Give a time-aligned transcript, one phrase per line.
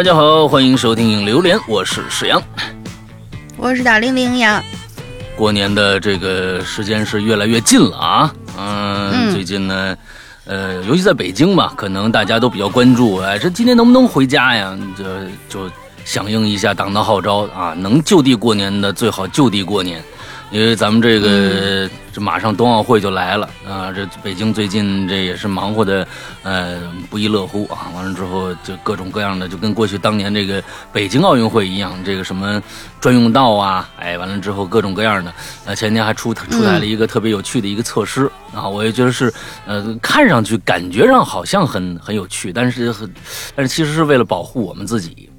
[0.00, 2.42] 大家好，欢迎收听《榴莲》，我是史阳。
[3.58, 4.64] 我是大玲玲呀，
[5.36, 9.94] 过年的这个时间是越来越近了啊，嗯，嗯最近呢，
[10.46, 14.74] 呃，尤其在北京吧，可能大家都比较关注，哎，这今年能不能回家呀？
[14.96, 15.04] 就
[15.66, 15.70] 就
[16.06, 20.02] 响应一下党的号召啊，能就地过年的最好就地过年。
[20.50, 26.04] 因为咱们这个、这马上冬奥会就来了啊，这北京最近这也是忙活的，
[26.42, 27.86] 呃不亦乐乎啊。
[27.94, 30.60] 完了之后就各种各样的，就跟过去当年这个
[30.92, 32.60] 北京奥运会一样，这个什么
[33.00, 35.32] 专用道啊，哎，完了之后各种各样的。
[35.66, 39.32] 呃，前天还出出台了一个特别有趣的一个测试啊，我也觉得是，
[39.66, 43.08] 呃，看上去感觉上好像很很有趣，但是很，
[43.54, 45.29] 但是其实是为了保护我们自己。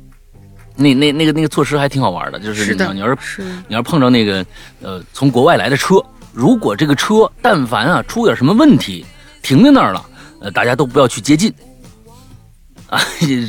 [0.75, 4.45] 那那那个那个措施还挺好玩的，就是你要你要是是你要碰着那个
[4.81, 9.05] 呃从国外来的车，如果这个车但凡啊出点什么问题，
[9.41, 10.05] 停在那儿了，
[10.41, 11.53] 呃大家都不要去接近。
[12.91, 12.99] 啊，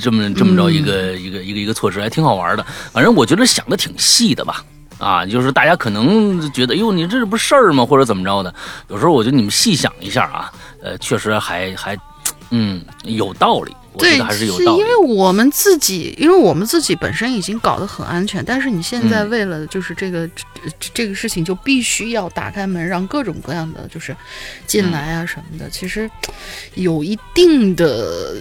[0.01, 4.65] 这么这么着一个、一个一个一个措施还挺好玩的，反正我觉得想的挺细的吧。
[4.99, 7.85] 啊，就是大家可能觉得，哟，你这不是事儿吗？
[7.85, 8.55] 或者怎么着的？
[8.87, 11.99] 有时候我觉得你们细想一下啊，呃，确实还还，
[12.51, 13.75] 嗯，有道理。
[13.93, 14.81] 我觉对，得还是有道理。
[14.81, 20.27] 因为我们自己，因为我们自己本身已经搞得很安全，但是你现在嗯为了就是这个、
[20.81, 24.17] 这这个事情，就必须要打开门，让各种各样的就是
[24.67, 26.11] 进来啊什么的，其实
[26.75, 28.35] 有一定的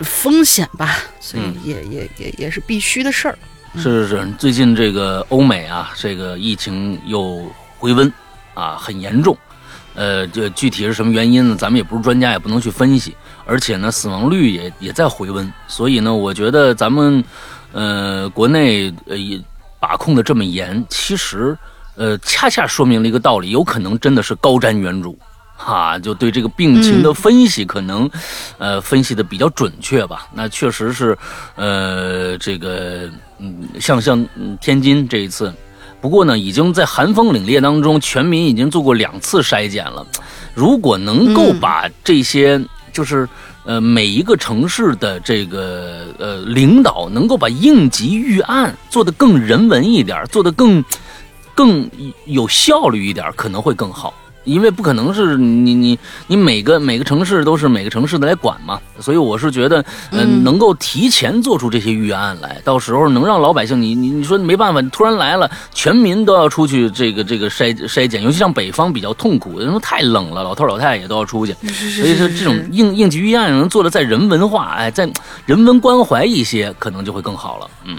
[0.00, 3.38] 风险吧，所以嗯也、也也也是必须的事儿。
[3.76, 7.48] 是是是，最近这个欧美啊，这个疫情又
[7.78, 8.12] 回温
[8.52, 9.36] 啊，很严重。
[10.00, 11.54] 呃，这具体是什么原因呢？
[11.54, 13.14] 咱们也不是专家，也不能去分析。
[13.44, 17.22] 而且呢，死亡率也也在回温，所以呢，我觉得咱们
[17.72, 19.38] 呃国内呃也
[19.78, 21.54] 把控的这么严，其实
[21.96, 25.14] 呃恰恰说明了一个道理，有可能真的是高瞻远瞩。
[25.62, 28.10] 哈，就对这个病情的分析，可能，
[28.56, 30.26] 呃，分析的比较准确吧。
[30.32, 31.14] 那确实是，
[31.54, 34.26] 呃，这个，嗯，像像
[34.58, 35.52] 天津这一次，
[36.00, 40.06] 不过呢，已经在寒风凛冽当中，全民已经做过两次筛检了。
[40.54, 42.60] 如果能够把这些，
[42.92, 43.28] 就是
[43.64, 50.82] 呃每一个城市的这个呃领导能够把应急预案做得更人文一点，做得更
[51.54, 51.88] 更
[52.24, 54.14] 有效率一点，可能会更好。
[54.44, 59.80] 因为不可能是你你你每个每个城市都是每个城市的来管嘛，所以我是觉得，
[60.12, 60.44] 嗯、嗯。
[60.44, 75.08] 能够提前做出这些预案来，到时候能让老百姓，你你你说没办法，突然来了，全民都要出去这个这个筛筛检，尤其像北方比较痛苦，因为太冷了，老头老太太也都要出去，所以说这种应应急预案能做的再人文化，哎，再
[75.44, 77.70] 人文关怀一些，可能就会更好了。
[77.84, 77.98] 嗯，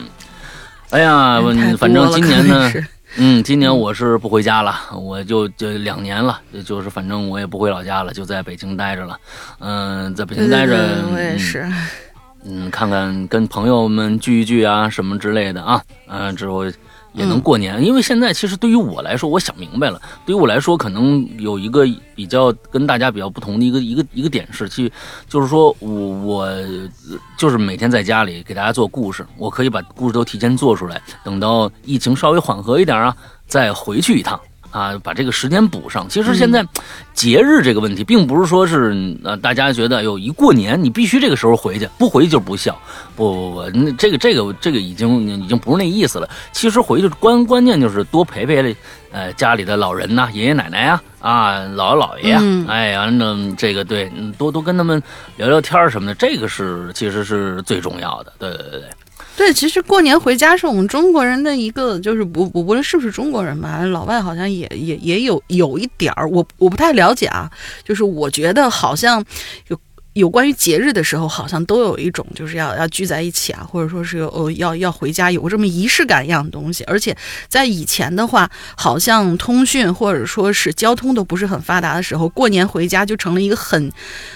[0.89, 1.39] 哎呀，
[1.77, 2.83] 反正今年呢是。
[3.17, 9.19] 嗯，今年我是不回家了，我就就两年了，就是反正我也不回老家了，就在北京待着了。
[9.59, 11.71] 嗯，在北京待着，对，我也嗯是。
[12.43, 16.63] 嗯，看看跟朋友们聚一聚啊，什么之类的啊，嗯、之后
[17.13, 17.83] 也能过年。
[17.83, 21.85] 因为现在其实对于我来说，我想明白了，对于我来说，可能有一个
[22.15, 24.91] 比较跟大家比较不同的一个一个一个点是，去
[25.27, 26.49] 就是说我我
[27.37, 33.15] 就是每天在家里给大家做故事，我可以把故事都提前做出来，等到疫情稍微缓和一点啊，
[33.47, 34.39] 再回去一趟。
[34.71, 36.07] 啊，把这个时间补上。
[36.09, 36.65] 其实现在
[37.13, 42.75] 节日这个问题，并不是说是呃大家觉得有一过年你必须这个时候回去，不回去就不孝。
[43.15, 46.27] 不不不，那这个这个这个已经已经不是那意思了。
[46.51, 48.75] 其实回去关关键就是多陪陪
[49.11, 55.01] 呃家里的老人呐、爷爷奶奶呀、啊，姥姥姥爷呀、嗯哎呀，那这个对，嗯多多跟他们
[55.35, 58.33] 聊聊天什么的，这个是其实是最重要的。
[58.39, 58.89] 对对对对。
[59.37, 67.49] 对，其实过年回家是我们中国人的一个，就是不不不论是不是中国人吧，老外好像也也也有有一点儿，我我不太了解啊，
[67.83, 69.23] 就是我觉得好像
[69.67, 69.79] 有。
[70.13, 76.83] 有关于节日的时候，好像都有一种就是要要聚在一起啊，或者说是呃要要回家，有这么仪式感一样的东西。
[76.83, 77.15] 而且
[77.47, 83.89] 在以前的话，好像通讯或者说是交通都不是很发达的时候，过年回家就成了一个很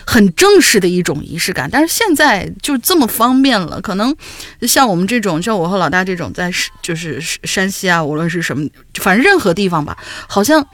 [0.05, 1.69] 很正式的一种仪式感。
[1.69, 4.15] 但是现在就这么方便了，可能
[4.61, 6.49] 像我们这种，像我和老大这种在
[6.81, 10.65] 就是山西啊，无论是什么，反正任何地方吧，好像。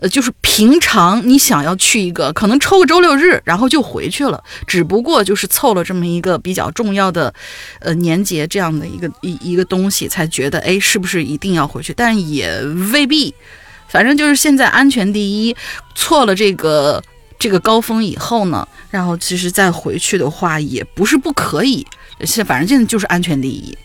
[0.00, 4.42] 呃，就是平常你想要去一个，可能抽个周六日，然后就回去了。
[4.66, 7.32] 只不过就是凑了这么一个比较重要的，
[7.80, 11.92] 呃年节这样的一个一一个东西，才觉得哎，是不是一定要回去？
[11.94, 12.60] 但也
[12.92, 13.34] 未必。
[13.88, 15.56] 反正就是现在安全第一，
[15.94, 17.02] 错了这个
[17.38, 21.86] 这个高峰以后呢，然后其实再回去的话也不是不可以。
[22.24, 23.76] 现反正现在就是安全第一，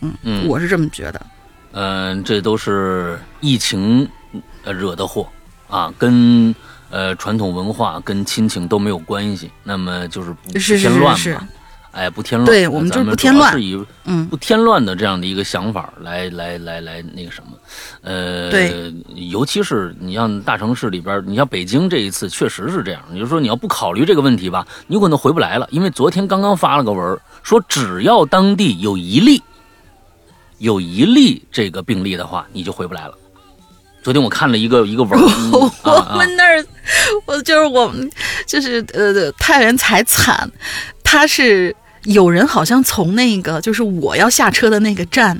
[0.00, 1.26] 嗯，我是这么觉得。
[1.72, 4.08] 嗯、这都是疫情
[4.68, 5.26] 呃惹的祸
[5.68, 6.54] 啊，跟
[6.90, 11.48] 呃传统文化跟亲情都没有关系，那么就是不添乱是是嘛。
[11.90, 17.52] 哎，不添乱，对我们就是不添乱是以嗯不添乱的这样的一个想法来来来来那个什么，
[18.02, 23.02] 呃，对，尤其是你像大城市里边，你像北京这一次确实是这样。
[23.10, 25.66] 你就说，你要不考虑这个问题吧，你有可能回不来了。
[25.72, 29.42] 因为昨天刚刚发了个文说只要当地有一例
[30.58, 33.14] 有一例这个病例的话，你就回不来了。
[34.08, 35.20] 昨天我看了一个一个文
[35.52, 36.64] 我啊们那儿，
[37.26, 38.10] 我就是我们
[38.46, 40.50] 就是呃太原才惨，
[41.04, 45.38] 他是有人好像从那个就是我要下车的那个站。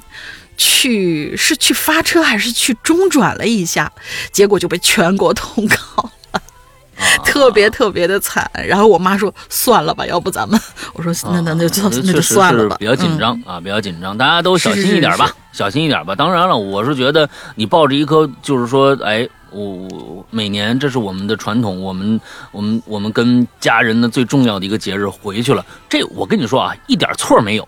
[0.61, 3.91] 去是去发车还是去中转了一下，
[4.32, 6.11] 结果就被全国通告，啊
[7.25, 8.50] 特别特别的惨。
[8.67, 10.61] 然后我妈说：“算了吧，要不咱们……”
[10.95, 16.15] 我说：“那那那就啊那就算了吧。”比较紧嗯张、啊，比较紧张，大家都小心一点吧，小心一点吧。
[16.15, 22.21] 当然了，我是觉得你抱着一颗就是说，哎，我我每年这是我们的传统，我们
[22.53, 27.67] 我们我们跟家人的最重要的一个节日回去了，这我跟你说啊，一点错没有，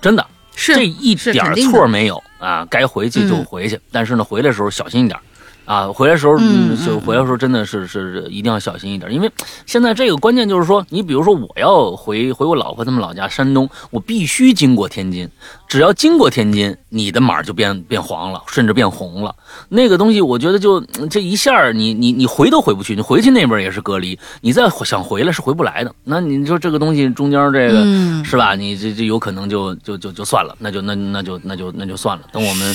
[0.00, 0.24] 真的，
[0.54, 5.18] 是这一点错没有啊，该回去就嗯回去，但是呢，回来的时候小心一点。
[5.68, 9.30] 啊，回来时候，嗯就嗯回来时候真的是是是一定要小心一点，因为
[9.66, 15.28] 现在这个关键就是说，你比如说我要回回我老婆他们老家山东，我必须经过天津，
[15.68, 19.34] 只要经过天津，你的码就变变黄了，甚至变红了。
[19.68, 25.94] 那个东西，我觉得就嗯这一下儿你你你回都回不去，你回去那边也是隔离，你再想回来是回不来的。
[26.04, 28.54] 那你说这个东西中间这个、嗯是吧？
[28.54, 32.24] 你这这有可能就就就就算了，那就那那就那就那就算了。
[32.32, 32.74] 等我们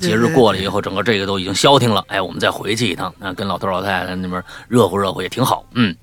[0.00, 5.64] 节日过了以后，整个这个都已经消停了，哎，我们再回去一趟，啊，跟老头老太太那边热乎热乎也挺好。
[5.74, 5.94] 嗯，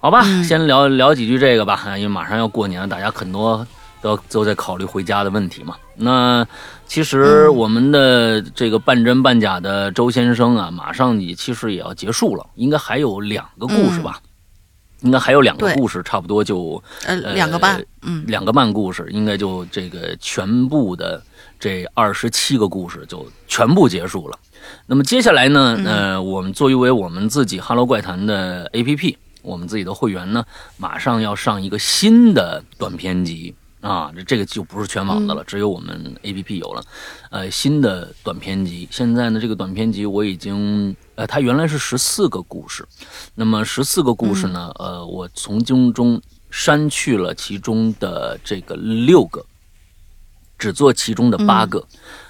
[0.00, 3.66] 好吧，嗯先聊聊几句这个吧，啊因为马上要过年了，大家很多
[4.02, 5.76] 都都在考虑回家的问题嘛。
[5.94, 6.46] 那
[6.86, 14.20] 其实嗯我们的这个半真半假的周先生啊，马上也其实也要结束了，应该还有两个故事吧。
[15.00, 21.20] 应该还有两个故事，差不多就呃呃两个半，嗯两个半故事，应该就这个全部的
[21.62, 24.36] 这二十七个故事就全部结束了。
[24.84, 25.86] 那么接下来呢，嗯。
[25.86, 30.44] 呃，我们作为我们自己《哈喽怪谈》的 APP，我们自己的会员呢，
[30.76, 33.54] 马上要上一个新的短篇集。
[33.80, 36.82] 啊，这这个就不是全网的了，只有我们 APP 有了。
[37.30, 42.84] 呃，新的短篇集，现在呢，这个短篇集我已经，呃，它原来是十四个故事，
[43.36, 46.20] 那么十四个故事呢，呃，我从中中
[46.50, 49.44] 删去了其中的这个六个，
[50.62, 51.84] 只做其中的八个。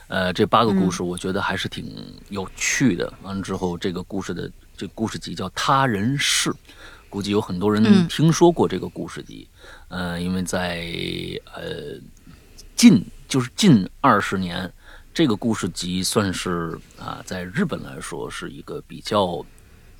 [0.08, 1.94] 呃，这八个故事我觉得还是挺
[2.30, 3.12] 有趣的。
[3.22, 6.48] 完了之后，这个故事的这故事集叫《他人事》，
[7.10, 9.46] 估计有很多人嗯听说过这个故事集。
[9.88, 10.82] 呃，因为在
[11.54, 12.00] 呃
[12.74, 14.72] 近就是近二十年，
[15.12, 19.44] 这个故事集算是啊，在日本来说是一个比较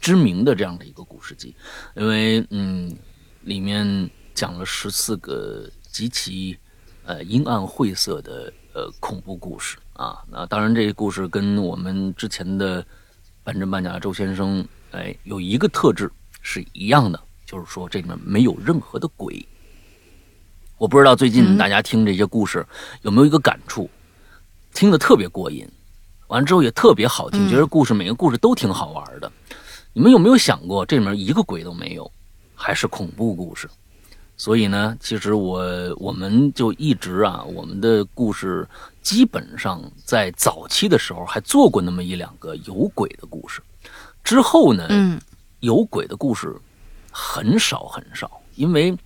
[0.00, 1.54] 知名的这样的一个故事集，
[1.96, 2.94] 因为嗯，
[3.42, 6.58] 里面讲了十四个极其
[7.04, 10.22] 呃阴暗晦涩的呃恐怖故事啊。
[10.30, 12.84] 那当然，这个故事跟我们之前的
[13.44, 16.10] 半真半假周先生，哎，有一个特质
[16.40, 19.46] 是一样的，就是说这里面没有任何的鬼。
[20.78, 22.66] 我不知道最近嗯大家听这些故事
[23.02, 23.88] 有没有一个感触，
[24.74, 25.68] 听得特别过瘾，
[26.26, 29.30] 完了之后也特别好听，嗯觉得故事每个故事都挺好玩的。
[29.92, 32.10] 你们有没有想过，这里面一个鬼都没有，
[32.54, 33.68] 还是恐怖故事？
[34.42, 35.62] 所以呢，其实我
[35.98, 38.68] 我们就一直啊，我们的故事
[39.00, 43.62] 基本上在早期的时候还做过那么一两个有鬼的故事，
[44.24, 45.20] 之后呢，嗯。
[45.60, 46.52] 有鬼的故事
[47.12, 48.98] 很少很少，因为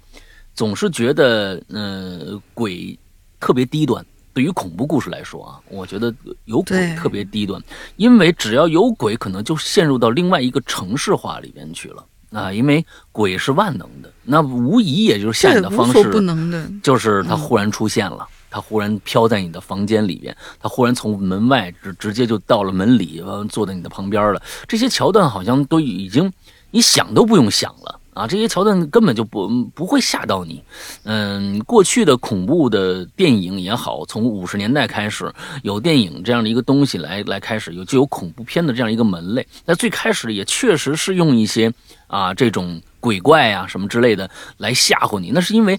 [0.55, 2.99] 总是觉得，呃，鬼
[3.39, 4.03] 特别低端。
[4.33, 6.15] 对于恐怖故事来说啊，我觉得
[6.47, 7.63] 有鬼特别低端，
[7.97, 12.53] 因为只要有鬼，可能就陷入到另外一个城市化里边去了啊。
[12.53, 24.41] 因为鬼是万能的，那无疑也就是吓你的方式不能的，就是他忽然出现了，他忽然飘在你的房间里边，他忽然从门外直直接就到了门里，坐在你的旁边了。
[24.67, 26.33] 这些桥段好像都已经
[26.71, 28.27] 你想都不用想了啊！
[28.27, 30.63] 这些桥段根本就不不会吓到你。
[31.05, 39.47] 嗯，过去的恐怖的电影也好，从五十年代开始有电影这样的一个东西来来开始有就有恐怖片的这样一个门类。
[39.65, 41.73] 那最开始也确实是用一些
[42.07, 45.79] 啊这种鬼怪啊什么之类的来吓唬你，那是因为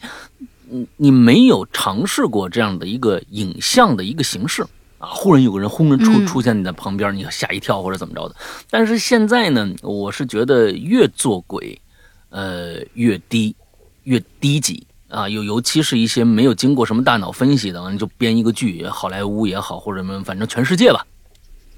[0.70, 4.62] 嗯，你没有尝试过这样的一个影像的一个形式
[5.00, 8.36] 啊，忽然有个人轰然出嗯出现你的旁边，你吓一跳或者怎么着的。
[8.70, 11.80] 但是现在呢，我是觉得越做鬼，
[12.30, 13.56] 呃，越低，
[14.04, 21.06] 越低级啊，尤尤其是一些没有经过什么大脑分析的，你就编一个剧，好莱坞也好，或者什么，反正全世界吧，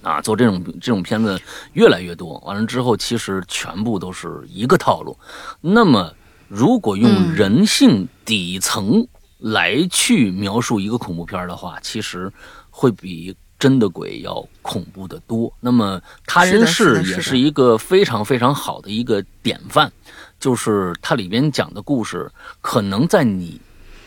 [0.01, 1.39] 啊，做这种这种片子
[1.73, 2.37] 越来越多。
[2.45, 5.17] 完了之后，其实全部都是一个套路。
[5.61, 6.13] 那么，
[6.47, 9.05] 如果用嗯人性底层
[9.39, 12.31] 来去描述一个恐怖片儿的话，其实
[12.69, 15.51] 会比真的鬼要恐怖的多。
[15.59, 19.91] 那么，《他人是世也是一个非常非常好的一个典范，
[20.39, 23.59] 就是它里边讲的故事，可能在你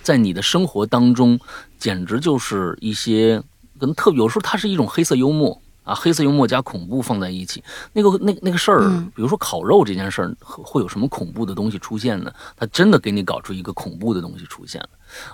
[0.03, 1.39] 在你的生活当中，
[1.79, 3.43] 简直就是一些
[3.79, 7.63] 跟特有时候它是一种黑色幽默啊，黑色幽默加恐怖放在一起。
[7.93, 12.33] 那个那那个事儿，嗯比如说烤肉这件事儿，会会有什么恐怖的东西出现呢？
[12.57, 14.89] 它真的给你搞出一个恐怖的东西出现了。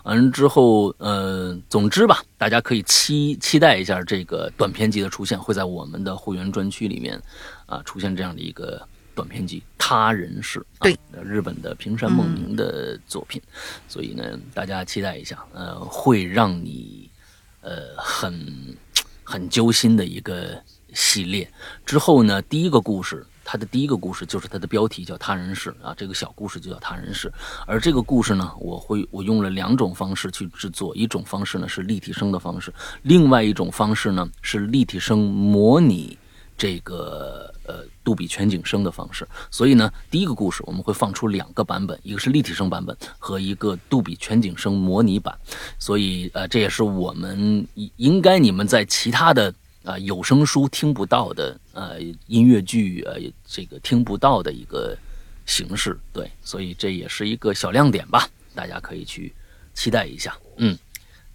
[0.05, 7.21] 完了之后，呃，总之吧，大家可以期期待一下这个短片集的出现，会在我们的会员专区里面
[7.67, 8.81] 啊出现这样的一个
[9.15, 13.41] 短片集《他人是》啊，对日本的平山梦明的作品，
[13.87, 14.25] 所以呢，
[14.55, 17.09] 大家期待一下，呃，会让你
[17.61, 18.77] 呃很
[19.29, 20.59] 很揪心的一个
[20.95, 21.47] 系列。
[21.85, 27.29] 之后呢，第一个故事，它的第一个故事就是它的标题叫《他人世》啊，这个小故事就叫《他人世》。
[27.67, 36.17] 而这个故事呢，我会我用了两种方式去制作，一种方式呢是立体声的方式，另外一种方式呢是立体声模拟
[36.59, 39.27] 这个呃杜比全景声的方式。
[39.51, 45.35] 所以呢，第一个故事我们会放出两个版本，一个是立体声版本和一个杜比全景声模拟版。
[45.79, 49.55] 所以呃，这也是我们应该你们在其他的。
[49.85, 54.95] 啊、有声书听不到的，呃，音乐剧呃，这个听不到的一个
[55.47, 59.33] 形式，对，所以这也是一个小亮点吧，大家可以去
[59.73, 60.77] 期待一下，嗯。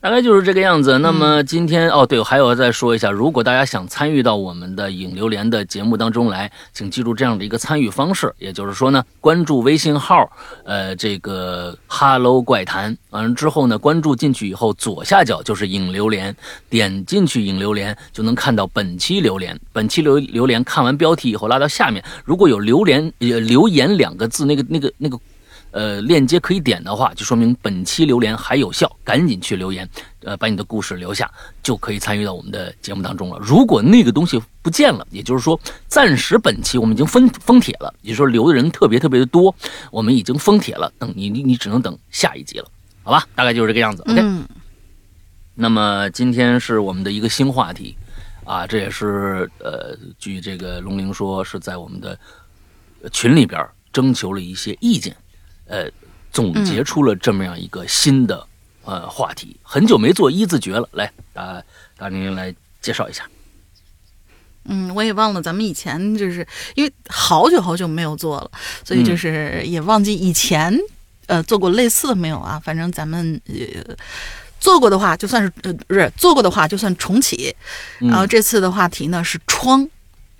[0.03, 0.99] 大概就是这个样子。
[0.99, 10.29] 那么今天、哦，对，还有再说一下，如果大家想参与到我们的影榴莲的节目当中来，请记住这样的一个参与方式，也就是说呢，关注微信号，
[10.65, 16.35] 呃，这个 Hello 怪谈，完了之后呢，关注进去以后，左下角就是影榴莲，
[16.69, 19.57] 点进去影榴莲就能看到本期榴莲。
[19.71, 25.17] 本期榴榴莲看完标题以后，拉到下面，如果有榴莲呃留言两个字，那个那个那个。
[25.73, 29.89] 呃，链接可以点的话，就说明本期留言还有效，赶紧去留言，
[30.21, 31.29] 呃，把你的故事留下，
[31.63, 33.39] 就可以参与到我们的节目当中了。
[33.41, 39.53] 如果那个东西不见了，也就是说，暂时本期我们已经封封帖了，也就是说留的人特别特别的多，
[39.89, 42.67] 我们已经封帖了，等你你你只能等下一集了，
[43.01, 43.27] 好吧？
[43.33, 44.03] 大概就是这个样子。
[44.03, 44.21] OK，、
[45.55, 47.97] 那么今天是我们的一个新话题，
[48.43, 52.17] 啊，这也是呃，据这个龙玲说是在我们的
[53.11, 55.15] 群里边征求了一些意见，
[55.73, 55.89] 呃，
[56.31, 58.45] 总结出了这么样一个新的、
[58.83, 59.57] 呃话题。
[59.63, 61.63] 很久没做一字诀了，来，大
[61.97, 63.27] 大宁来介绍一下。
[64.65, 68.51] 嗯，我也忘了咱们以前就是因为好久好久没有做了，
[68.85, 70.77] 所以就是也忘记以前
[71.25, 72.61] 呃做过类似的没有啊。
[72.63, 73.95] 反正咱们呃
[74.59, 77.55] 做过的话，就算是呃不是做过的话，就算重启。
[77.99, 79.89] 嗯然后这次的话题呢是窗。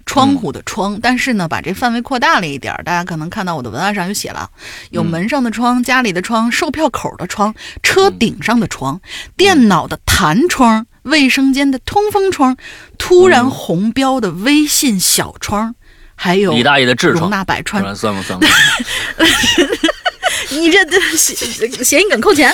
[0.06, 2.84] 窗户的窗，但是呢，把这范围扩大了一点儿。
[2.84, 4.50] 大家可能看到我的文案上有写了，
[4.92, 9.02] 有嗯门上的窗、家里的窗、售票口的窗、车顶上的窗、
[9.36, 12.58] 电脑的弹窗、卫生间的通风窗、
[12.98, 15.76] 突然红标的微信小窗，
[16.16, 18.40] 还有李大爷的痔容疮，纳百川算不算
[20.52, 21.36] 你这这谐
[21.84, 22.54] 谐音梗扣钱。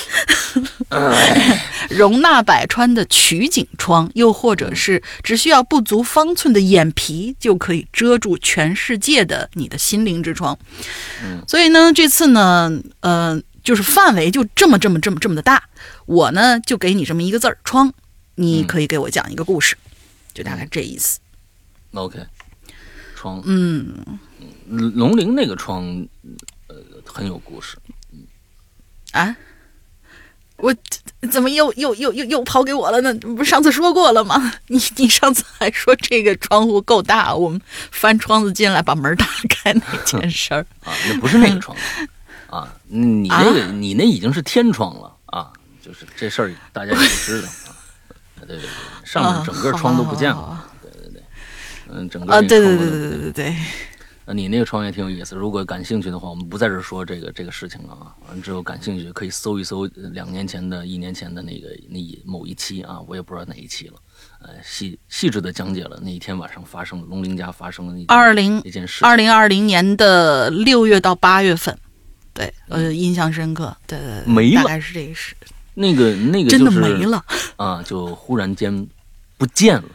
[1.90, 10.58] 容纳百川的取景窗，又或者是只需要不足方寸的眼皮就可以遮住全世界的你的心灵之窗。
[11.24, 15.64] 嗯所以呢，这次呢，呃，就是范围就这么这么这么这么的大。
[16.06, 17.94] 我呢，就给你这么一个字儿“窗”，
[18.36, 19.78] 你嗯可以给我讲一个故事，
[20.34, 21.20] 就大概这意思。
[21.94, 22.20] OK，
[23.16, 23.94] 窗，嗯，
[24.68, 26.30] 龙陵那个窗，呃，
[27.12, 27.78] 很有故事。
[29.12, 29.36] 啊，
[30.58, 30.74] 我
[31.32, 33.14] 怎么又又又又又抛给我了呢？
[33.16, 34.54] 不是上次说过了吗？
[34.68, 37.60] 你你上次还说这个窗户够大，我们
[37.92, 40.66] 翻窗子进来把门打开那件 事儿。
[40.84, 41.76] 啊，那不是那个窗
[42.48, 45.52] 啊，你那个、你那已经是天窗了啊，
[45.82, 47.76] 就是这事儿大家也知道啊。
[48.48, 48.70] 对对对，
[49.04, 51.24] 上面整个窗都不见了，对对对
[51.90, 52.40] 嗯，整个啊！
[52.42, 53.56] 对对对对对对对，呃
[54.34, 58.16] 你那个创业挺有意思，如果感兴趣的话，我们不在这儿说这个这个事情了啊。
[58.28, 63.96] 完了之后感兴趣可以搜一搜呃两年前的、一年前的那个那一某一期啊，我也不知道哪一期了。
[64.42, 69.04] 呃，细细致的讲解了那一天晚上发生的龙鳞家发生的那件二零那件事。
[69.06, 71.78] 二零二零年的六月到八月份，
[72.34, 73.76] 对，呃，印象深刻。
[73.88, 75.36] 对对对，没了大概是这个事
[75.74, 77.24] 那个那个真的没了。
[77.58, 78.88] 啊，就忽然间
[79.38, 79.90] 不见了，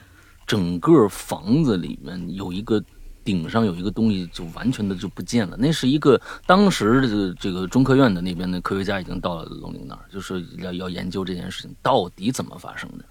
[0.47, 2.83] 整个房子里面有一个
[3.25, 5.57] 顶上有一个东西就完全的就不见了。
[5.59, 13.05] 那是一个当时的这个这个中科院的那边的科学家已经到了龙陵那儿，就是要要研究这件事情到底怎么发生的，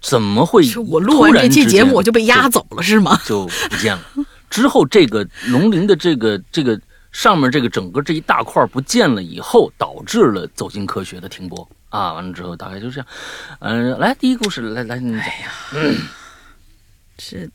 [0.00, 3.18] 怎么会是我录完这期节目我就被压走走了是吗？
[3.24, 4.02] 就不见了。
[4.50, 6.78] 之后这个龙陵的这个这个
[7.12, 12.12] 上面这个整个这一大块不见了以后，导致了走进科学的停播啊。
[12.14, 13.06] 完了之后大概就这样。
[13.60, 15.24] 嗯、来第一个故事来来你讲。
[17.18, 17.50] 是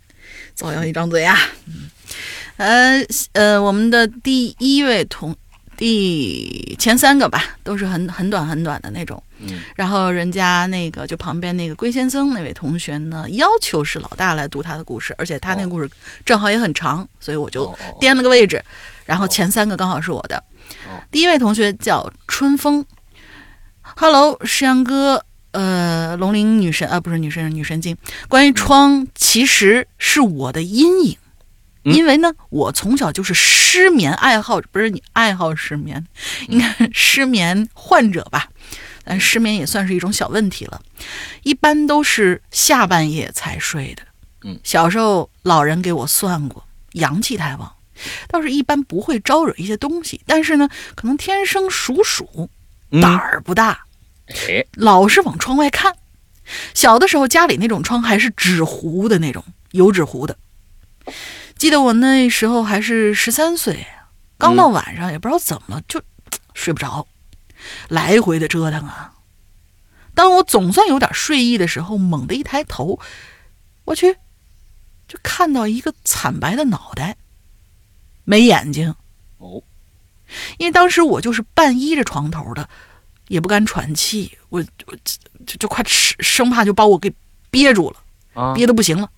[0.56, 1.38] 造谣一张嘴啊。
[1.68, 1.90] 嗯，
[2.58, 5.36] 呃呃，我们的第一位同
[5.78, 9.22] 第前三个吧，都是很很短很短的那种。
[9.40, 15.90] 嗯然后人家那个就旁边那个龟先生那位同学呢，要求是老大来读他的故事，而且他那个故事
[16.24, 18.64] 正好也很长，所以我就颠了个位置。
[19.06, 20.38] 然后前三个刚好是我的。
[20.88, 22.84] 哦第一位同学叫春风
[23.82, 25.24] ，Hello，石阳哥，
[25.56, 27.96] 呃，龙鳞女神啊，不是女神，女神经。
[28.28, 31.18] 关于窗，其实是我的阴影，
[31.86, 31.94] 嗯。
[31.94, 36.06] 因为呢，我从小就是失眠爱好，不是你爱好失眠，
[36.50, 38.50] 应该失眠患者吧。
[39.06, 40.82] 但失眠也算是一种小问题了，
[41.44, 44.04] 一般都是下半夜才睡的。
[44.44, 44.60] 嗯。
[44.62, 47.72] 小时候老人给我算过，阳气太旺，
[48.28, 52.50] 倒是一般不会招惹一些东西，但是呢，可能天生属鼠，
[52.92, 53.00] 嗯。
[53.00, 53.85] 胆儿不大，
[54.28, 55.96] 哎老是往窗外看。
[56.74, 60.38] 小的时候家里那种窗还是纸糊的那种，油纸糊的。
[61.58, 63.88] 记得我那时候还是十三岁，
[64.38, 66.02] 刚到晚上也不知道怎么就
[66.54, 67.08] 睡不着，
[67.88, 69.14] 来回的折腾啊。
[70.14, 73.00] 当我总算有点睡意的时候，猛地一抬头，
[73.86, 74.16] 我去，
[75.08, 77.18] 就看到一个惨白的脑袋，
[78.24, 78.96] 没眼睛。
[79.38, 79.64] 哦
[80.58, 82.68] 因为当时我就是半依着床头的，
[83.28, 84.96] 也不敢喘气，我我
[85.46, 87.14] 就就快吃生怕就把我给
[87.50, 87.98] 憋住了，
[88.34, 89.10] 啊憋的不行了。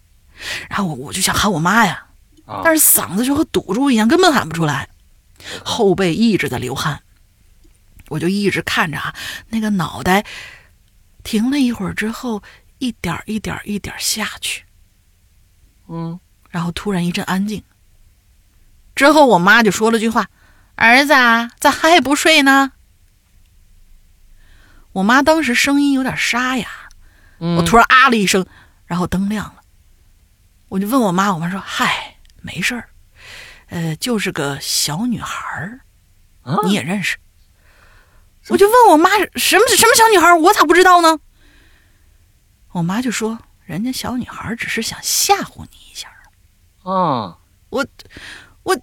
[0.70, 2.06] 然后我我就想喊我妈呀，
[2.46, 4.90] 啊但是嗓子就和堵住一样，根本喊不出来，
[5.64, 7.02] 后背一直在流汗。
[8.10, 9.14] 我就一直看着啊，
[9.50, 10.26] 那个脑袋
[11.24, 12.42] 停了一会儿之后，
[12.78, 14.64] 一点一点一点下去，
[15.90, 16.18] 嗯
[16.50, 17.62] 然后突然一阵安静。
[18.96, 20.30] 之后我妈就说了句话
[20.76, 22.72] ：“儿子啊，咋还不睡呢？”
[24.98, 26.68] 我妈当时声音有点沙哑，
[27.38, 28.44] 嗯我突然啊了一声，
[28.88, 29.62] 然后灯亮了，
[30.70, 32.90] 我就问我妈，我妈说：“嗨，没事儿，
[33.68, 35.82] 呃，就是个小女孩儿，
[36.42, 37.18] 啊你也认识。”
[38.50, 41.20] 我就问我妈什么什么小女孩儿，我咋不知道呢？
[42.72, 46.10] 我妈就说：“人家小女孩儿只是想吓唬你一下。”
[46.82, 47.38] 啊
[47.70, 48.82] 我，嗯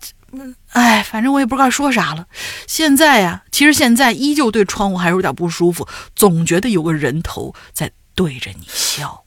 [0.73, 2.27] 哎，反正我也不知道说啥了。
[2.67, 9.25] 现在呀、其实现在依旧对窗户还是有点不舒服，总觉得有个人头在对着你笑。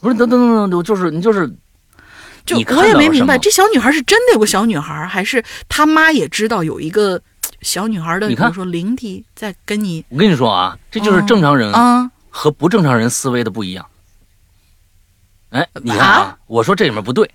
[0.00, 1.52] 不是等等等等，就是你就是
[2.46, 7.20] 就我也没明白，这小女孩是真的有个小女孩，还是她妈也知道有一个
[7.62, 12.10] 小女孩的，你看比如说灵体在跟你我跟你说啊，这就是正常人啊？
[12.30, 13.84] 和不正常人思维的不一样。
[15.50, 17.28] 哎，你看啊，啊我说这里面不对，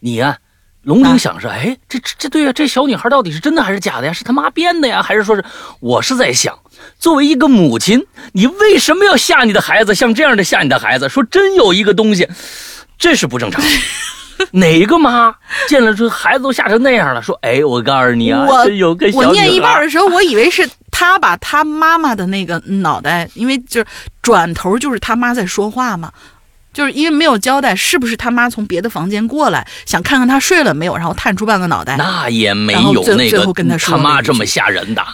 [0.00, 0.36] 你呀、
[0.82, 4.12] 龙玲想是，哎，这这这对呀、这小女孩到底是真的还是假的呀？
[4.12, 5.02] 是他妈编的呀？
[5.02, 5.44] 还是说是
[5.80, 6.58] 我是在想，
[6.98, 9.94] 作为一个母亲，你为什么要吓你的孩子？
[9.94, 12.28] 像这样的吓你的孩子，说真有一个东西，
[12.98, 13.62] 这是不正常。
[14.52, 15.34] 哪个妈
[15.68, 17.20] 见了这孩子都吓成那样了？
[17.22, 19.10] 说，哎，我告诉你啊，我真有个。
[19.12, 23.86] 我念一半的时候， 我以为是他把他妈妈的那个脑袋，因为就是
[24.22, 26.10] 转头就是他妈在说话嘛，
[26.72, 31.96] 就是因为没有交代是不是他妈从别的房间过来，想看看他睡了没有，然后探出半个脑袋。
[31.96, 33.44] 那也没有那个
[33.78, 35.04] 他妈这么吓人的，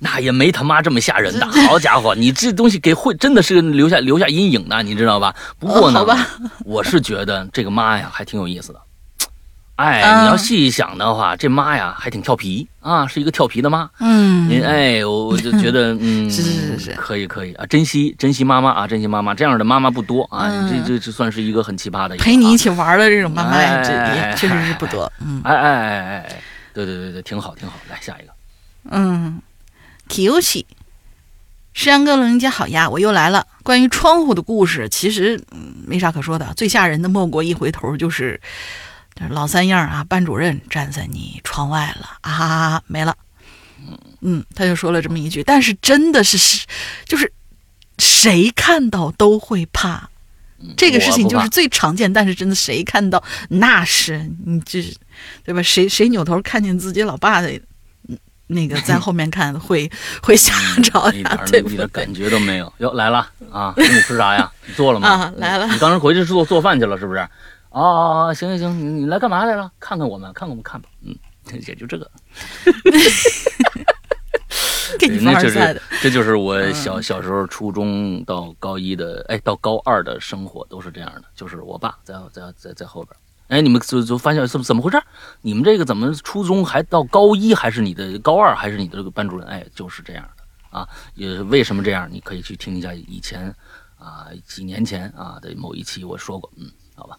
[0.00, 1.46] 那也没他妈这么吓人的。
[1.68, 5.34] 好家伙，你这东西给会真的是留下留下阴影的，你知道吧？
[5.58, 6.26] 不过呢，哦好吧
[6.64, 8.80] 我是觉得这个妈呀还挺有意思的。
[9.78, 13.88] 哎，啊你要细一想的话，这妈呀还挺调皮啊，是一个调皮的妈。
[14.00, 22.16] 嗯，您哎，我我就觉得， 嗯，是是是是可以可以啊，珍惜珍惜妈妈啊，珍惜妈妈，这样的妈妈不多啊，嗯这这这算是一个很奇葩的。
[22.16, 25.10] 陪你一起玩的这种妈妈，哎这哎也确实是不多。
[25.24, 26.42] 嗯哎哎哎哎哎，
[26.74, 28.32] 对对对对，挺好挺好，来下一个。
[28.90, 29.40] 嗯
[30.08, 30.64] ，Kyoshi，
[31.72, 33.46] 石阳哥龙人家好呀，我又来了。
[33.62, 38.40] 关于窗户的故事，其实嗯没啥可说的，最吓人的莫过一回头，就是
[39.30, 43.16] 老三样啊，班主任站在你窗外了啊哈哈哈，没了。
[44.20, 46.66] 嗯，他就说了这么一句，但是真的是是，
[47.04, 47.32] 就是
[47.98, 50.08] 谁看到都会怕。
[50.76, 54.82] 这个事情就是最常见，但是真的谁看到那是你这，
[55.44, 55.62] 对吧？
[55.62, 57.48] 谁谁扭头看见自己老爸的，
[58.08, 59.88] 嗯那个在后面看会
[60.20, 60.52] 会吓
[60.82, 61.74] 着一点呀，儿对不对？
[61.74, 62.72] 一点感觉都没有。
[62.78, 63.72] 哟，来了啊！
[63.76, 64.50] 中午吃啥呀？
[64.66, 65.06] 你做了吗？
[65.08, 67.28] 啊来了你当时回去是做做饭去了是不是？
[67.70, 69.70] 啊啊啊，行行行，你你来干嘛来了？
[69.78, 71.14] 看看我们，看看我们看吧，嗯，
[71.66, 72.10] 也就这个。
[74.98, 75.82] 给你对那就是凡尔赛的。
[76.00, 83.14] 这就是我小小时候初中到高一的，哎，到高二的生活都是这样的，就是我爸在在在在后边。
[83.48, 85.00] 哎，你们就就发现怎么怎么回事？
[85.42, 89.46] 你们这个怎么初中还到高一还是你的高二还是你的这个班主任？
[89.46, 90.88] 哎，就是这样的啊。
[91.14, 92.08] 也为什么这样？
[92.10, 93.54] 你可以去听一下以前
[93.98, 97.16] 啊几年前啊的某一期我说过，嗯，好吧。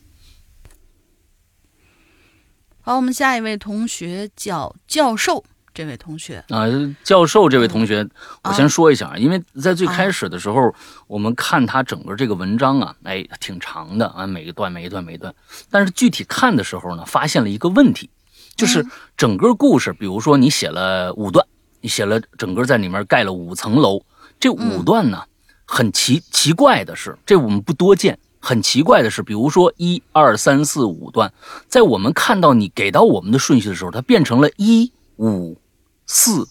[2.89, 5.43] 好，我们下一位同学叫教授，
[5.75, 6.65] 这位同学，啊，
[7.03, 7.99] 教授这位同学，
[8.41, 8.51] 我啊。
[8.51, 10.73] 先说一下，啊因为在最开始的时候，
[11.05, 15.31] 我们看他整个这个文章啊，哎，挺长的啊，每一段每一段每一段，
[15.69, 18.09] 但是具体看的时候呢，发现了一个问题，
[18.55, 18.83] 就是
[19.15, 21.45] 整个故事，比如说你写了五段，
[21.81, 24.01] 你写了整个在里面盖了五层楼，
[24.39, 25.25] 这五段呢，
[25.63, 28.17] 很奇奇怪的是，这我们不多见。
[28.39, 31.31] 很奇怪的是，比如说一二三四五段，
[31.67, 35.57] 在我们看到你给到我们的顺序的时候，它变成了一五
[36.05, 36.47] 四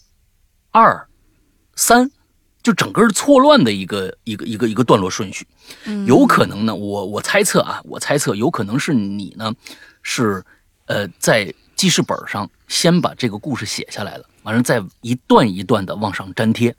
[0.70, 1.09] 二
[1.74, 2.11] 三，
[2.62, 5.46] 就整个是错乱的一个一个一个一个段落顺序。
[6.07, 9.53] 有可能呢，我我猜测啊，我猜测有可能是你呢，
[10.03, 10.44] 是
[10.87, 16.77] 呃在记事本上先把这个故事写下来了，完了再一段一段的往上粘贴。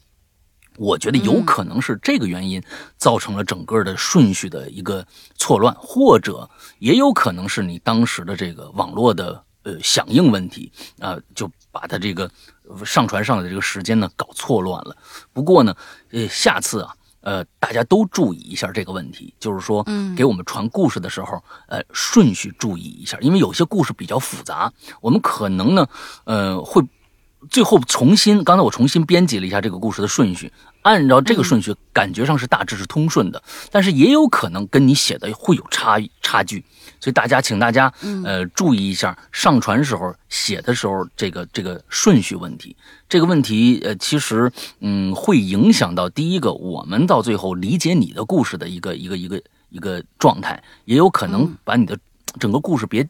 [0.79, 2.63] 我觉得有可能是这个原因
[2.97, 12.31] 造成了整个的顺序的一个错乱，或者也有可能是你当时的这个网络的呃响应问题啊、就把它这个
[12.63, 14.95] 呃上传上的这个时间呢搞错乱了。
[15.33, 15.75] 不过呢，
[16.11, 25.85] 呃，下次啊，呃，大家都注意一下这个问题，就是说，嗯给我们传故事的时候，呃，顺序注意一下，因为有些故事比较复杂，我们可能呢，
[26.23, 26.81] 呃，会
[27.49, 36.63] 最后重新，刚才我重新编辑了一下这个故事的顺序，按照这个顺序，感觉上是大致是通顺的，但是也有可能跟你写的会有差异差距，
[36.99, 37.91] 所以大家请大家
[38.25, 42.75] 呃注意一下上传时候写的时候这个这个顺序问题，
[43.07, 51.97] 这个问题呃其实嗯会影响到第一个我们到最后理解你的故事的一个一个一个一个状态，也有可能把你的
[52.37, 53.07] 整个故事别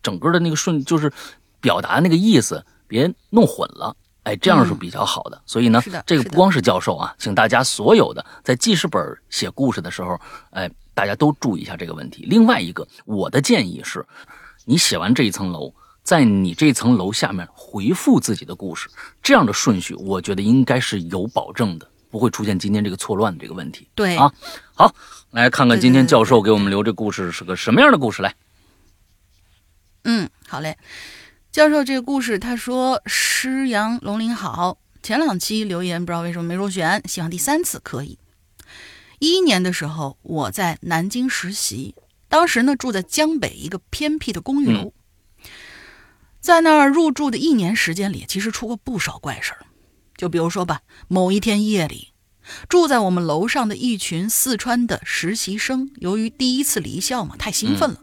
[0.00, 1.12] 整个的那个顺就是
[1.60, 3.94] 表达那个意思别弄混了。
[4.24, 5.38] 哎，这样是比较好的。
[5.44, 10.18] 所以呢这个不光是教授啊，请大家所有的在记事本写故事的时候，
[10.50, 12.24] 哎，大家都注意一下这个问题。
[12.26, 14.06] 另外一个，我的建议是，
[14.64, 18.88] 你写完这一层楼，在你这层楼下面回复自己的故事，
[19.22, 23.86] 这样的顺序，我觉得应该是有保证的，不会出现今天这个错乱的这个问题。
[23.94, 24.32] 对啊，
[24.72, 24.90] 好，
[25.32, 28.34] 来看看今天教授给我们留这故事是个什么样的故事来。
[30.04, 30.78] 嗯，好嘞。
[31.54, 38.18] 教授，这个故事他说：“诗阳龙鳞好，前两期留言不知道为什么没入选，希望第三次可以。
[39.20, 41.94] 一一年的时候，我在南京实习，
[42.28, 44.92] 当时呢住在江北一个偏僻的公寓楼，
[46.40, 49.64] 在那儿入住的一年时间里，其实出过不少怪事儿。
[50.16, 52.08] 就比如说吧，某一天夜里，
[52.68, 58.00] 住在我们楼上的一群四川的实习生，由于第一次离校嘛，太兴奋了。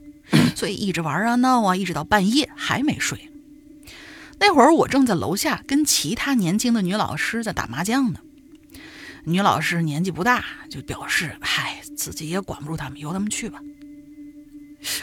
[0.56, 3.28] 所以一直玩啊闹啊，一直到半夜还没睡。
[4.42, 8.20] 那会儿我正在楼下跟其他年轻的女老师在打麻将呢。
[9.24, 13.62] 女老师年纪不大，就表示：“嗨，自己也管不住他们，由他们去吧。”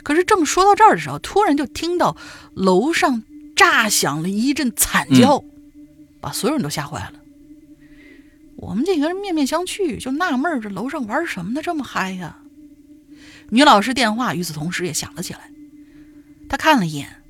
[0.03, 2.17] 可是正说到这儿的时候，突然就听到
[2.53, 3.23] 楼上
[3.55, 5.45] 炸响了一阵惨叫，
[6.21, 7.13] 把所有人都吓坏了。
[8.57, 11.63] 我们几个人面面相觑，就纳闷儿：这楼上玩什么呢？
[11.63, 12.39] 这么嗨呀！
[13.51, 15.53] 女老师电话与此同时也响了起来，
[16.49, 17.23] 她看了一眼，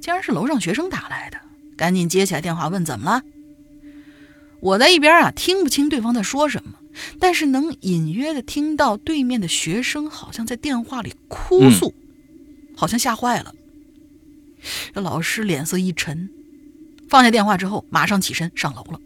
[0.00, 1.38] 竟然是楼上学生打来的，
[1.80, 3.22] 赶紧接起来电话问怎么了。
[4.60, 6.74] 我在一边啊听不清对方在说什么，
[7.18, 11.94] 但是能隐约的听到对面的学生好像在电话里哭诉，
[12.76, 13.54] 好像吓坏了。
[14.92, 16.28] 这老师脸色一沉，
[17.08, 19.00] 放下电话之后马上起身上楼了。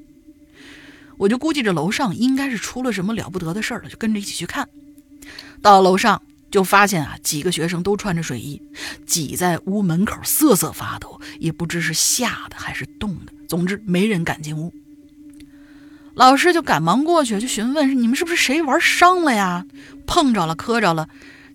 [1.17, 4.69] 我就估计这楼上应该是出了什么了不得的事儿了，就跟着一起去看。
[5.63, 6.21] 到楼上
[6.55, 8.63] 就发现啊，几个学生都穿着睡衣，
[9.05, 14.73] 挤在屋门口瑟瑟发抖，也不知是吓的还是冻的，总之没人敢进屋。
[16.15, 19.67] 老师就赶忙过去就询问：“你们是不是谁玩伤了呀？
[20.07, 21.09] 碰着了、磕着了？”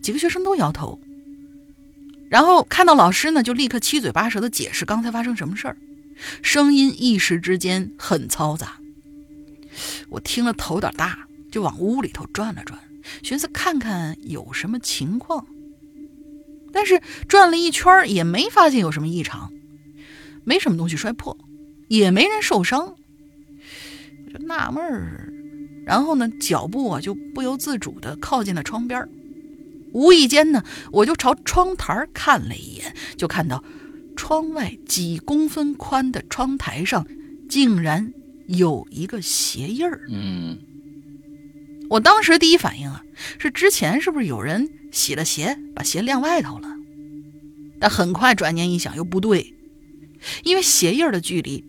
[0.03, 0.99] 几个学生都摇头。
[2.29, 5.77] 然后看到老师呢，就立刻七嘴八舌的解释刚才发生什么事儿，
[6.41, 8.73] 声音一时之间很嘈杂。
[10.09, 12.77] 我听了头有点大，就往屋里头转了转。
[13.23, 15.45] 寻思看看有什么情况，
[16.71, 19.51] 但是转了一圈也没发现有什么异常，
[20.43, 21.37] 没什么东西摔破，
[21.87, 22.95] 也没人受伤，
[24.25, 25.33] 我就纳闷儿。
[25.85, 29.09] 然后呢，脚步啊就不由自主地靠近了窗边儿
[29.91, 33.63] 无意间呢，我就朝窗台看了一眼，就看到
[34.15, 37.07] 窗外几公分宽的窗台上，
[37.49, 38.13] 竟然
[38.45, 40.05] 有一个鞋印儿。
[40.09, 40.59] 嗯
[41.89, 43.03] 我当时第一反应啊，
[43.39, 46.75] 是之前是不是有人洗了鞋，把鞋晾外头了？
[47.79, 49.55] 但很快转念一想，又不对，
[50.43, 51.65] 因为鞋印儿的距离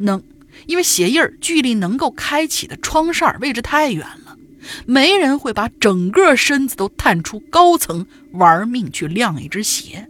[0.00, 0.22] 能，
[0.66, 4.36] 因为鞋印儿距离能够开启的窗扇位置太远了，
[4.84, 10.08] 没人会把整个身子都探出高层玩命去晾一只鞋，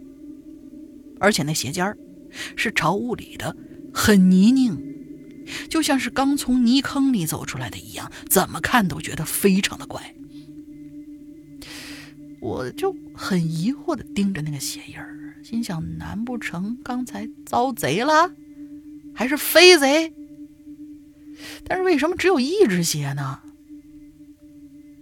[1.19, 1.97] 而且那鞋尖儿
[2.57, 3.55] 是朝屋里的，
[3.93, 4.94] 很泥泞。
[5.69, 10.15] 就像是刚从泥坑里走出来的一样，怎么看都觉得非常的怪。
[12.41, 18.31] 我就很疑惑的盯着那个鞋印儿，心想：难不成刚才遭贼了，
[19.13, 20.13] 还是飞贼？
[21.67, 23.39] 但是为什么只有一只鞋呢？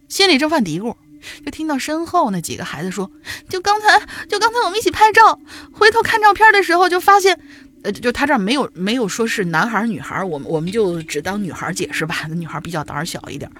[0.08, 0.96] 心里正犯嘀咕，
[1.44, 3.12] 就听到身后那几个孩子说
[3.50, 5.40] ：“就刚才，就刚才我们一起拍照，
[5.72, 7.40] 回头看照片的时候，就发现。”
[7.84, 12.16] 呃，就他这儿没有没有说是男孩女孩，我们我们就只当女孩解释吧。
[12.30, 13.52] 那女孩比较胆小一点，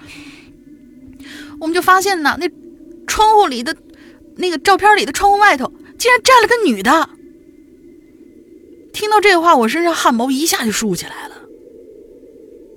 [1.60, 2.50] 我们就发现呢，那
[3.06, 3.76] 窗户里的
[4.36, 7.10] 那个照片里的窗户外头竟然站了个女的。
[8.92, 11.34] 听到这话，我身上汗毛一下就竖起来了。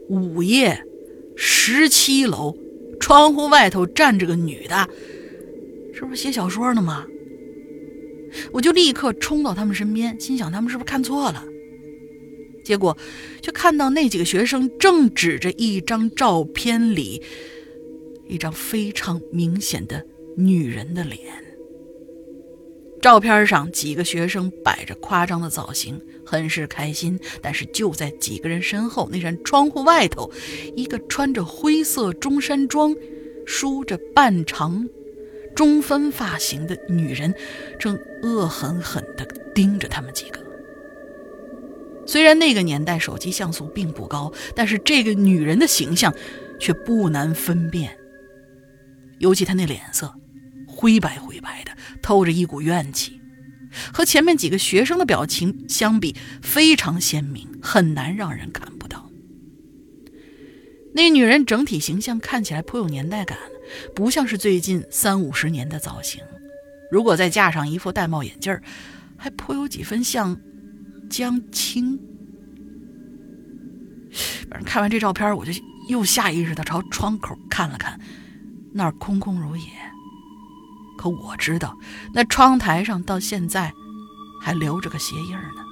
[0.10, 0.83] 午夜，
[1.36, 2.57] 十七楼，
[2.99, 4.89] 窗户外头站着个女的，
[5.93, 7.05] 是不是写小说呢吗？
[8.51, 11.43] 我就立刻冲到他们身边，心想他们是不是看错了？
[12.63, 12.97] 结果，
[13.41, 17.21] 却看到那几个学生正指着一张照片里
[18.27, 21.21] 一张非常明显的女人的脸。
[22.99, 27.17] 照片上几个学生摆着夸张的造型，很是开心。
[27.41, 30.29] 但是就在几个人身后那扇窗户外头，
[30.75, 32.93] 一个穿着灰色中山装、
[33.45, 34.89] 梳着半长。
[35.58, 37.34] 中分发型的女人
[37.80, 40.39] 正恶狠狠地盯着他们几个。
[42.06, 46.13] 虽然那个年代手机像素并不高，但是这个女人的形象
[46.60, 47.98] 却不难分辨。
[49.17, 50.13] 尤其她那脸色，
[50.67, 51.72] 灰白灰白的，
[52.04, 53.20] 透着一股怨气，
[53.91, 59.10] 和前面几个学生的表情相比，非常鲜明，很难让人看不到。
[60.93, 63.39] 那女人整体形象看起来颇有年代感。
[63.95, 66.21] 不像是最近三五十年的造型，
[66.91, 68.60] 如果再架上一副戴帽眼镜，
[69.17, 70.39] 还颇有几分像
[71.10, 71.99] 江青。
[74.49, 75.51] 反正看完这照片，我就
[75.89, 77.99] 又下意识的朝窗口看了看，
[78.73, 79.63] 那儿空空如也。
[80.97, 81.77] 可我知道，
[82.13, 83.71] 那窗台上到现在
[84.41, 85.63] 还留着个鞋印呢。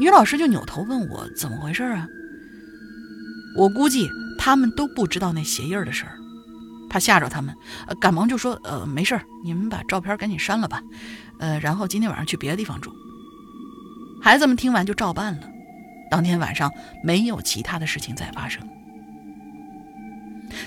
[0.00, 2.06] 女老师就扭头问我怎么回事啊？
[3.56, 4.08] 我估计。
[4.38, 6.16] 他们都不知道那鞋印的事儿，
[6.88, 7.54] 怕吓着他们，
[7.86, 10.80] 呃，赶忙就说：“呃，没事儿，你们把照片赶紧删了吧，
[11.38, 12.90] 呃，然后今天晚上去别的地方住。”
[14.22, 15.50] 孩子们听完就照办了。
[16.10, 16.72] 当天晚上
[17.04, 18.66] 没有其他的事情再发生。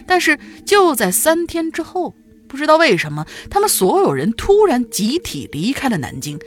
[0.06, 2.14] 但是就在三天之后，
[2.48, 6.40] 不知道为什么，他们所有人突然集体离开了南京。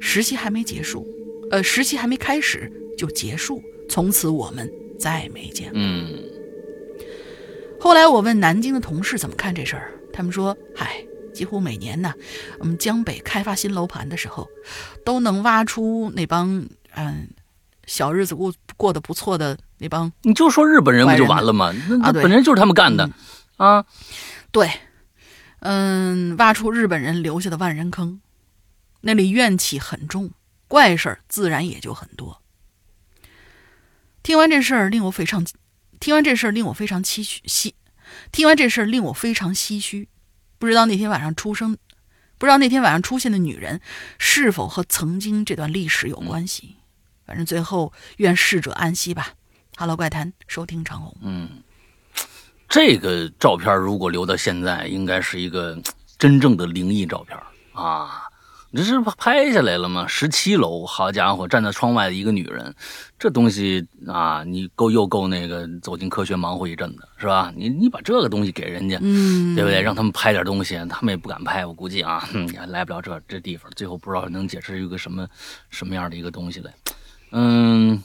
[0.00, 1.06] 实习还没结束，
[1.50, 5.78] 呃，实习还没开始就结束，从此我们再没见过。
[5.80, 6.35] 嗯。
[7.86, 12.12] 后来我问南京的同事怎么看这事儿，他们说：“嗨，几乎每年呢，
[12.58, 14.48] 我们江北开发新楼盘的时候，
[15.04, 17.28] 都能挖出那帮嗯
[17.86, 20.12] 小日子过过得不错的那帮。
[20.22, 21.72] 你就说日本人不就完了吗？
[21.88, 23.08] 那那本身就是他们干的
[23.56, 23.84] 啊。
[24.50, 24.68] 对，
[25.60, 28.20] 嗯，挖出日本人留下的万人坑，
[29.02, 30.32] 那里怨气很重，
[30.66, 32.42] 怪事儿自然也就很多。
[34.24, 35.46] 听完这事儿，令我非常。
[36.00, 37.40] 听完这事儿，令我非常唏嘘。
[37.46, 37.72] 唏，
[38.32, 40.08] 听完这事儿，令我非常唏嘘。
[40.58, 41.76] 不知道那天晚上出生，
[42.38, 43.80] 不知道那天晚上出现的女人，
[44.18, 46.76] 是否和曾经这段历史有关系？
[47.26, 49.32] 反正最后愿逝者安息吧。
[49.76, 51.16] Hello，怪谈，收听长虹。
[51.22, 51.62] 嗯，
[52.68, 55.76] 这个照片如果留到现在，应该是一个
[56.18, 57.36] 真正的灵异照片
[57.72, 58.25] 啊。
[58.74, 60.06] 这是拍下来了吗？
[60.06, 62.74] 十七楼，好家伙，站在窗外的一个女人，
[63.18, 67.50] 这东西啊，你够又够那个走进科学忙活一阵子，是吧？
[67.56, 69.80] 你你把这个东西给人家，嗯，对不对？
[69.80, 73.70] 让他们拍点东西，他们也不敢拍，我估计啊，也来不了这这地方。
[73.74, 75.26] 最后不知道能解释一个什么
[75.70, 76.74] 什么样的一个东西来。
[77.30, 78.02] 嗯，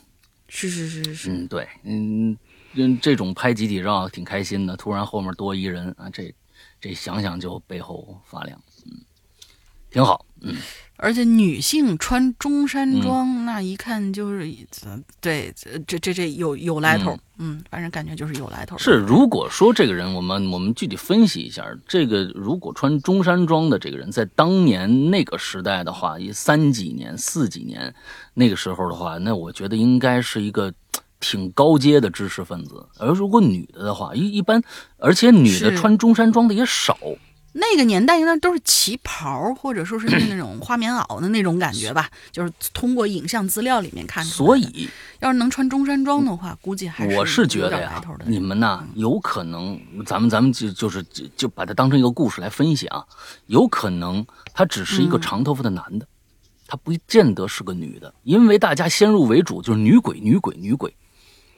[0.47, 2.37] 是是是是是，嗯，对，嗯
[2.75, 6.33] 嗯，这种拍集体照挺开心的，突然后面多一人啊，这
[6.79, 8.57] 这想想就背后发凉。
[8.85, 8.97] 嗯
[9.91, 10.25] 挺好。
[10.41, 10.55] 嗯，
[10.97, 14.51] 而且女性穿中山装，那一看就是，
[14.85, 15.53] 呃对，
[15.85, 18.77] 这这这有有来头，嗯，反正感觉就是有来头。
[18.77, 27.93] 是，如果说这个人，我们我们具体分析一下，这个如果穿中山装的这个人，在当年那个时代的话，一三几年、四几年
[28.33, 30.73] 那个时候的话，那我觉得应该是一个
[31.19, 32.83] 挺高阶的知识分子。
[32.97, 34.61] 而如果女的的话，一一般，
[34.97, 36.97] 而且女的穿中山装的也少。
[37.53, 44.35] 那个年代应该都是旗袍，或者说是那种花棉袄的那种感觉吧，就是通过影像资料里面看出来。
[44.35, 48.01] 所以要是能穿中山装的话，估计还是我是觉得呀。
[48.25, 53.03] 你们呐，有可能，咱们咱们就就是就就把它当成一个故事来分析啊，
[53.47, 56.07] 有可能他只是一个嗯长头发的男的，
[56.67, 60.95] 他不见得是个女的，因为大家先入为主就是女鬼、女鬼、女鬼。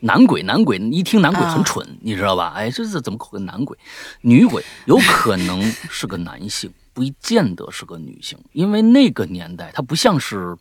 [0.03, 2.51] 男鬼，男鬼，一听男鬼很啊蠢，你知道吧？
[2.55, 3.77] 哎，这这怎么口个男鬼？
[4.19, 10.57] 女鬼有可能是个男性，不见得是个女性， 因为那个年代它不像是，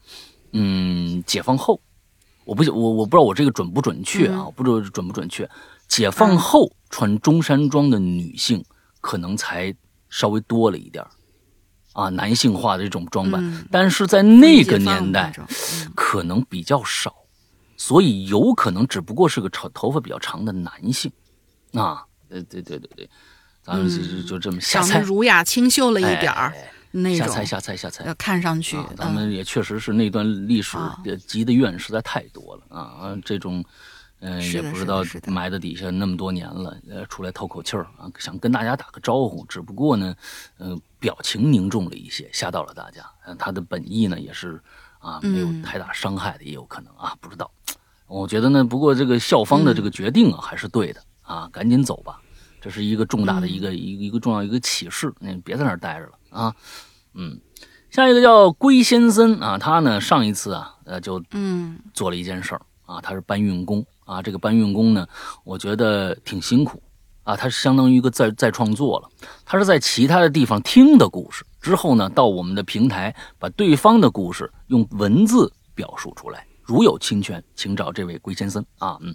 [0.52, 1.80] 嗯，解放后，
[2.44, 4.52] 我不我我不知道我这个准不准确啊，嗯。
[4.54, 5.48] 不知道准不准确。
[5.88, 8.64] 解放后穿中山装的女性
[9.00, 9.74] 可能才
[10.08, 11.04] 稍微多了一点
[11.94, 13.66] 啊，男性化的这种装扮，嗯。
[13.72, 15.92] 但是在那个年代嗯。
[15.96, 17.12] 可能比较少，
[17.84, 21.10] 所以有可能只不过是个长头发比较长的男性
[21.72, 22.04] 啊。
[22.28, 23.10] 对对对对对，
[23.60, 28.14] 咱们就就就这么瞎猜长得，儒雅清秀了一点儿、哎那种，瞎猜瞎猜瞎猜要。
[28.14, 30.78] 看上去，啊，咱嗯们也确实是那段历史
[31.26, 33.18] 积的怨实在太多了啊啊！
[33.24, 33.64] 这种，
[34.20, 40.14] 嗯、也不知道埋在底下那么多年了，呃，出来透口气儿啊，想跟大家打个招呼，只不过呢，
[40.58, 43.04] 呃，表情凝重了一些，吓到了大家。
[43.24, 44.62] 呃、他的本意呢，也是
[44.98, 47.50] 啊，没有嗯太大伤害的，也有可能啊，不知道。
[48.12, 52.20] 我觉得呢，不过这个校方的这个决定啊，还是对的啊，赶紧走吧，
[52.60, 56.54] 这是一个重大的一个、一个一个重要一个启示，你别在那儿待着了啊，
[57.14, 57.40] 嗯。
[57.90, 64.22] 下一个叫龟先生啊，他呢上一次啊，呃，就嗯做了一件事儿啊，他是搬运工啊。
[64.22, 65.06] 这个搬运工呢，
[65.44, 66.82] 我觉得挺辛苦
[67.22, 69.08] 啊，他是相当于一个再再创作了。
[69.44, 76.46] 他是在其他的地方听的故事之后呢，到我们的平台把对方的故事用文字表述出来。
[76.62, 79.14] 如有侵权，请找这位龟先生啊，嗯，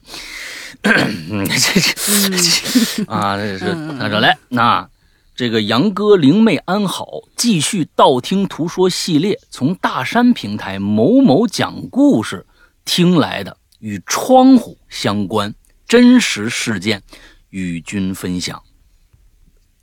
[0.84, 4.90] 嗯这这啊，这是那这来那。
[5.36, 7.06] 这个杨哥灵妹安好，
[7.36, 12.44] 继续道听途说系列，从大山平台某某讲故事
[12.86, 15.54] 听来的与窗户相关
[15.88, 17.04] 真实事件，
[17.52, 18.60] 与君分享。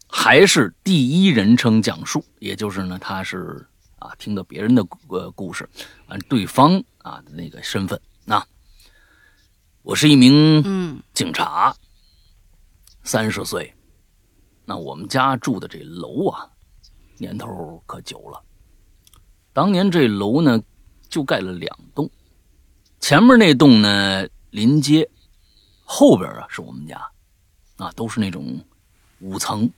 [0.08, 3.64] 还是第一人称讲述，也就是呢，他是
[4.04, 5.66] 啊听到别人的呃故事，
[6.08, 7.98] 按对方啊的那个身份。
[8.26, 8.46] 那、
[9.80, 11.74] 我是一名嗯警察，
[13.02, 13.74] 三十岁。
[14.66, 16.46] 那我们家住的这楼啊，
[17.16, 18.42] 年头可久了。
[19.54, 20.62] 当年这楼呢，
[21.08, 22.10] 就盖了两栋，
[23.00, 25.08] 前面那栋呢临街，
[25.82, 27.10] 后边啊是我们家，
[27.76, 28.62] 啊都是那种
[29.20, 29.70] 五层、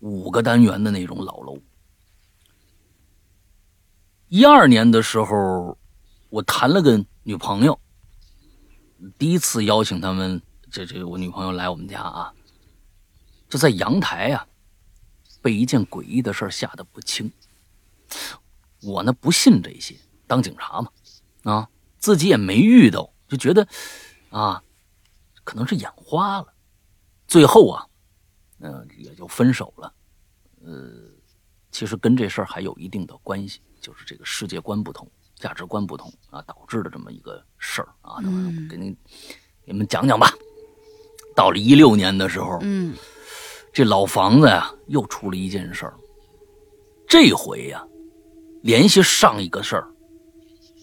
[0.00, 1.56] 五个单元的那种老楼。
[4.28, 5.78] 一二年的时候，
[6.28, 7.80] 我谈了个女朋友，
[9.18, 12.34] 第一次邀请他们，这这我女朋友来我们家啊，
[13.48, 14.46] 就在阳台啊，
[15.40, 17.32] 被一件诡异的事儿吓得不轻。
[18.82, 20.90] 我呢不信这些，当警察嘛，
[21.44, 23.66] 啊，自己也没遇到，就觉得
[24.28, 24.62] 啊，
[25.42, 26.52] 可能是眼花了。
[27.26, 27.86] 最后啊，
[28.60, 29.94] 嗯、也就分手了。
[30.66, 30.92] 呃，
[31.70, 38.20] 其实跟这事儿还有一定的关系，就是这个世界观不同、价值观不同啊，导致的这么一个事儿啊。
[38.20, 38.94] 等会儿我给您
[39.64, 40.30] 给你们讲讲吧。
[41.34, 42.94] 到了一六年的时候，嗯
[43.72, 45.94] 这老房子呀又出了一件事儿。
[47.08, 47.82] 这回呀，
[48.60, 49.88] 联系上一个事儿，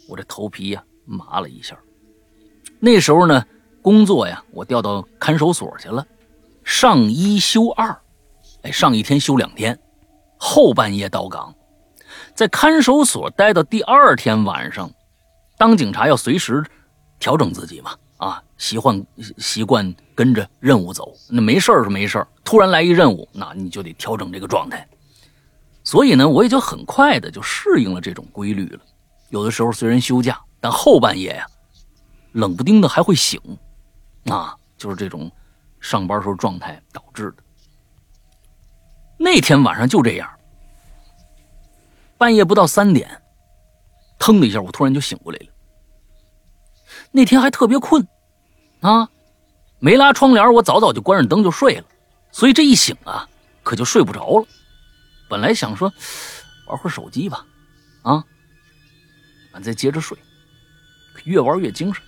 [0.10, 1.78] 我这头皮呀麻了一下。
[2.80, 3.46] 那时候呢，
[3.84, 6.04] 工作呀，我调到看守所去了，
[6.64, 7.96] 上一休二，
[8.64, 9.80] 哎，上一天休两天，
[10.40, 11.54] 后半夜到岗，
[12.36, 14.92] 在看守所待到第二天晚上，
[15.58, 16.62] 当警察要随时
[17.18, 19.06] 调整自己嘛，啊，习惯
[19.38, 24.86] 习惯跟着任务走，那没事儿是没事儿，突然来一任务，那你就得调整这个状态。
[25.82, 28.82] 所以呢，我也就很快的就适应了这种规律了。
[29.30, 31.48] 有的时候虽然休假，但后半夜呀，
[32.34, 33.40] 冷不丁的还会醒，
[34.26, 35.32] 啊，就是这种
[35.80, 37.38] 上班时候状态导致的。
[39.18, 40.30] 那天晚上就这样，
[42.18, 43.22] 半夜不到三点，
[44.18, 45.46] 腾的一下，我突然就醒过来了。
[47.12, 48.08] 那天还特别困，
[48.82, 49.10] 啊，
[49.80, 51.86] 没拉窗帘，我早早就关上灯就睡了，
[52.32, 53.28] 所以这一醒啊，
[53.64, 54.46] 可就睡不着了。
[55.30, 55.92] 本来想说
[56.68, 57.46] 玩会手机吧，
[58.04, 58.24] 啊，
[59.54, 60.18] 完再接着睡，
[61.26, 62.04] 越玩越精神。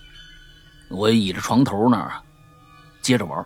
[0.90, 2.22] 我倚着床头那儿，
[3.02, 3.44] 接着玩。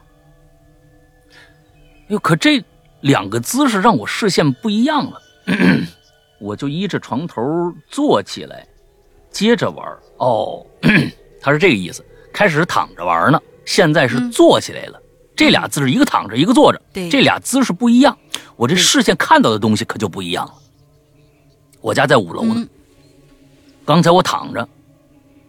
[2.08, 2.62] 哟，可这
[3.00, 5.20] 两个姿势让我视线不一样了，
[6.43, 7.40] 我就依着床头
[7.88, 8.66] 坐起来，
[9.30, 9.86] 接着玩。
[10.18, 10.66] 哦，
[11.40, 15.01] 他是这个意思，开始躺着玩呢，现在是坐起来了。
[15.36, 18.18] 这俩姿势，一个躺着，一个坐着，对这俩姿势不一样，
[18.57, 20.55] 我这视线看到的东西可就不一样了。
[21.80, 22.68] 我家在五楼呢，嗯
[23.84, 24.68] 刚才我躺着，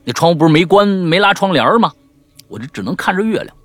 [0.03, 1.91] 那窗户不是没关没拉窗帘吗？
[2.47, 3.55] 我这只能看着月亮。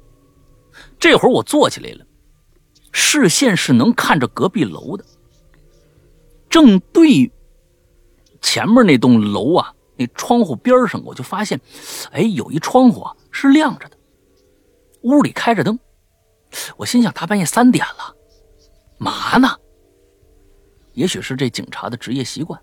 [0.98, 2.04] 这会儿我坐起来了，
[2.92, 5.04] 视线是能看着隔壁楼的，
[6.48, 7.30] 正对
[8.40, 11.60] 前面那栋楼啊，那窗户边上，我就发现，
[12.12, 13.96] 哎，有一窗户啊是亮着的，
[15.02, 15.78] 屋里开着灯。
[16.76, 18.16] 我心想，大半夜三点了，
[18.96, 19.48] 嘛呢？
[20.94, 22.60] 也许是这警察的职业习惯，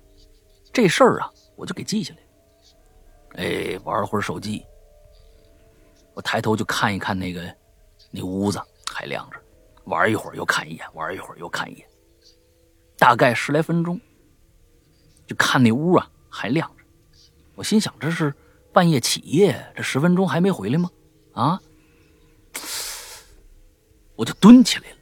[0.73, 3.43] 这事儿啊，我就给记下来。
[3.43, 4.65] 哎，玩了会儿手机，
[6.13, 7.55] 我抬头就看一看那个
[8.11, 8.59] 那屋子
[8.91, 9.37] 还亮着，
[9.83, 11.87] 玩一会儿又看一眼，玩一会儿又看一眼，
[12.97, 13.99] 大概十来分钟，
[15.27, 16.83] 就看那屋啊还亮着。
[17.55, 18.33] 我心想，这是
[18.73, 20.89] 半夜起夜，这十分钟还没回来吗？
[21.33, 21.59] 啊！
[24.15, 24.97] 我就蹲起来了，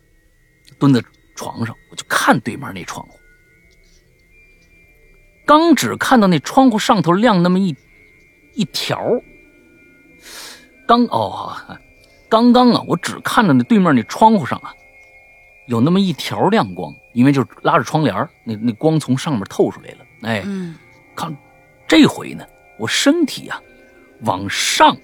[0.79, 0.99] 蹲在
[1.35, 3.13] 床上，我就看对面那窗户。
[5.45, 7.75] 刚只看到那窗户上头亮那么一
[8.55, 8.99] 一条，
[10.87, 11.55] 刚哦，
[12.29, 14.73] 刚刚啊，我只看到那对面那窗户上啊，
[15.67, 19.97] 有那么一条亮光，因为就是拉着窗帘儿那那光从上面透出来了。
[20.23, 20.75] 哎，嗯
[21.15, 21.35] 看
[21.87, 22.45] 这回呢，
[22.77, 23.61] 我身体啊、
[24.21, 24.97] 往上，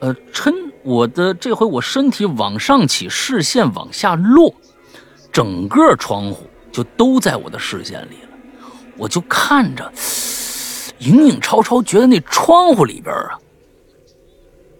[0.00, 0.52] 呃，抻
[0.82, 4.54] 我的这回我身体往上起，视线往下落，
[5.30, 8.28] 整个窗户就都在我的视线里了。
[8.96, 9.92] 我就看着，
[11.00, 13.38] 影影绰绰，觉得那窗户里边啊，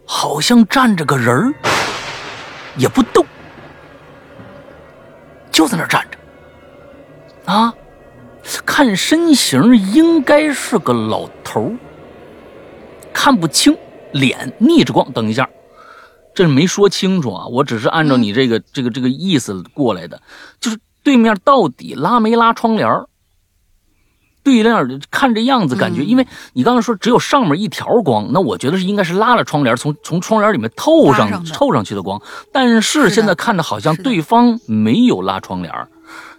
[0.07, 1.53] 好像站着个人儿，
[2.79, 3.27] 也不动，
[5.57, 7.73] 就在那儿站着，啊。
[8.67, 11.75] 看身形应该是个老头
[13.13, 13.75] 看不清
[14.13, 15.11] 脸，逆着光。
[15.13, 15.49] 等一下，
[16.35, 20.21] 这没说清楚啊，我只是按照你这个、这个这个意思过来的，
[20.61, 22.89] 就是对面到底拉没拉窗帘
[24.51, 32.21] 儿对面看这样子，感觉，嗯因为你刚才说只有上面一条光，那我觉得是应该是拉了窗帘，从从窗帘里面透上上透上去的光。
[32.53, 35.73] 但是现在看着好像对方没有拉窗帘，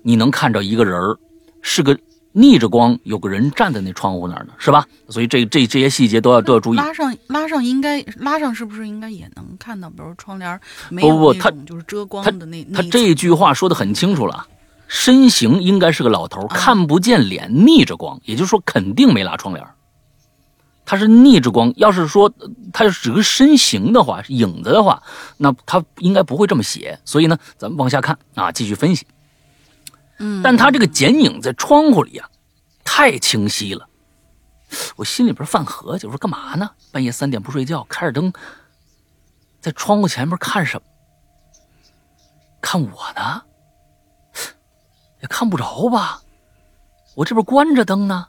[0.03, 1.17] 你能看着一个人儿
[1.61, 1.97] 是个
[2.31, 4.85] 逆着光，有个人站在那窗户那儿呢，是吧？
[5.09, 6.77] 所以这这这些细节都要都要注意。
[6.77, 9.89] 拉上拉上应该拉上是不是应该也能看到？
[9.89, 14.45] 比如窗帘不有那不他就是遮光他的那他这句话说的很清楚了，
[14.87, 19.65] 身形应该是个老头，啊看不见脸，逆着光，也就是说肯定没拉窗帘。
[20.85, 25.03] 他是逆着光，要是说呃他是只个身形的话，影子的话，
[25.35, 26.97] 那他应该不会这么写。
[27.03, 29.05] 所以呢，咱们往下看啊，继续分析。
[30.19, 32.29] 嗯，但他这个剪影在窗户里啊，
[32.85, 33.87] 太清晰了。
[34.95, 36.69] 我心里边犯合计，我说干嘛呢？
[36.91, 38.31] 半夜三点不睡觉，开着灯，
[39.59, 40.83] 在窗户前面看什么？
[42.61, 43.41] 看我呢？
[45.21, 46.21] 也看不着吧？
[47.15, 48.27] 我这边关着灯呢。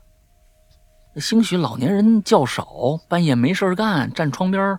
[1.17, 4.79] 兴许老年人较少，半夜没事干，站窗边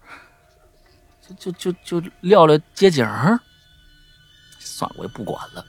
[1.37, 3.39] 就就就就撂撂街景儿
[4.57, 5.63] 算了，我也不管了。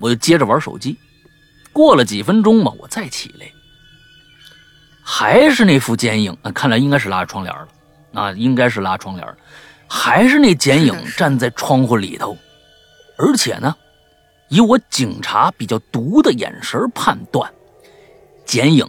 [0.00, 0.98] 我就接着玩手机。
[1.72, 3.46] 过了几分钟吧，我再起来，
[5.02, 6.36] 还是那副剪影。
[6.42, 7.68] 啊，看来应该是拉窗帘了，
[8.12, 9.36] 啊，应该是拉窗帘，
[9.88, 12.36] 还是那剪影站在窗户里头，
[13.16, 13.74] 而且呢，
[14.52, 17.50] 以我警察比较毒的眼神判断，
[18.44, 18.86] 剪影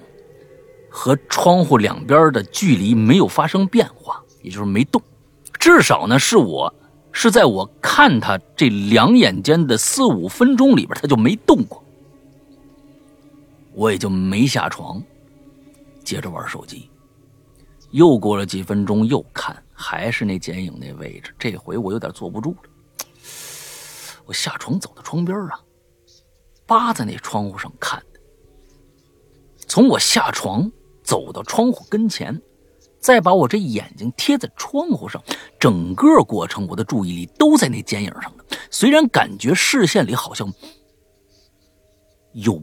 [0.89, 5.01] 和窗户两边的距离没有发生变化，也就是没动，
[5.57, 6.75] 至少呢是我
[7.13, 11.81] 是在我看他这两眼间的四五分钟里边，他就没动过。
[13.71, 15.01] 我也就没下床，
[16.03, 16.89] 接着玩手机。
[17.91, 21.33] 又过了几分钟，又看，还是那剪影那位置。
[21.39, 22.69] 这回我有点坐不住了，
[24.25, 25.59] 我下床走到窗边啊，
[26.65, 28.19] 扒在那窗户上看的。
[29.67, 30.71] 从我下床
[31.03, 32.41] 走到窗户跟前，
[32.99, 35.21] 再把我这眼睛贴在窗户上，
[35.59, 38.43] 整个过程我的注意力都在那剪影上呢。
[38.69, 40.51] 虽然感觉视线里好像
[42.33, 42.61] 有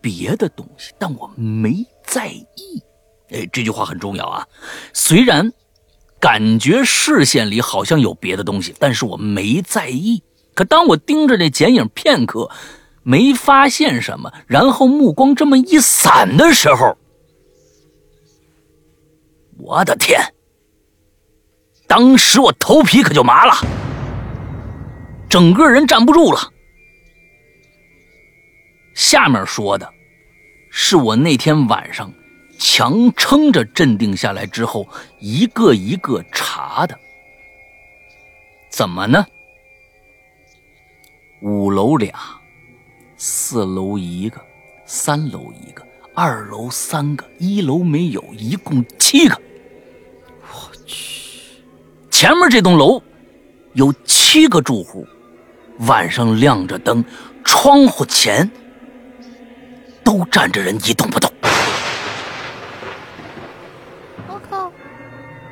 [0.00, 2.82] 别的东西，但我没在意。
[3.30, 4.46] 哎，这句话很重要啊！
[4.92, 5.52] 虽然
[6.20, 10.22] 感觉视线里好像有别的东西，但是我没在意。
[10.56, 12.50] 可当我盯着这剪影片刻，
[13.02, 16.96] 没发现什么，然后目光这么一闪的时候，
[19.58, 20.32] 我的天！
[21.86, 23.54] 当时我头皮可就麻了，
[25.28, 26.50] 整个人站不住了。
[28.94, 29.92] 下面说的，
[30.70, 32.10] 是我那天晚上
[32.58, 34.88] 强撑着镇定下来之后，
[35.20, 36.98] 一个一个查的。
[38.70, 39.26] 怎么呢？
[41.42, 42.12] 五楼俩，
[43.16, 44.40] 四楼一个，
[44.86, 49.38] 三楼一个，二楼三个，一楼没有，一共七个。
[50.50, 51.60] 我去
[52.10, 53.02] 前面这栋楼
[53.74, 55.06] 有七个住户，
[55.80, 57.04] 晚上亮着灯，
[57.44, 58.50] 窗户前
[60.02, 61.30] 都站着人一动不动。
[64.26, 64.72] 我靠，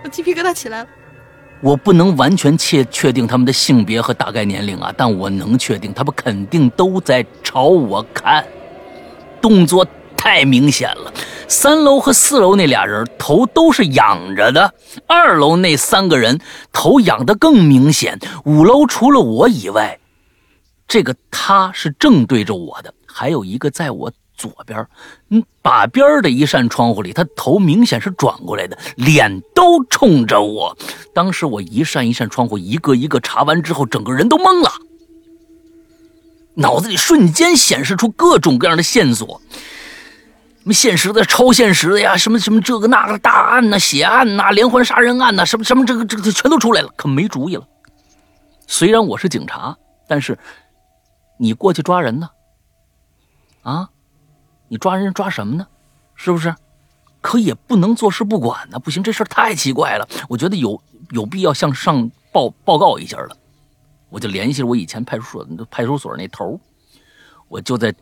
[0.03, 0.89] 我鸡皮疙瘩起来了。
[1.61, 8.47] 我不能完全确确定他们的性别和大概年龄啊，但我能确定他们肯定都在朝我看，
[9.41, 9.87] 动作
[10.17, 11.13] 太明显了。
[11.49, 14.75] 三楼和四楼那俩人头都是仰着的，
[15.07, 16.39] 二楼那三个人
[16.73, 18.19] 头仰得更明显。
[18.45, 19.99] 五楼除了我以外，
[20.87, 24.87] 这个他是正对着我的，还有一个在我左边，
[25.29, 30.77] 嗯，把边的一扇窗户里，他头明显是转过来的，脸都冲着我。
[31.15, 34.73] 当时我一扇一扇窗户一个一个查完之后，整个人都懵了，
[36.55, 39.41] 脑子里瞬间显示出各种各样的线索。
[40.63, 42.17] 什么现实的、超现实的呀？
[42.17, 47.69] 什么什么这个那个大案呐、血案呐、连环杀人案呐，什么什么这个这个全都出来了，可没主意了。
[48.67, 49.77] 虽然我是警察，
[50.09, 50.39] 但是
[51.39, 52.31] 你过去抓人呢？
[53.63, 53.89] 啊，
[54.75, 55.65] 你抓人抓什么呢？
[56.17, 56.53] 是不是？
[57.21, 60.09] 可也不能坐视不管呢，不行，这事太奇怪了。
[60.29, 63.37] 我觉得有有必要向上报报告一下了。
[64.11, 66.59] 我就联系了我以前派出所派出所那头，
[67.47, 67.95] 我就在。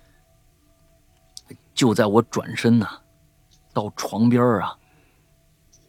[1.75, 2.87] 就在我转身呐，
[3.73, 4.77] 到床边啊，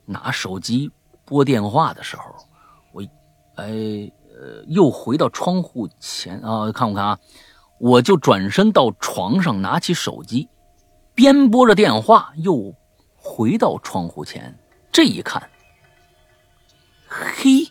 [0.05, 0.91] 拿手机
[1.23, 2.23] 拨电话的时候，
[2.91, 3.01] 我，
[3.55, 3.65] 哎，
[4.33, 7.19] 呃，又回到窗户前啊，看不看啊？
[7.79, 10.47] 我就转身到床上，拿起手机，
[11.15, 12.73] 边拨着电话，又
[13.15, 14.57] 回到窗户前。
[14.91, 15.49] 这一看，
[17.07, 17.67] 黑，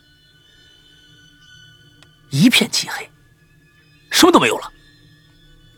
[2.30, 3.08] 一片漆黑，
[4.10, 4.70] 什么都没有了。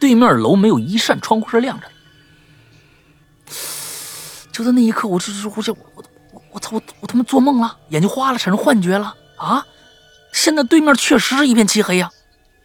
[0.01, 1.93] 对面楼没有一扇窗户是亮着的。
[4.53, 9.67] 就在那一刻，我这这我我我我我操我我他妈做梦了，眼睛花了，产生幻觉了啊！
[10.33, 12.11] 现在对面确实是一片漆黑呀，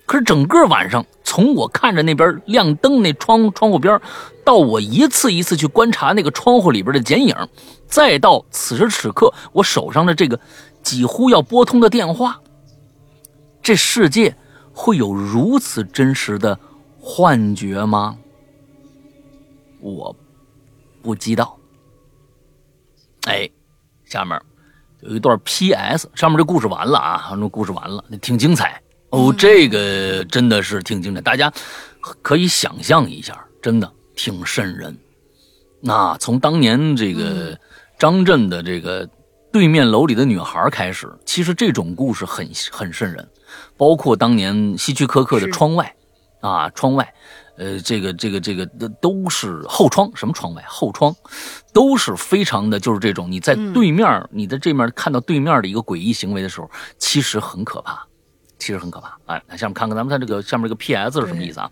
[0.09, 4.01] 可是整个晚上，从我看着那边亮灯那窗窗户边，
[4.43, 7.35] 到我一次一次去观察那个窗户里边的剪影，
[7.85, 10.39] 再到此时此刻我手上的这个
[10.81, 12.41] 几乎要拨通的电话，
[13.61, 14.35] 这世界
[14.73, 16.59] 会有如此真实的
[16.99, 18.17] 幻觉吗？
[19.79, 20.15] 我
[21.03, 21.55] 不知道。
[23.27, 23.47] 哎，
[24.05, 24.41] 下面
[25.01, 31.51] 有一段 P.S，上面这故事完了啊，这故事完了，那挺精彩哦，这个真的是挺精彩，大家
[32.21, 34.97] 可以想象一下，真的挺瘆人。
[35.81, 37.57] 那从当年这个
[37.97, 39.09] 张震的这个
[39.51, 43.27] 对面楼里的女孩开始，其实这种故事很很瘆人，
[43.77, 45.95] 包括当年希区柯克的窗外
[46.41, 47.13] 啊，窗外。
[47.57, 50.63] 呃，这个这个这个都都是后窗，什么窗外？
[50.65, 51.13] 后窗，
[51.73, 58.07] 都是非常的，就是这种你在对面，你在这面看到对面的一个诡异行为的时候，其实很可怕，
[58.59, 59.17] 其实很可怕。
[59.25, 61.71] 哎，下面看看咱们看这个下面这个 P.S 是什么意思啊？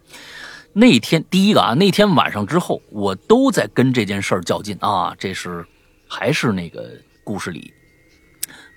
[0.73, 5.15] 那天第一个啊，那天晚上之后，我都在跟这件事儿较劲啊。
[5.19, 5.65] 这是
[6.07, 6.89] 还是那个
[7.23, 7.73] 故事里，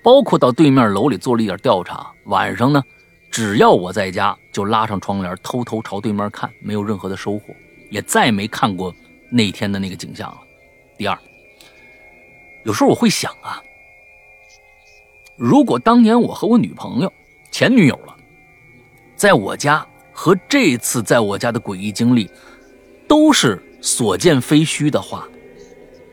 [0.03, 2.83] 包括到对面楼里做了一点调查，晚上呢。
[3.31, 7.55] 只要我在家，就拉上窗帘，偷偷朝对面看，没有任何的收获，
[7.89, 8.93] 也再没看过
[9.31, 10.39] 那天的那个景象了。
[10.99, 11.17] 第二，
[12.65, 13.63] 有时候我会想啊，
[15.37, 17.13] 如果当年我和我女朋友、
[17.51, 18.17] 前女友了，
[19.17, 22.31] 在我家和这次在我家的诡异经历
[23.09, 25.29] 都是所见非虚的话，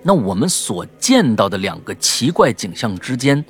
[0.04, 3.44] 那我们所见到的两个奇怪景象之间，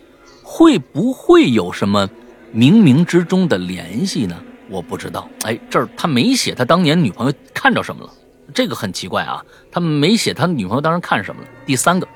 [0.43, 2.09] 会不会有什么？
[2.53, 4.35] 冥冥之中的联系呢？
[4.69, 5.29] 我不知道。
[5.43, 8.13] 哎，这儿他没写他当年女朋友看着什么了，
[8.53, 9.43] 这个很奇怪啊。
[9.69, 11.47] 他没写他女朋友当时看什么了。
[11.65, 12.07] 第三个，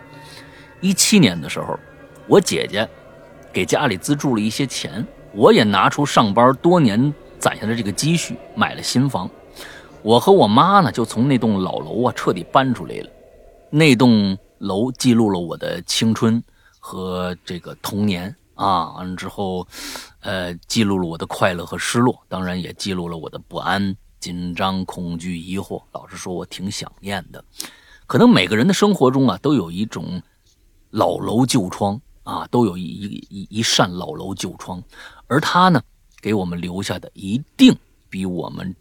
[0.80, 1.78] 一七年的时候，
[2.28, 2.88] 我姐姐
[3.52, 9.30] 给家里资助了一些钱，我也拿出上班多年攒下的这个积蓄买了新房。
[10.02, 13.10] 我和我妈呢，就从那栋老楼啊彻底搬出来了。
[13.70, 16.44] 那栋楼记录了我的青春
[16.80, 18.36] 和这个童年。
[18.54, 19.68] 啊，完了之后，
[20.20, 25.82] 呃，记录了我的快乐和失落，当然也记录了我的不安紧张、恐惧、疑惑。
[25.94, 27.44] 老实说，我挺想念的。
[28.06, 30.22] 可能每个人的生活中啊，都有一种
[30.92, 34.84] 老楼旧窗啊，都有一一一一扇老楼旧窗，
[35.32, 35.82] 而他呢，
[36.22, 37.74] 给我们留下的一定
[38.10, 38.76] 比我们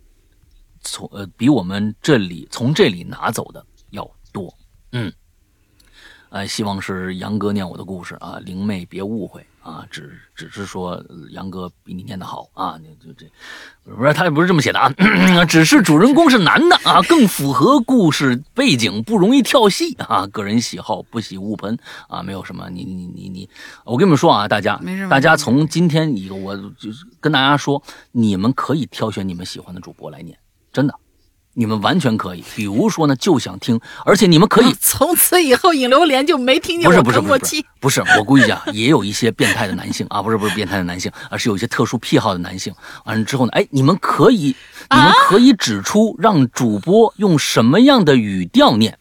[0.80, 4.52] 从呃比我们这里从这里拿走的要多。
[4.90, 5.12] 嗯，
[6.30, 13.26] 呃，希望是杨哥念我的故事啊，灵妹别误会啊，只只是说呃杨哥比你念的好啊，你就这
[13.84, 14.92] 不是他也不是这么写的啊，
[15.44, 23.50] 只是主人公是男的啊，更符合故事背景，不容易跳戏啊，个人喜好不喜勿喷啊，没有什么，你你你你，
[23.84, 24.80] 我跟你们说啊，大家
[25.10, 27.82] 大家从今天以后，我就是跟大家说，
[28.12, 30.38] 你们可以挑选你们喜欢的主播来念，
[30.72, 30.94] 真的。
[31.54, 37.64] 你们完全可以，比如说呢，就想听，而且你们可以从此以后引流连就没听见我不是不是。
[37.80, 42.72] 不是，我估计啊，也有一些变态的男性啊，不是不是变态的男性，而是有一些特殊癖好的男性。
[43.04, 44.54] 完了之后呢，哎，你们可以，
[44.90, 48.98] 你们可以指出让主播用什么样的语调念。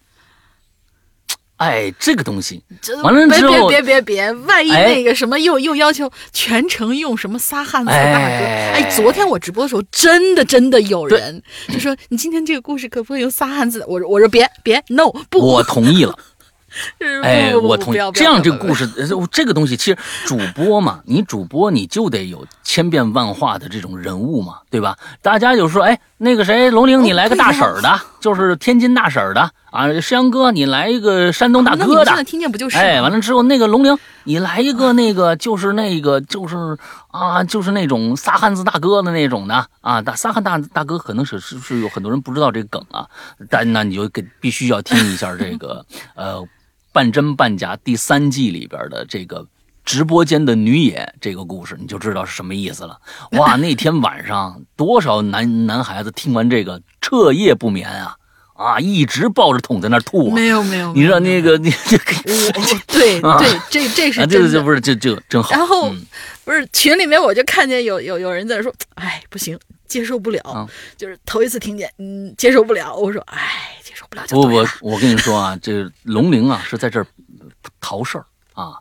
[1.59, 2.61] 哎，这个东西。
[2.81, 4.95] 这完了之后别别别别别，万一哎。
[4.95, 8.71] 那个什么又、又要求全程用什么仨汉字大哥，哎。
[8.75, 13.83] 哎昨天我直播的时候，真的真的有人就说你今天这个故事可不可以用仨汉字？
[13.87, 16.17] 我说我说别别，no 不，我同意了。
[16.99, 17.97] 就 是哎，我同意。
[18.13, 18.87] 这样这个故事，
[19.31, 24.95] 这个东西其实主播嘛，你主播你就得有千变万化的这种人物嘛，对吧？
[25.23, 29.41] 大家就说，哎，那个谁，龙玲，你来个大婶儿的，就是天津大婶儿的
[29.71, 32.23] 啊，山羊哥，你来一个山东大哥的现在。
[32.23, 32.77] 听见不就是？
[32.77, 43.07] 哎，完了之后，那个龙玲，你来一个那个，就是那个，就是啊，就是那种撒汉子大哥的那种的啊，大撒汉大大哥可能是是是有很多人不知道这个梗啊？
[43.49, 46.45] 但那你就给必须要听一下这个呃
[46.93, 49.43] 半真半假第三季里边的这个
[49.85, 52.99] 直播间的女野这个故事，你就知道是什么意思了。
[53.39, 58.15] 哇，那天晚上多少男男孩子听完这个彻夜不眠啊
[58.53, 60.35] 啊，一直抱着桶在那吐啊。
[60.35, 62.13] 没有没有，你知道那个你这个
[62.87, 64.47] 对 啊对，这这是啊，这真的。
[64.47, 65.51] 个这不是这这真好。
[65.55, 66.05] 然后嗯
[66.43, 69.57] 不是群里面我就看见有有有人在说，哎不行，
[69.87, 70.67] 接受不了，啊
[70.97, 72.93] 就是头一次听见，嗯，接受不了。
[72.95, 77.05] 我说，哎，接受不了就不不，我跟你说啊，这龙陵啊是在这儿
[77.79, 78.73] 逃事儿啊。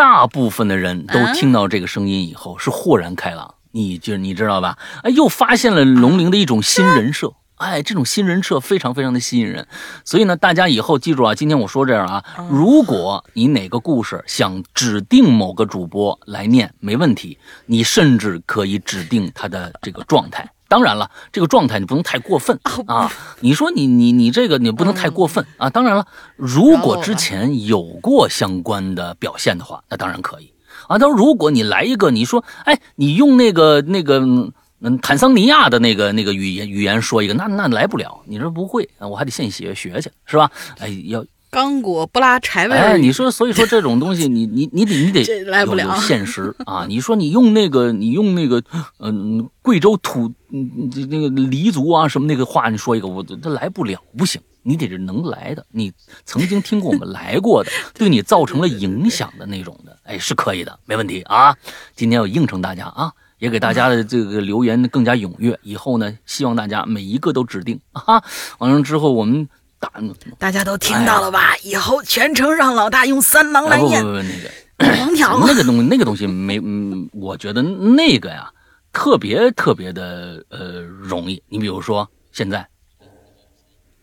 [0.00, 4.78] 大部分的人都啊听到这个声音以后是豁然开朗，你就你知道吧？
[5.02, 7.34] 哎，又发现了龙陵的一种新人设。
[7.56, 9.68] 哎，这种新人设非常非常的吸引人，
[10.02, 17.36] 所以呢，大家以后记住啊，今天我说这样啊，如果你哪个故事想指定某个主播来念，没问题，
[17.66, 20.50] 你甚至可以指定他的这个状态。
[20.70, 22.56] 当然了，这个状态你不能太过分
[22.86, 23.10] 啊！
[23.40, 25.68] 你说你你你这个你不能太过分啊！
[25.68, 26.06] 当然了，
[26.36, 30.52] 如果之前有过相关的表现的话，那当然可以
[30.86, 30.96] 啊。
[30.96, 38.20] 但如果你来一个，你说，哎，你用那个那个嗯嗯坦桑尼亚的那个那个语言语言说一个，那那来不了。
[38.26, 40.48] 你说不会啊，我还得现学学去，是吧？
[40.78, 46.86] 哎，要刚果不拉柴味儿哎，你说，所以说这种东西你，你你得你得这来不了有有现实啊！
[46.88, 48.62] 你说你用那个，你用那个，
[48.98, 55.92] 嗯、贵州土，嗯，这那个黎族啊什么那个话，你说一个，我他来不了，不行，你得是能来的，你
[56.24, 61.56] 曾经听过我们来过的， 对你造成了影响的那种的，哎，是可以的，没问题啊！
[61.96, 63.12] 今天我应承大家啊。
[63.40, 68.22] 也给大家的这个留言更加踊跃，以后呢，希望大家每一个都指定啊。
[68.58, 69.48] 完了之后，我们
[69.80, 69.90] 打
[70.38, 71.56] 大家都听到了吧？
[71.62, 74.50] 以后全程让老大用三郎来念哎不不不，那个。
[74.96, 78.50] 黄条那个东西，那个东西没，嗯，我觉得那个呀，
[78.92, 81.42] 特别特别的呃容易。
[81.48, 82.66] 你比如说现在，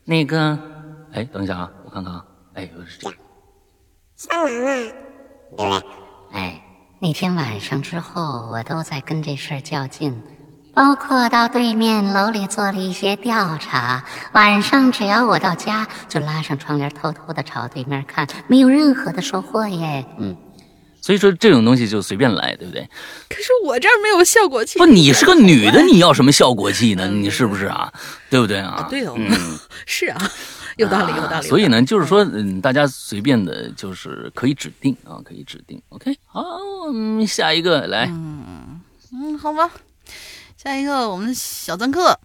[0.03, 0.55] 那个，
[1.13, 2.23] 哎，等一下啊，我看看啊，
[2.53, 3.15] 哎，是这个
[6.31, 6.63] 哎，
[6.99, 10.21] 那天晚上之后，我都在跟这事儿较劲，
[10.77, 14.05] 包括到对面楼里做了一些调查。
[14.33, 20.05] 晚上只要我到家，就拉上窗帘，偷偷的朝对面看，没有任何的收获耶。
[20.19, 20.37] 嗯，
[21.01, 22.87] 所以说这种东西就随便来，对不对？
[23.27, 24.77] 可是我这儿没有效果器。
[24.77, 27.07] 不，你是个女的，你要什么效果器呢？
[27.09, 27.91] 你是不是啊？
[28.29, 28.75] 对不对啊？
[28.77, 29.57] 啊对哦嗯。
[29.87, 30.31] 是啊，
[30.77, 31.47] 有道理，有道理。
[31.47, 35.81] 所以呢，就是说，嗯，大家随便的，就是可以指定啊，可以指定。
[35.89, 36.45] OK，好，
[36.93, 38.79] 嗯，下一个来，嗯
[39.11, 39.71] 嗯，好吧。
[40.57, 42.19] 下一个，我们小曾客，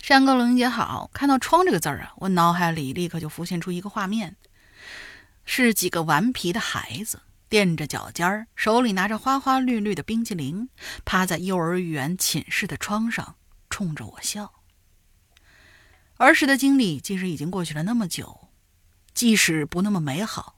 [0.00, 4.34] 山哥龙姐好，看到“窗”这个字儿啊，我脑海里立刻就浮现出一个画面，
[5.44, 10.70] 是几个顽皮的孩子踮着脚尖儿，手里拿着花花绿绿的冰淇淋，
[11.04, 13.36] 趴在幼儿园寝室的窗上，
[13.70, 14.52] 冲着我笑。
[16.16, 18.48] 儿时的经历，即使已经过去了那么久，
[19.14, 20.56] 即使不那么美好，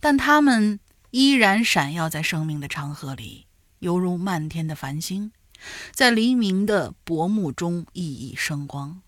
[0.00, 0.80] 但它们
[1.12, 3.46] 依然闪耀在生命的长河里，
[3.78, 5.32] 犹如漫天的繁星，
[5.92, 9.02] 在黎明的薄暮中熠熠生光。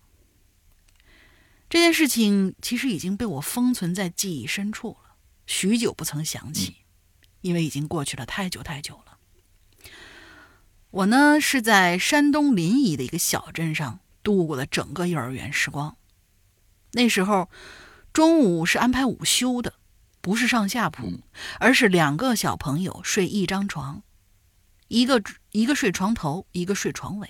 [1.69, 5.15] 这件事情其实已经被我封存在记忆深处了，
[5.47, 6.77] 许久不曾想起，
[7.39, 9.17] 因为已经过去了太久太久了。
[10.89, 15.95] 我呢是在山东临沂的一个小镇上度过了整个幼儿园时光。
[16.91, 17.49] 那时候
[18.11, 19.75] 中午是安排午休的，
[20.19, 21.21] 不是上下铺，
[21.61, 24.03] 而是两个小朋友睡一张床，
[24.91, 25.23] 一个
[25.53, 27.29] 一个睡床头，一个睡床尾。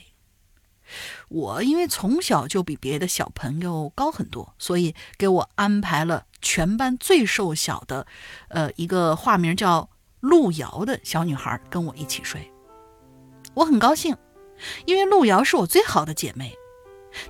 [1.30, 8.07] 我因为从小就比别的小朋友高很多，所以给我安排了全班最瘦小的，
[8.49, 12.51] 呃，一个化名叫路遥的小女孩跟我一起睡。
[13.53, 14.18] 我很高兴，
[14.86, 16.55] 因为路遥是我最好的姐妹，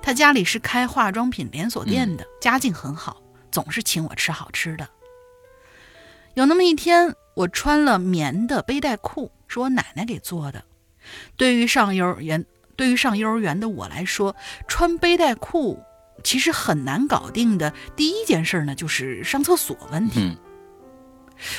[0.00, 4.88] 她家里是开化妆品连锁店的，家境很好，总是请我吃好吃的。
[6.34, 10.64] 有那么一天，我穿了棉的背带裤，是我奶奶给做的。
[11.36, 12.44] 对于上幼儿园。
[12.74, 14.34] 对于上幼儿园的我来说，
[14.66, 15.78] 穿背带裤
[16.24, 17.72] 其实很难搞定的。
[17.94, 20.38] 第一件事呢，就是上厕所问题。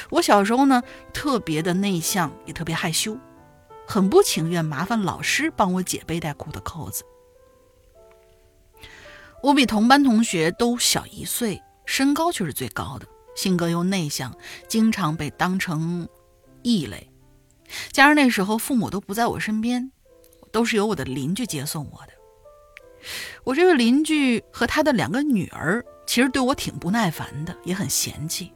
[0.09, 0.81] 我小时候呢，
[1.13, 3.15] 特别的内向，也特别害羞，
[3.87, 7.03] 很不情愿麻烦老师帮我解背带裤的扣子。
[9.43, 14.35] 我比同班同学都小一岁，身高却是最高的，性格又内向，
[14.67, 16.09] 经常被当成
[16.63, 17.12] 异类。
[17.91, 19.91] 加上那时候父母都不在我身边。
[20.51, 22.13] 都是由我的邻居接送我的。
[23.43, 28.53] 我这个邻居和他的两个女儿，其实对我挺不耐烦的，也很嫌弃，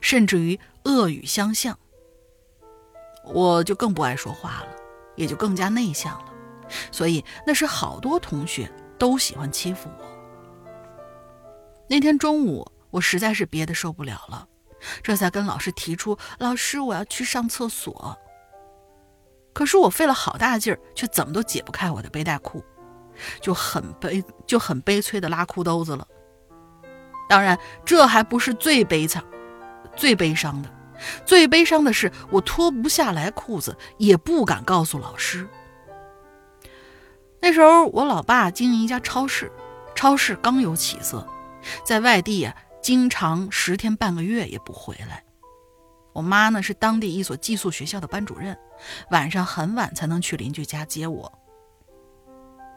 [0.00, 1.78] 甚至于恶语相向。
[3.22, 4.68] 我就更不爱说话了，
[5.14, 6.32] 也就更加内向了。
[6.90, 10.04] 所以那时好多同学都喜欢欺负我。
[11.88, 14.48] 那天中午，我实在是憋得受不了了，
[15.00, 18.18] 这才跟老师提出：“老师，我要去上厕所。”
[19.56, 22.62] 可是我费了好大劲儿，却怎么都解不开我的背带裤，
[23.40, 26.06] 就很悲就很悲催的拉裤兜子了。
[27.26, 29.24] 当然，这还不是最悲惨、
[29.96, 30.68] 最悲伤的，
[31.24, 35.48] 最悲伤的是我脱不下来裤子，也不敢告诉老师。
[37.40, 39.50] 那时候我老爸经营一家超市，
[39.94, 41.26] 超市刚有起色，
[41.82, 45.24] 在外地呀，经常十天半个月也不回来。
[46.16, 48.58] 我妈呢是当地一所寄宿学校的班主任，
[49.10, 51.30] 晚上很晚才能去邻居家接我。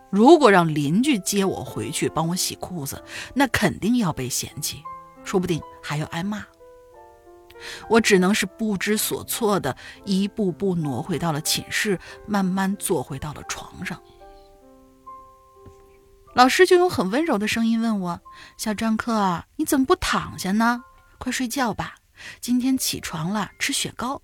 [0.10, 3.02] 如果让邻居接我回去帮我洗裤子，
[3.34, 4.84] 那肯定要被嫌弃，
[5.24, 6.46] 说不定还要挨骂。
[7.88, 9.74] 我只能是不知所措的
[10.04, 14.02] 一步步挪回到了寝室，慢慢坐回到了床上。
[16.34, 18.20] 老师就用很温柔的声音问我
[18.60, 20.84] ：“小张克，你怎么不躺下呢？
[21.18, 21.96] 快睡觉吧。”
[22.40, 24.22] 今天起床了，吃雪糕。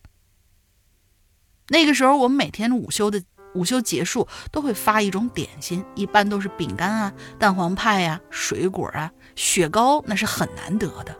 [1.67, 3.23] 那个时候，我们每天午休的
[3.55, 11.17] 午休结束都会发一种点心，一般都是饼干啊、蛋黄派呀、水果啊、雪糕，那是很难得的。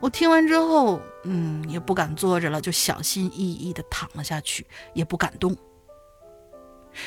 [0.00, 5.54] 我听完之后，嗯，也不敢坐着了，就小心翼翼地躺了下去，也不敢动。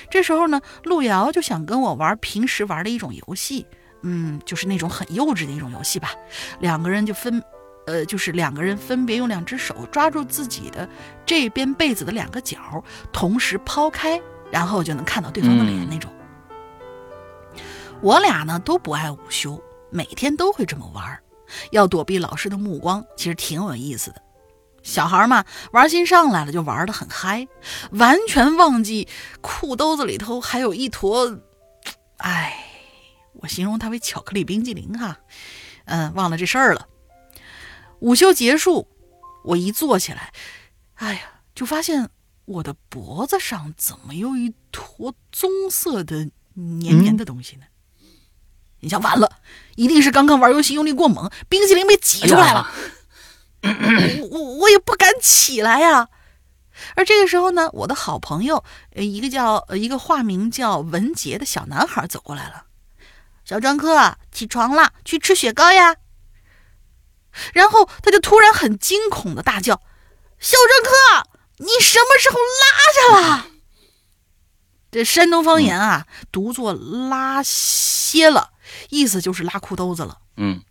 [0.10, 3.66] 这时候呢，路遥就想跟我玩平时玩的一种游戏，
[4.04, 6.12] 嗯，就是那种很幼稚的一种游戏吧。
[6.60, 7.44] 两个人就分。
[7.86, 10.88] 呃，就是两个人分别用两只手抓住自己的
[11.26, 14.22] 这边被子的两个角，同时抛开，
[14.52, 16.12] 然后就能看到对方的脸那种。
[18.02, 21.20] 我俩呢都不爱午休，每天都会这么玩，
[21.72, 24.22] 要躲避老师的目光，其实挺有意思的。
[24.84, 27.48] 小孩嘛，玩心上来了就玩得很嗨，
[27.92, 29.08] 完全忘记
[29.40, 31.38] 裤兜子里头还有一坨，
[32.18, 32.66] 哎，
[33.34, 35.20] 我形容它为巧克力冰激凌哈，
[35.86, 36.88] 嗯，忘了这事儿了。
[38.02, 38.88] 午休结束，
[39.44, 40.34] 我一坐起来，
[40.96, 41.22] 哎呀，
[41.54, 42.10] 就发现
[42.46, 47.64] 我的脖子上怎么有一坨棕色的黏黏的东西呢？
[48.80, 49.38] 你想完了，
[49.76, 52.72] 一定是刚刚玩游戏用力过猛，冰淇淋被挤出来了。
[53.62, 56.10] 我我我也不敢起来呀。
[56.96, 58.64] 而这个时候呢，我的好朋友，
[58.96, 62.66] 呃，一个叫一个化名叫文杰的小男孩走过来了。
[63.46, 65.98] 小张科，起床了，去吃雪糕呀。
[67.54, 69.82] 然后他就突然很惊恐的大叫
[70.40, 73.48] ：“小张克，你什么时候拉下了？”
[74.92, 76.74] 这山东方言啊，读作
[77.10, 78.50] “拉歇了”，
[78.90, 80.18] 意思就是拉裤兜子了。
[80.36, 80.62] 嗯，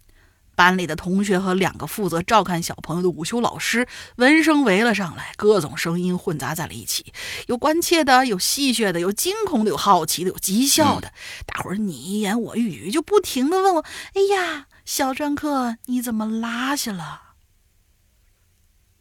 [0.55, 7.15] 班里的同学和两个负责照看小朋友的午休老师闻声围了上来，各种声音混杂在了一起，
[7.47, 11.15] 有关切的，有戏谑的，有惊恐的，有好奇的，有讥笑的。
[11.47, 17.35] 大伙儿你一言我一语，就不停的问我：“哎呀！”小篆刻，你怎么拉下了？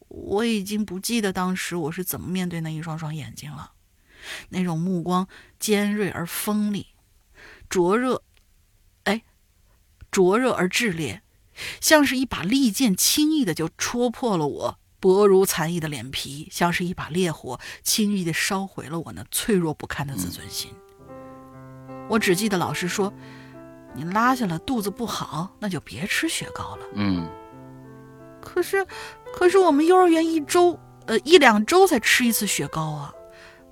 [0.06, 3.72] 我已经不记得当时我是怎么面对那一双双眼睛了，
[4.50, 5.26] 那种目光
[5.58, 6.86] 尖锐而锋利，
[7.68, 8.22] 灼热，
[9.02, 9.24] 哎，
[10.12, 11.22] 灼热而炽烈，
[11.80, 20.72] 像是一把利剑，轻易的就戳破了我薄如蝉翼的脸皮，像是一把烈火，轻易的烧毁了我那脆弱不堪的自尊心。
[22.08, 23.12] 我只记得老师说
[23.94, 27.28] ：“你拉下了肚子不好，那就别吃雪糕了。”嗯
[28.42, 28.86] 可是，
[29.34, 33.12] 可是我们幼儿园一周，呃，一两周才吃一次雪糕啊！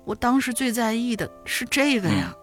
[0.05, 2.35] 我当时最在意的是这个呀，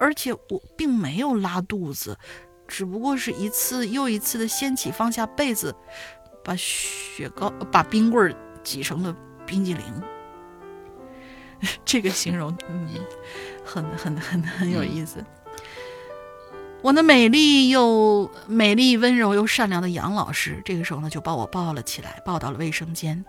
[0.00, 2.18] 而且我并没有拉肚子，
[2.66, 5.74] 只不过是一次又一次的掀起放下被子，
[6.42, 9.14] 把雪糕、把冰棍儿挤成了
[9.46, 9.84] 冰激凌。
[11.84, 12.88] 这个形容，嗯，
[13.64, 15.24] 很很很很有意思。
[16.80, 23.22] 我那美丽又美丽、温柔又善良的杨老师，这个时候呢，就把我抱了起来，抱到了卫生间，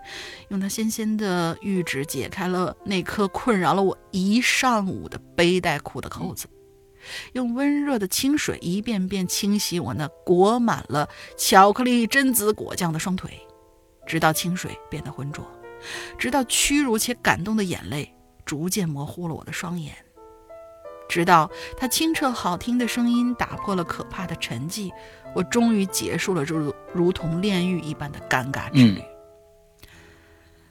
[0.48, 6.46] 用他纤纤的玉指解开了那颗困扰了我一上午的背带裤的扣子，
[7.32, 13.30] 用温热的清水一遍遍清洗我那裹满了巧克力榛子果酱的双腿，
[14.06, 15.44] 直到清水变得浑浊，
[16.16, 18.14] 直到屈辱且感动的眼泪
[18.46, 19.92] 逐渐模糊了我的双眼。
[21.10, 24.92] 直到他清澈好听的声音打破了可怕的沉寂，
[25.34, 29.02] 我终于结束了这如如同炼狱一般的尴尬之旅。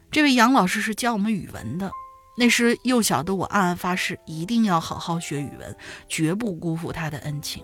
[0.09, 1.91] 这位杨老师是教我们语文的，
[2.37, 5.75] 那时幼小的我暗暗发誓，一定要好好学语文，
[6.07, 7.61] 绝不辜负他的恩情。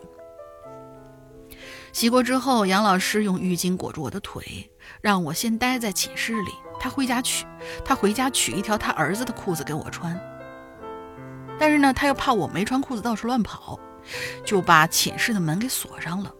[1.93, 4.69] 洗过之后，杨老师用浴巾裹住我的腿，
[4.99, 7.45] 让我先待在寝室里，他回家取，
[7.85, 10.34] 他回家取一条他儿子的裤子给我穿。
[11.59, 13.79] 但是呢，他又怕我没穿裤子到处乱跑，
[14.43, 16.33] 就把寝室的门给锁上了，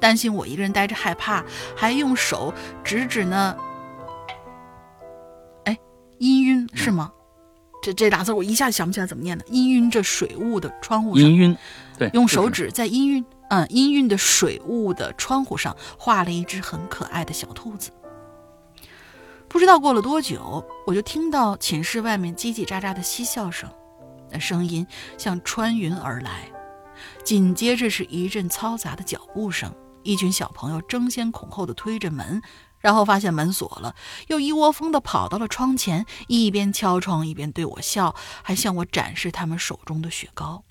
[0.00, 1.44] 担心我一个人待着害怕，
[1.76, 2.52] 还用手
[2.82, 3.56] 指指呢。
[5.64, 5.78] 哎，
[6.18, 7.12] 氤氲是吗？
[7.82, 9.44] 这这俩字我一下想不起来怎么念的。
[9.44, 11.56] 氤氲这水雾的窗户上，氤氲，
[11.96, 17.90] 对，用手指在氤氲，嗯，氤氲的水雾的窗户上画了一只很可爱的小兔子。
[19.48, 23.70] 不知道过了多久，我就听到寝室外面叽叽喳喳的嬉笑声。
[24.36, 26.52] 那声音像穿云而来，
[27.24, 32.42] 紧接着是一阵嘈杂的脚步声，一群小朋友争先恐后的推着门，
[32.78, 33.94] 然后发现门锁了，
[34.26, 40.64] 又一窝蜂的跑到了窗前，一边敲窗一边对我笑，还向我展示他们手中的雪糕。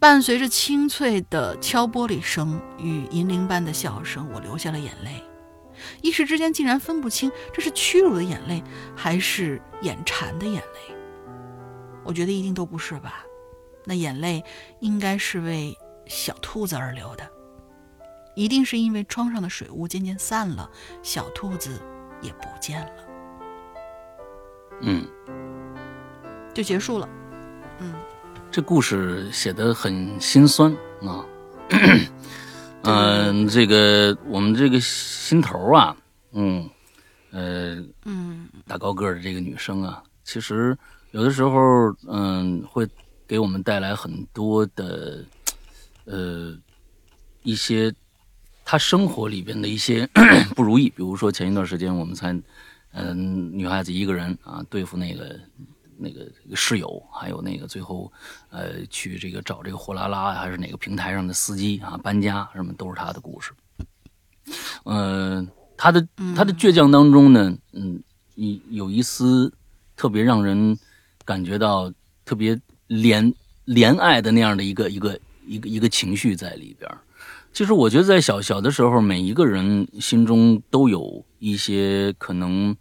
[0.00, 5.22] 伴随着清脆的敲玻璃声与银铃般的笑声，我流下了眼泪，
[6.02, 8.64] 一时之间竟然分不清这是屈辱的眼泪，
[8.96, 10.95] 还是眼馋的眼泪。
[12.06, 13.24] 我觉得一定都不是吧，
[13.84, 14.42] 那眼泪
[14.80, 15.76] 应该是为
[16.06, 17.28] 小兔子而流的，
[18.36, 20.70] 一定是因为窗上的水雾渐渐散了，
[21.02, 21.80] 小兔子
[22.22, 22.92] 也不见了，
[24.82, 25.04] 嗯，
[26.54, 27.08] 就结束了。
[27.80, 27.92] 嗯，
[28.50, 31.26] 这故事写的很心酸啊。
[32.88, 35.96] 嗯、这个我们这个心头啊，
[36.30, 36.70] 嗯，
[37.32, 40.78] 呃，嗯，大高个的这个女生啊，其实
[41.12, 42.86] 有的时候，嗯，会
[43.26, 45.24] 给我们带来很多的，
[46.04, 46.56] 呃，
[47.42, 47.92] 一些
[48.64, 50.06] 他生活里边的一些
[50.54, 50.90] 不如意。
[50.90, 52.38] 比如说前一段时间我们才，
[52.92, 55.40] 嗯、女孩子一个人啊对付那个
[55.96, 58.12] 那个那个室友，还有那个最后，
[58.50, 63.52] 呃，去这个找这个货拉拉还是哪个平台上的司机啊搬家什么都是他的故事。
[64.84, 68.02] 嗯、他的他的倔强当中呢，嗯，
[68.34, 69.52] 有有一丝
[69.96, 70.78] 特别让人
[71.26, 71.92] 感觉到
[72.24, 72.58] 特别
[72.88, 73.34] 怜
[73.66, 76.90] 怜爱的那样的一个一个一个一个情绪在里边。
[77.52, 82.76] 其实我觉得在小小的时候，每一个人心中都有一些可能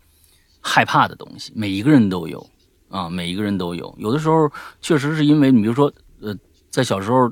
[0.61, 2.45] 害怕的东西，每一个人都有
[2.89, 3.95] 啊，每一个人都有。
[3.97, 5.91] 有的时候确实是因为你比如说，
[6.21, 6.35] 呃，
[6.69, 7.31] 在小时候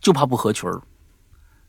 [0.00, 0.80] 就怕不合群儿，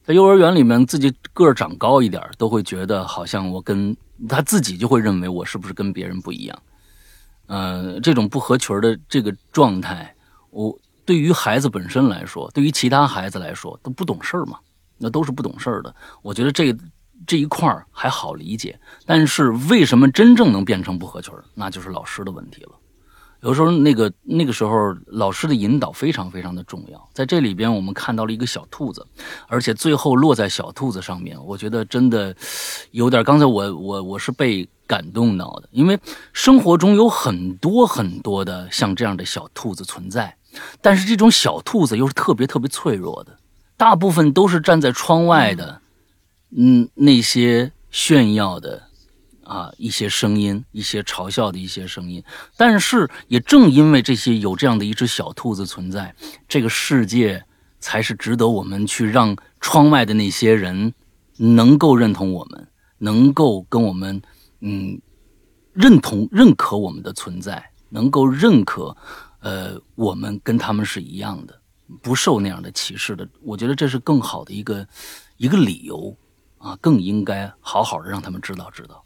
[0.05, 3.95] 在幼儿园里面自己个儿长高一点，都会觉得好像我跟
[4.29, 6.57] 他自己就会认为我是不是跟别人不一样。
[7.51, 10.15] 呃，这种不合群的这个状态，
[10.51, 10.73] 我
[11.03, 14.57] 对于孩子本身来说，对于其他孩子来说，都不懂事儿嘛，
[14.97, 15.93] 那都是不懂事儿的。
[16.21, 16.73] 我觉得这
[17.27, 22.71] 这一块儿还好理解，但是为什么真正能变成不合群，那就是老师的问题了。
[23.41, 27.09] 有时候那个那个时候，老师的引导非常非常的重要。
[27.13, 29.05] 在这里边，我们看到了一个小兔子，
[29.47, 32.35] 而且最后落在小兔子上面，我觉得真的
[32.91, 33.23] 有点。
[33.23, 35.99] 刚才我我我是被感动到的，因为
[36.33, 40.35] 生活中有很多很多的像这样的小兔子存在，
[40.79, 43.35] 但是这种小兔子又是特别特别脆弱的，
[43.75, 45.81] 大部分都是站在窗外的，
[46.55, 48.90] 嗯，那些炫耀的。
[49.51, 52.23] 啊一些声音，一些嘲笑的一些声音。
[52.55, 56.15] 但是也正因为这些有这样的一只小兔子存在，
[56.47, 57.43] 这个世界
[57.81, 60.93] 才是值得我们去让窗外的那些人
[61.37, 62.67] 能够认同我们，
[62.99, 64.21] 能够跟我们
[64.61, 65.01] 嗯
[65.73, 68.95] 认同认可我们的存在，能够认可
[69.41, 71.59] 呃我们跟他们是一样的，
[72.01, 73.27] 不受那样的歧视的。
[73.41, 74.87] 我觉得这是更好的一个
[75.35, 76.15] 一个理由
[76.57, 79.03] 啊，更应该好好的让他们知道知道。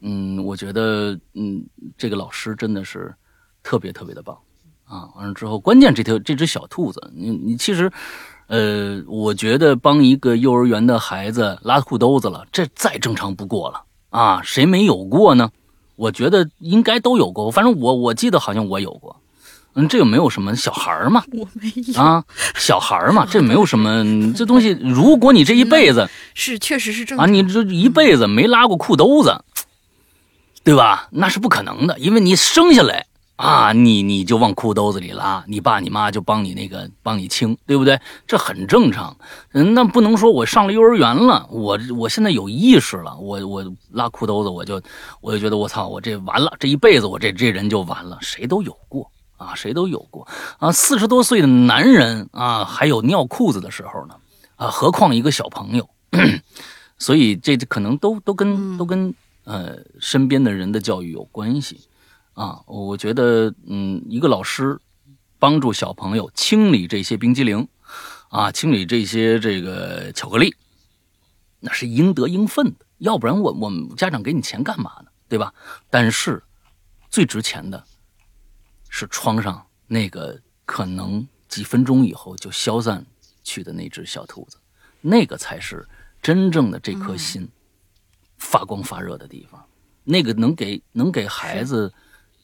[0.00, 1.64] 嗯，我觉得嗯
[1.96, 3.14] 这个老师真的是
[3.62, 4.36] 特别特别的棒
[4.84, 5.08] 啊！
[5.16, 7.90] 完了之后，关键这条这只小兔子，你你其实。
[8.52, 14.40] 呃，我觉得帮一个幼儿园的孩子拉裤兜子了，这再正常不过了啊！
[14.42, 15.52] 谁没有过呢？
[15.94, 19.14] 我觉得应该都有过，反正我我记得好像我有过。
[19.74, 22.24] 嗯，这个没有什么小孩嘛， 我没有啊，
[22.56, 24.02] 小孩嘛，这没有什么
[24.34, 24.70] 这东西。
[24.82, 29.44] 如果你这一辈子是确实是正啊，你这一辈子没拉过裤兜子，
[30.64, 31.08] 对吧？
[31.10, 33.06] 那是不可能的，因为你生下来。
[33.36, 37.98] 啊，你你就往裤兜子里拉，你爸你妈就帮你那个帮你清，对不对？
[38.26, 39.16] 这很正常。
[39.52, 44.78] 嗯，那不能说我上了幼儿园了，我我现在有意识了，我我拉裤兜子，我就
[45.22, 48.18] 我就觉得我操，我这完了，这一辈子我这这人就完了。
[48.20, 50.70] 谁都有过啊，谁都有过啊。
[50.70, 54.14] 四十多岁的男人啊，还有尿裤子的时候呢
[54.56, 55.88] 啊，何况一个小朋友。
[56.98, 59.14] 所以这可能都都跟都跟
[59.50, 61.88] 呃身边的人的教育有关系。
[62.34, 64.78] 啊，我觉得，嗯，一个老师
[65.38, 67.66] 帮助小朋友清理这些冰激凌，
[68.28, 70.54] 啊，清理这些这个巧克力，
[71.58, 72.86] 那是应得应分的。
[72.98, 75.10] 要不然我我们家长给你钱干嘛呢？
[75.28, 75.52] 对吧？
[75.90, 76.42] 但是
[77.10, 77.84] 最值钱的
[78.88, 83.04] 是窗上那个可能几分钟以后就消散
[83.42, 84.56] 去的那只小兔子，
[85.00, 85.86] 那个才是
[86.22, 87.46] 真正的这颗心
[88.40, 89.64] 发光发热的地方。
[90.02, 91.94] 那个能给能给孩子。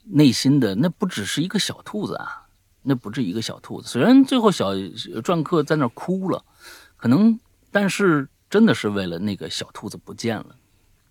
[0.09, 2.47] 内心的那不只是一个小兔子啊，
[2.83, 3.89] 那不是一个小兔子。
[3.89, 6.45] 虽然最后小篆刻在那哭了，
[6.97, 7.41] 可能，
[7.73, 10.55] 但是真的是为了那个小兔子不见了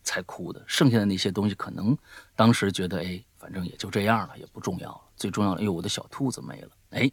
[0.02, 0.64] 才哭的。
[0.66, 1.98] 剩下的那些东西，可能
[2.38, 5.02] 当时觉得，哎，反正也就这样了，也不重要了。
[5.18, 6.70] 最重要的，哎呦，我的小兔子没了。
[6.92, 7.12] 哎，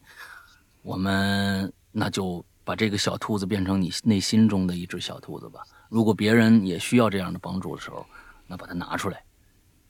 [0.83, 5.63] 我们那就把这个小兔子变成你内心中的一只小兔子吧。
[5.93, 8.07] 如果别人也需要这样的帮助的时候，
[8.47, 9.23] 那把它拿出来，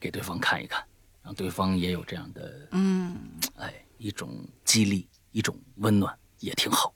[0.01, 0.83] 给对方看一看。
[1.23, 3.17] 让对方也有这样的，嗯，
[3.57, 6.93] 哎，一种激励，一种温暖，也挺好，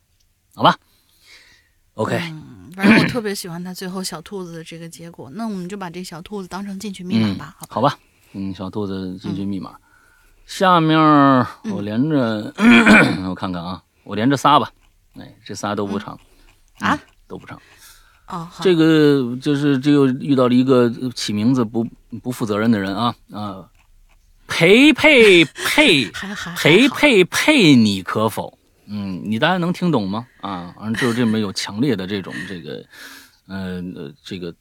[0.57, 0.76] 好吧
[1.94, 2.18] ？OK，
[2.74, 5.30] 反正我特别喜欢他最后小兔子的这个结果。
[5.30, 7.96] 那我们就把这小兔子当成进去密码吧，好吧？
[8.32, 9.78] 嗯，小兔子进去密码。
[10.44, 10.98] 下面
[11.70, 12.52] 我连着，
[13.28, 14.68] 我看看啊，我连着仨吧。
[15.14, 16.18] 哎，这仨都不长
[16.80, 16.98] 啊，
[17.28, 17.62] 都不长。
[18.29, 21.87] 哦，这个就是这又遇到了一个起名字不
[22.22, 23.68] 不负责任的人啊啊。
[24.49, 26.09] 陪陪配
[26.57, 28.57] 陪陪配你可否？
[28.87, 30.24] 嗯，你大家能听懂吗？
[30.41, 32.85] 啊，反正就是这么有强烈的这种这个，
[33.49, 33.83] 呃，
[34.22, 34.55] 这个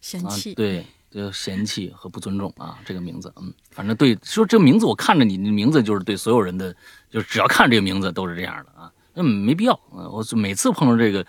[0.00, 2.78] 嫌弃，对，就嫌弃和不尊重啊。
[2.86, 6.74] 这个名字，嗯，反正对，说这个名字，我看着你的名字就是对所有人的，
[7.10, 8.90] 就只要看这个名字都是这样的啊。
[9.12, 10.08] 那没必要啊。
[10.08, 11.26] 我每次碰到这个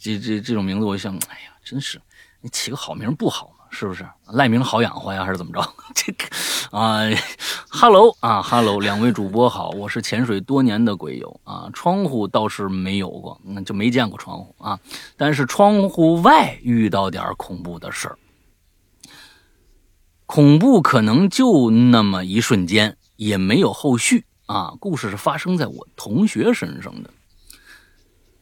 [0.00, 2.00] 这这这种名字，我想，哎呀，真是
[2.40, 3.54] 你起个好名不好吗？
[3.72, 5.60] 是不是赖名好养活呀，还是怎么着？
[5.94, 6.24] 这个
[6.76, 7.02] 啊
[7.68, 11.70] 哈喽啊哈喽，两位主播好，我是潜水多年的鬼友啊。
[11.72, 14.80] 窗户倒是没有过，那就没见过窗户啊。
[15.16, 18.18] 但是窗户外遇到点恐怖的事儿，
[20.26, 24.72] 恐怖可能就那么一瞬间，也没有后续啊。
[24.80, 27.10] 故事是发生在我同学身上的，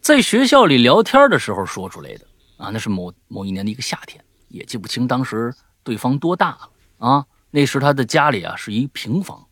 [0.09, 2.70] 在学校里聊天的时候说出来的啊。
[2.72, 4.24] 那是某某一年的一个夏天。
[4.48, 5.54] 也记不清当时
[5.84, 7.26] 对方多大了啊？
[7.50, 9.44] 那时他的家里啊是一平房，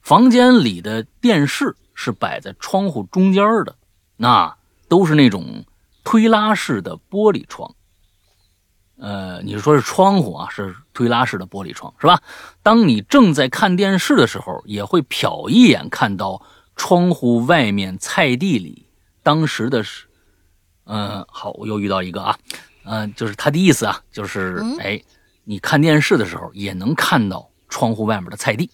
[0.00, 3.74] 房间里的电视是摆在窗户中间的，
[4.16, 5.64] 那都是那种
[6.04, 7.74] 推拉式的玻璃窗。
[8.98, 12.22] 呃，你说是窗户啊，是推拉式的玻璃窗是吧？
[12.62, 16.40] 当你正在看电视的时候，也会瞟一眼看到
[16.76, 18.86] 窗户外面菜地里
[19.28, 20.06] 当时的是，
[20.84, 22.38] 嗯，好，我又遇到一个啊。
[22.84, 24.98] 嗯，就是他的意思啊，就是哎，
[25.44, 28.70] 你看电视的时候也能看到窗户外面的菜地。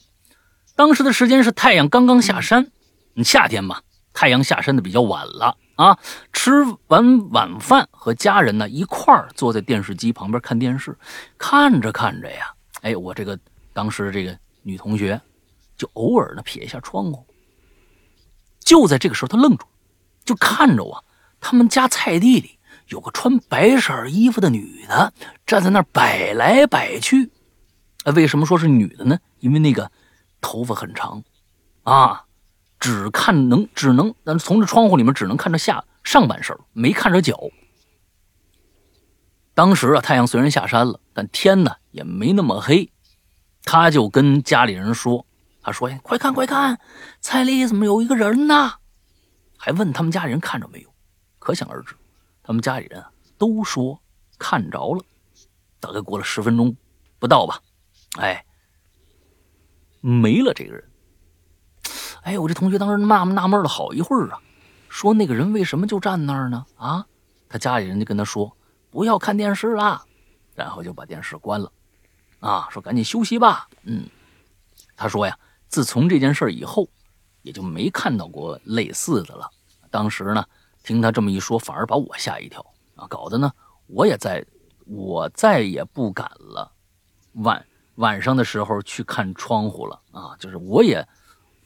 [0.77, 2.71] 当时的时间是太阳刚刚下山，
[3.15, 3.83] 你夏天嘛，
[4.13, 5.99] 太阳下山的比较晚了啊。
[6.33, 6.53] 吃
[6.87, 10.97] 完晚饭和家人呢一块儿坐在电视机旁边看电视，
[11.37, 13.37] 看着看着呀，哎，我这个
[13.73, 15.21] 当时这个女同学
[15.77, 17.27] 就偶尔呢瞥一下窗户。
[18.61, 19.67] 就在这个时候，她愣住，
[20.25, 21.05] 就看着我，
[21.41, 22.59] 他们家菜地里。
[22.89, 25.15] 有个穿白色衣服的女的
[25.47, 27.31] 站在那儿摆来摆去。
[28.05, 29.19] 哎，为什么说是女的呢？
[29.41, 29.91] 因为那个
[30.43, 31.25] 头发很长，
[31.85, 32.25] 啊，
[32.79, 37.41] 只看能只能，但从这窗户里面只能看着下上半身，没看着脚。
[39.55, 42.93] 当时啊，太阳虽然下山了，但天呢也没那么黑。
[43.65, 45.25] 他就跟家里人说
[45.65, 46.79] ：“他说呀，快看快看，
[47.23, 48.75] 菜里怎么有一个人呢？”
[49.65, 50.95] 还问他们家人看着没有。
[51.39, 51.95] 可想而知，
[52.43, 53.99] 他们家里人啊都说
[54.39, 55.03] 看着了。
[55.81, 56.77] 大概过了十分钟
[57.19, 57.59] 不到吧，
[58.19, 58.45] 哎，
[60.03, 60.91] 没了这个人。
[62.25, 64.39] 哎，我这同学当时纳纳闷了好一会儿啊，
[64.91, 66.67] 说那个人为什么就站那儿呢？
[66.77, 67.07] 啊，
[67.49, 68.55] 他家里人就跟他说。
[68.91, 70.05] 不要看电视了，
[70.55, 71.73] 然后就把电视关了，
[72.41, 73.67] 啊，说赶紧休息吧。
[73.85, 74.07] 嗯，
[74.95, 75.39] 他说呀，
[75.69, 76.87] 自从这件事以后，
[77.41, 79.51] 也就没看到过类似的了。
[79.95, 80.45] 当时呢，
[80.83, 82.61] 听他这么一说，反而把我吓一跳
[82.97, 83.53] 啊，搞得呢，
[83.87, 84.45] 我也在，
[84.87, 86.73] 我再也不敢了，
[87.35, 87.65] 晚
[87.95, 91.07] 晚上的时候去看窗户了啊，就是我也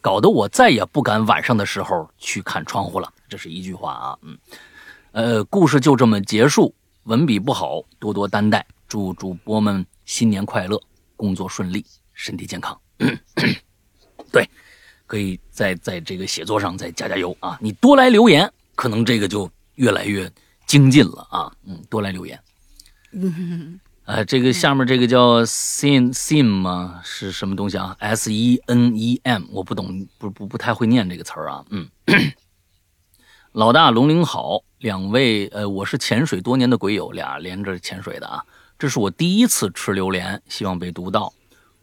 [0.03, 3.11] 搞得我再也不敢晚上的时候去看窗户了。
[3.31, 4.39] 这是一句话啊，嗯，
[5.12, 6.74] 呃，故事就这么结束。
[7.05, 8.66] 文笔不好，多多担待。
[8.87, 10.79] 祝主播们新年快乐，
[11.16, 12.79] 工作顺利，身体健康。
[14.31, 14.47] 对，
[15.09, 17.59] 可以在在这个写作上再加加油啊！
[17.61, 20.30] 你多来留言，可能这个就越来越
[20.66, 21.50] 精进了啊！
[21.66, 22.38] 嗯，多来留言。
[23.12, 27.00] 嗯， 呃，这个下面这个叫 sin sim 吗？
[27.02, 31.64] 是什么东西啊？S E N E M，我不懂，不不不太会念这个词儿啊。
[31.70, 31.88] 嗯。
[33.52, 38.44] 老大龙鳞好，两位呃，我是潜水多年的鬼友，俩连着潜水的啊。
[38.78, 41.32] 这是我第一次吃榴莲，希望被读到。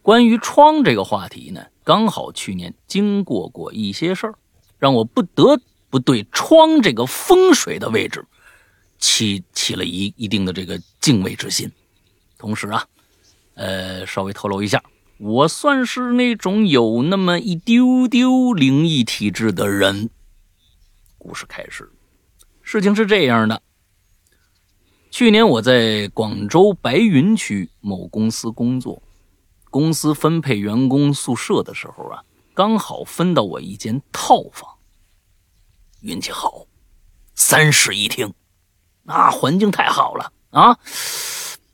[0.00, 4.34] 关于窗这个话题呢，刚好去年经过过一些事儿，
[4.76, 8.26] 让我不得不对窗这个风水的位置
[8.98, 11.70] 起起了一一定的这个敬畏之心。
[12.36, 12.84] 同时啊，
[13.54, 14.82] 呃，稍微透露一下，
[15.18, 20.10] 我算是那种有那么一丢丢灵异体质的人。
[21.18, 21.88] 故事开始，
[22.62, 23.62] 事情是这样的。
[25.08, 29.00] 去年我在广州白云区某公司工作，
[29.76, 32.24] 公司分配员工宿舍的时候啊，
[32.54, 34.78] 刚好分到我一间套房。
[36.00, 36.66] 运气好，
[37.34, 38.32] 三室一厅，
[39.02, 40.78] 那环境太好了啊。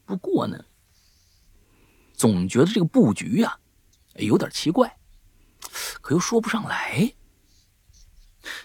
[0.05, 0.65] 不过呢，
[2.13, 3.57] 总觉得这个布局呀
[4.17, 4.97] 有点奇怪，
[6.01, 7.15] 可又说不上来。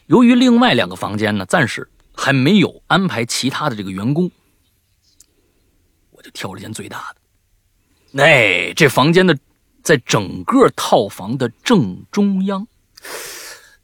[0.07, 4.31] 由于另外两个房间呢，暂时还没有安排其他的这个员工，
[6.09, 7.16] 我就挑了间最大的。
[8.15, 9.37] 哎，这房间的
[9.83, 12.67] 在整个套房的正中央。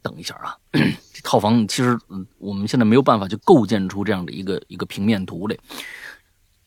[0.01, 1.97] 等一下啊， 这套房其实
[2.37, 5.57] 我们现在没有办法去构建出这样的一个一个平面图来。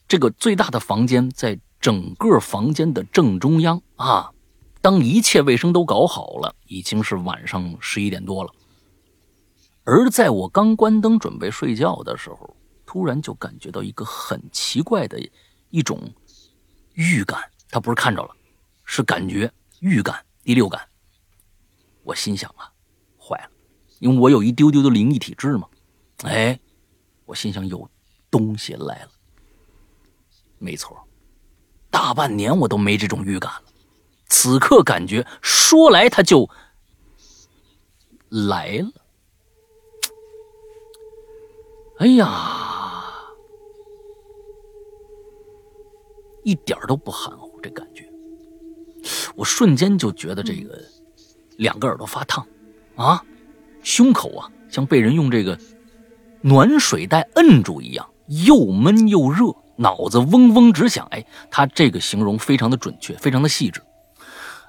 [0.08, 4.30] 这个最大的房间在整个房间的正中央啊。
[4.80, 8.52] 当一切卫生都搞好了，已经是晚上十一点多了。
[9.82, 15.18] 而在我刚关灯准备睡觉的时候，突然就感觉到一个很奇怪的
[15.70, 16.00] 一种
[16.96, 17.40] 预感。
[17.70, 18.34] 他不是看着了，
[18.84, 20.86] 是感觉预感第六感。
[22.02, 22.70] 我心想啊，
[23.18, 23.50] 坏了，
[23.98, 25.68] 因为我有一丢丢的灵异体质嘛。
[26.24, 26.58] 哎，
[27.24, 27.88] 我心想有
[28.30, 29.10] 东西来了。
[30.58, 31.06] 没错，
[31.90, 33.64] 大半年我都没这种预感了，
[34.28, 36.48] 此刻感觉说来他就
[38.28, 38.90] 来了。
[41.98, 42.95] 哎呀，
[46.46, 48.08] 一点都不含糊，这感觉，
[49.34, 50.80] 我瞬间就觉得这个
[51.56, 52.46] 两个耳朵发烫，
[52.94, 53.20] 啊，
[53.82, 55.58] 胸口啊像被人用这个
[56.42, 61.04] 暖水袋摁住一样，又闷又热，脑子嗡嗡直响。
[61.10, 63.82] 哎，他这个形容非常的准确，非常的细致。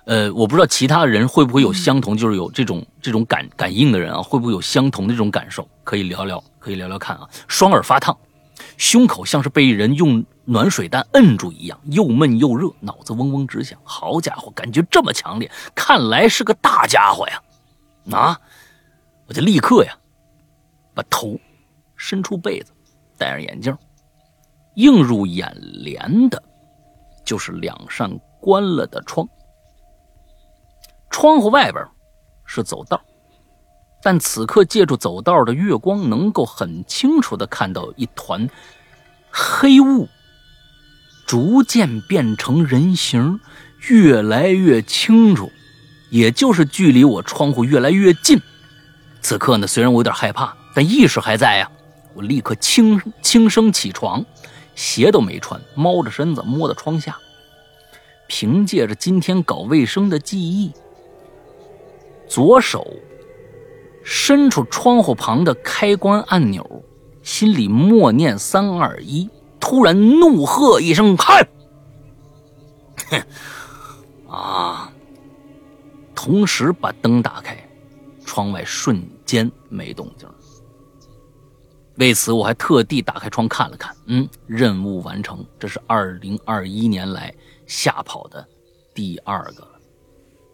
[0.06, 5.70] 呃，我不知道其他人会不会有相同，就是有这种这种感感应的人啊，会不会有相同的这种感受？
[5.84, 7.30] 可以聊聊，可以聊聊看啊。
[7.48, 8.18] 双耳发烫，
[8.78, 13.78] 胸口像是被人用暖水袋摁住一样，又闷又热，脑子嗡嗡直响。
[13.84, 17.42] 好家伙，感觉这么强烈，看来是个大家伙呀！
[18.14, 18.40] 啊，
[19.28, 19.94] 我就立刻呀，
[20.96, 21.38] 把头
[21.98, 22.72] 伸出被子，
[23.18, 23.78] 戴上眼镜，
[24.76, 25.54] 映入眼
[25.84, 26.42] 帘的，
[27.26, 28.10] 就是两扇
[28.40, 29.28] 关了的窗。
[31.10, 31.86] 窗户外边
[32.46, 33.02] 是走道，
[34.02, 38.50] 但此刻借助走道的月光，能够很清楚的看到一团
[39.30, 40.08] 黑雾，
[41.28, 43.40] 逐渐变成人形，
[43.90, 45.52] 越来越清楚，
[46.10, 48.40] 也就是距离我窗户越来越近。
[49.22, 51.70] 此刻呢，虽然我有点害怕，但意识还在呀。
[52.14, 54.26] 我立刻轻轻声起床，
[54.74, 57.18] 鞋都没穿，猫着身子摸到窗下，
[58.28, 60.72] 凭借着今天搞卫生的记忆，
[62.28, 62.88] 左手
[64.04, 66.84] 伸出窗户旁的开关按钮，
[67.22, 69.30] 心里默念三二一，
[69.68, 71.46] 突然怒喝一声：“嗨！”
[73.12, 73.22] 哼，
[74.32, 74.90] 啊！
[76.16, 77.70] 同时把灯打开，
[78.26, 80.26] 窗外瞬间没动静。
[81.96, 83.94] 为此，我还特地打开窗看了看。
[84.06, 85.46] 嗯，任务完成。
[85.60, 87.36] 这是二零二一年来
[87.66, 88.48] 吓跑的
[88.94, 89.68] 第二个。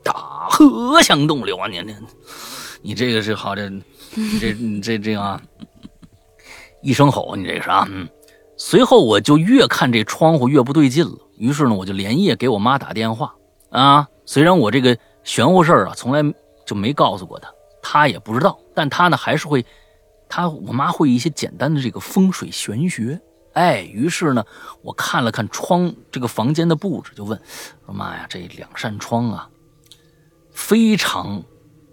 [0.04, 1.68] 大河向东流啊！
[1.68, 1.96] 你你
[2.82, 3.70] 你这个是好这，
[4.16, 5.40] 你这你这这啊，
[6.82, 7.88] 一声吼，你这个是啊。
[7.92, 8.10] 嗯。
[8.66, 13.36] 随后我就越看这窗户越不对劲了，于是呢，我就连夜给我妈打电话
[13.70, 14.08] 啊。
[14.26, 16.24] 虽然我这个玄乎事儿啊，从来
[16.66, 19.66] 就没告诉过她，她也不知道，但她呢还是会。
[20.30, 23.20] 她我妈会一些简单的这个风水玄学，
[23.52, 24.46] 哎，于是呢，
[24.82, 27.38] 我看了看窗这个房间的布置，就问
[27.86, 29.50] 说：“妈呀，这两扇窗啊，
[30.52, 31.44] 非常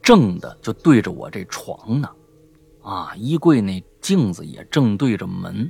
[0.01, 2.09] 正的就对着我这床呢，
[2.81, 5.69] 啊，衣柜那镜子也正对着门，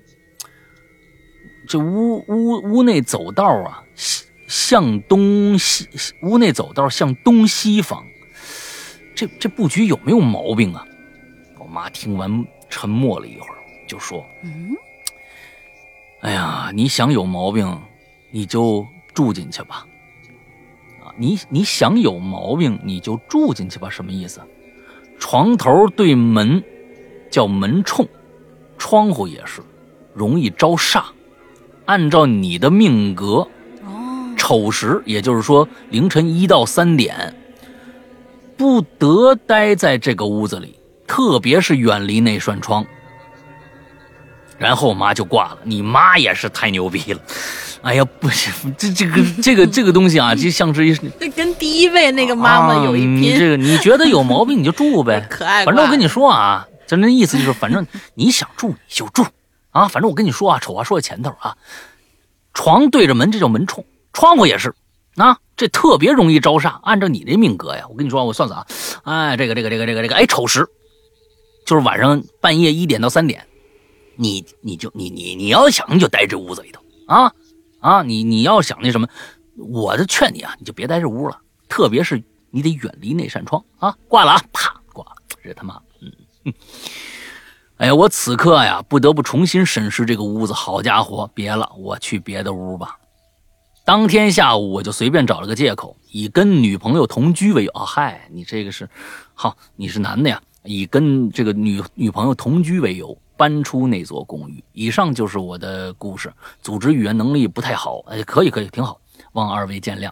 [1.71, 3.85] 这屋屋屋内走道啊，
[4.49, 5.89] 向东西，
[6.21, 8.05] 屋内走道向东西方，
[9.15, 10.85] 这这布局有没有毛病啊？”
[11.61, 12.45] 我妈听完。
[12.73, 14.77] 沉默了一会儿，就说：“嗯，
[16.21, 17.81] 哎呀，你想有毛病，
[18.31, 19.85] 你就住进去吧。
[21.03, 23.91] 啊，你你想有毛病，你就住进去吧。
[23.91, 24.41] 什么意思？
[25.19, 26.63] 床头对门
[27.29, 28.09] 叫门冲，
[28.79, 29.61] 窗户也是，
[30.15, 31.05] 容易招煞。
[31.91, 33.49] 按照你的命格，
[33.85, 37.35] 哦，丑时，也就是说凌晨一到三点，
[38.57, 40.77] 不得待在这个屋子里。”
[41.09, 42.87] 特别是远离那扇窗，
[44.57, 45.59] 然后我妈就挂了。
[45.65, 47.21] 你妈也是太牛逼了，
[47.83, 53.23] 哎呀，不行，这这个 这个这个东西啊，就像是一 那跟第一位那个妈妈有一拼。
[53.23, 55.65] 你这个你觉得有毛病你就住呗， 可爱。
[55.65, 57.85] 反正我跟你说啊，咱这意思就是，反正
[58.15, 59.27] 你想住你就住
[59.71, 59.89] 啊。
[59.89, 61.57] 反正我跟你说啊，丑话说在前头啊，
[62.55, 64.75] 床对着门，这叫门冲，窗户也是。
[65.17, 66.81] 啊，这特别容易招煞。
[66.83, 68.67] 按照你这命格呀，我跟你说，我算算啊，
[69.05, 70.67] 哎，这个这个这个这个这个，哎，丑时。
[71.67, 73.47] 就是晚上半夜一点到三点，
[74.17, 77.33] 你你就你你你要想你就待这屋子里头啊
[77.81, 78.03] 啊！
[78.03, 79.07] 你你要想那什么，
[79.57, 81.39] 我就劝你啊，你就别待这屋了。
[81.69, 82.21] 特别是
[82.51, 83.97] 你得远离那扇窗啊！
[84.09, 85.13] 挂了啊，啪挂了，
[85.45, 85.81] 这他妈，
[86.45, 86.53] 嗯，
[87.81, 90.53] 哎呀，我此刻呀不得不重新审视这个屋子。
[90.53, 92.99] 好家伙，别了，我去别的屋吧。
[93.87, 97.71] 当天下午我就随便找了个借口，以跟女朋友同居为由。
[97.73, 98.87] 哦，嗨，你这个是，
[99.33, 100.39] 好，你是男的呀。
[100.63, 104.63] 以跟这个女女朋友同居为由，搬出那座公寓。
[104.75, 106.31] 以上就是我的故事。
[106.61, 109.01] 组织语言能力不太好，哎，可以可以，挺好，
[109.33, 110.11] 望二位见谅。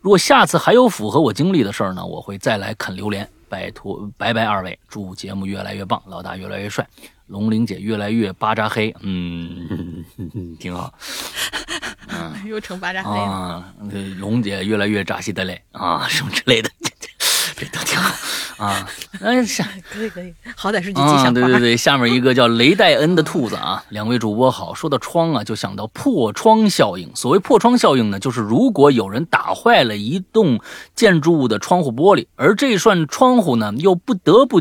[0.00, 3.28] 如果下次还有符合我经历的事儿呢，我会再来啃榴莲。
[3.52, 6.88] 拜托，拜拜二位，祝节目越来越棒，老大越来越帅，
[7.26, 10.02] 龙玲姐越来越巴扎黑，嗯，
[10.58, 10.94] 挺好。
[12.08, 13.74] 嗯，又成巴扎黑了啊！
[14.18, 16.70] 龙姐越来越扎西德勒啊，什么之类的。
[17.62, 18.12] 这都挺好
[18.64, 18.88] 啊！
[19.20, 19.62] 嗯，是
[19.92, 21.30] 可以可以，好歹是句吉祥话。
[21.30, 24.74] 对对对，下面一个叫雷戴恩的兔子啊， 两位主播好。
[24.74, 27.14] 说到窗啊，就想到破窗效应。
[27.14, 30.60] 所谓破窗效应呢，就是如果有人打坏了一栋
[30.94, 34.60] 建筑物的窗户玻璃，而这扇窗户呢，又不得不。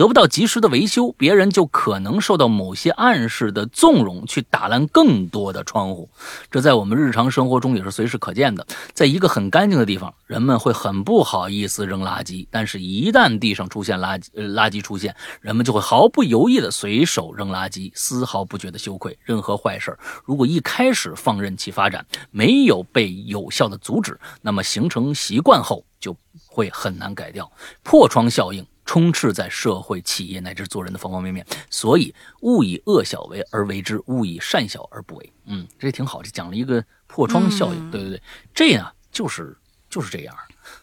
[0.00, 6.08] 得不到及时的维修，别人就可能受到某些暗示的纵容，去打烂更多的窗户。
[6.50, 8.66] 这在我们日常生活中也是随时可见的。
[8.94, 19.18] 在一个很干净的地方，人们会很不好意思扔垃圾；但是，一旦地上出现垃圾，垃圾出现，人们就会毫不犹豫地随手扔垃圾，丝毫不觉得羞愧。
[19.22, 19.94] 任何坏事，
[20.24, 26.16] 如果一开始放任其发展，没有被有效的阻止，那么形成习惯后就
[26.46, 27.52] 会很难改掉。
[27.82, 28.64] 破窗效应。
[28.90, 35.32] 充斥在社会、企业乃至做人的方方面面，所以勿以恶小为而为之，勿以善小而不为。
[35.44, 37.88] 嗯，这挺好，这讲了一个破窗效应。
[37.92, 38.22] 对对对，
[38.52, 39.56] 这样就是
[39.88, 40.34] 就是这样。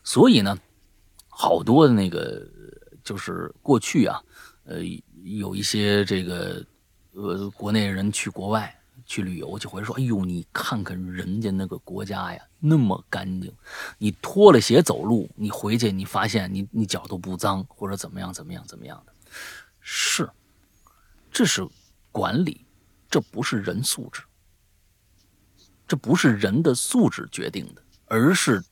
[0.05, 0.57] 所以呢，
[1.27, 2.47] 好多的那个
[3.03, 4.23] 就是过去啊，
[4.63, 4.77] 呃，
[5.25, 6.65] 有一些这个
[7.11, 8.73] 呃国内人去国外。
[9.05, 13.53] 去旅游就回来说：“哎呦，你看看人家那个国家呀，那么干净。
[13.97, 19.13] 你脱了鞋走路，你回去你发现你你脚都不脏，或者怎么样怎么样怎么样的。
[19.79, 20.29] 是，
[21.31, 21.67] 这是
[22.11, 22.65] 管理，
[23.09, 24.21] 这不是人素质，
[25.87, 28.63] 这不是人的素质决定的，而是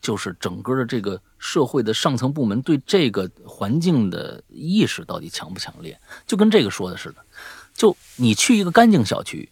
[0.00, 7.24] 就是整个的这个社会的上层部门对这个环境的意识到底强不强烈，就跟这个说的似的。”
[7.72, 9.50] 就你去一个干净小区，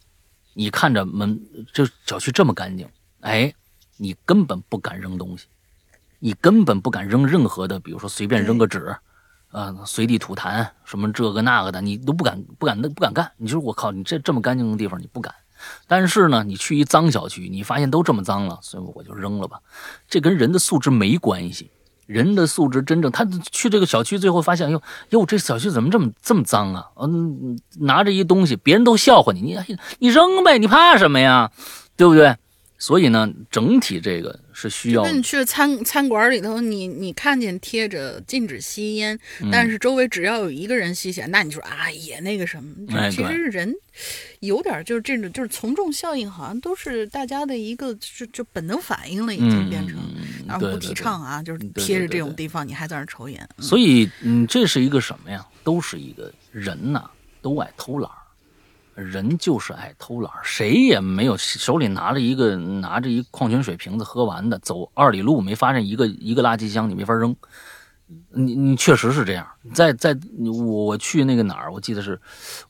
[0.52, 1.40] 你看着门
[1.72, 2.86] 这小区这么干净，
[3.20, 3.54] 哎，
[3.98, 5.46] 你根本不敢扔东西，
[6.18, 8.96] 你根本不敢扔任何的，比如说随便扔个纸，
[9.50, 13.30] 啊、随地吐痰什么这个那个的，你都不敢不敢不敢干。
[13.36, 15.34] 你说我靠，你这这么干净的地方你不敢。
[15.86, 19.60] 但是呢，你去一脏小区，你发现都这么脏了，所以我就扔了吧。
[20.08, 21.70] 这跟人的素质没关系。
[22.06, 23.22] 人的素质真正，他
[23.52, 24.80] 去这个小区，最后发现，哟
[25.10, 26.86] 哟，这小区怎么这么这么脏啊？
[26.96, 31.50] 嗯，拿着一东西，别人都笑话你，你你扔呗，你怕什么呀？
[31.96, 32.34] 对不对？
[32.78, 42.72] 所以呢，整体这个是需要那你去餐餐馆里头，你你看见贴着禁止吸烟，嗯但是周围只要有一个人吸烟，那你就说啊也那个什么。
[42.96, 43.74] 哎其实对人
[44.40, 49.96] 有点就是这种就是从众效应，好像都是大家的一个就就本能反应了，已经嗯变成。
[49.98, 53.46] 嗯然后不提对对对倡啊，就是贴着这种地方，你还在那儿抽烟。
[53.58, 55.44] 嗯所以，嗯，这是一个什么呀？
[55.62, 57.10] 都是一个人呐，
[57.42, 58.17] 都爱偷懒儿，
[58.98, 67.34] 人就是爱偷懒儿，谁也没有手里拿着一个拿着一矿泉水瓶子喝完的，走二里路没发现一个一个垃圾箱，你没法扔。
[68.30, 72.18] 你你确实是这样，在在我我去那个哪儿，我记得是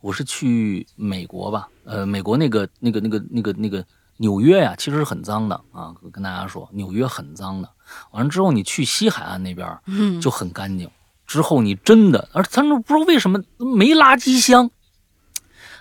[0.00, 3.84] 我是去美国吧，呃，美国那个那个那个那个那个
[4.16, 7.70] 纽约呀，其实是很脏的啊，跟大家说，纽约很脏的。
[8.10, 10.90] 完了之后，你去西海岸那边儿嗯就很干净。
[11.24, 14.68] 之后你真的，而他们不知道为什么没垃圾箱，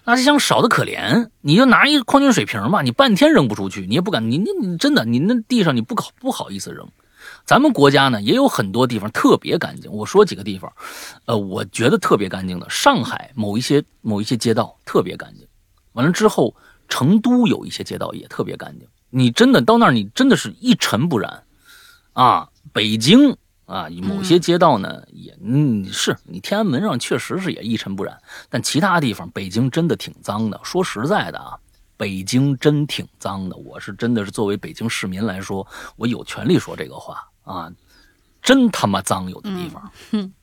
[0.07, 1.27] 垃圾箱少的可怜。
[1.41, 6.87] 你就拿一矿泉水瓶吧，你半天扔不出去，你也不敢，你你你真的，你那地上你不好不好意思扔。
[7.43, 10.71] 咱们国家呢也有很多地方特别干净，我说几个地方，
[11.25, 15.45] 呃，我觉得特别干净的，上海某一些某一些街道特别干净，
[15.91, 16.55] 完了之后，
[16.87, 18.87] 成都有一些街道也特别干净。
[19.09, 21.43] 你真的到那儿，你真的是一尘不染，
[22.13, 23.35] 啊，北京
[23.67, 28.17] 啊，某些街道呢、也，嗯，是你天安门上确实是也一尘不染，
[28.49, 30.59] 但其他地方北京真的挺脏的。
[30.63, 31.59] 说实在的啊，
[31.97, 33.55] 北京真挺脏的。
[33.57, 35.67] 我是真的是作为北京市民来说，
[35.97, 37.69] 我有权利说这个话啊，
[38.41, 39.91] 真他妈脏，有的地方，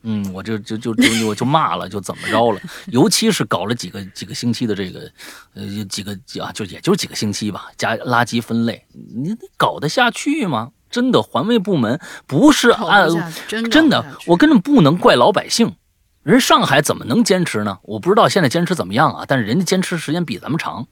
[0.03, 2.61] 嗯，我就就就就我就骂了，就怎么着了。
[2.87, 5.11] 尤其是搞了几个几个星期的这个，
[5.55, 10.71] 呃，几个啊，就也就几个星期吧，加垃圾分类，你你搞得下去吗？
[10.95, 15.75] 真的，环卫部门不是搞不按下去真的我根本不能怪老百姓。
[16.23, 17.79] 人上海怎么能坚持呢？
[17.83, 20.87] 我不知道现在坚持怎么样啊，但是人家坚持时间比咱们长，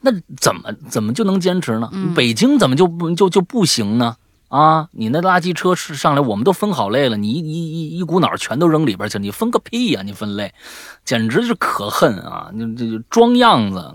[0.00, 1.90] 那怎么怎么就能坚持呢？
[1.92, 4.16] 嗯北京怎么就不就就不行呢？
[4.52, 10.52] 啊，你那垃圾车是上来，我们都分好类了，你一一一股脑全都扔里边去，你分个屁呀、你分类，
[11.06, 12.50] 简直是可恨啊！
[12.52, 13.94] 你这装样子，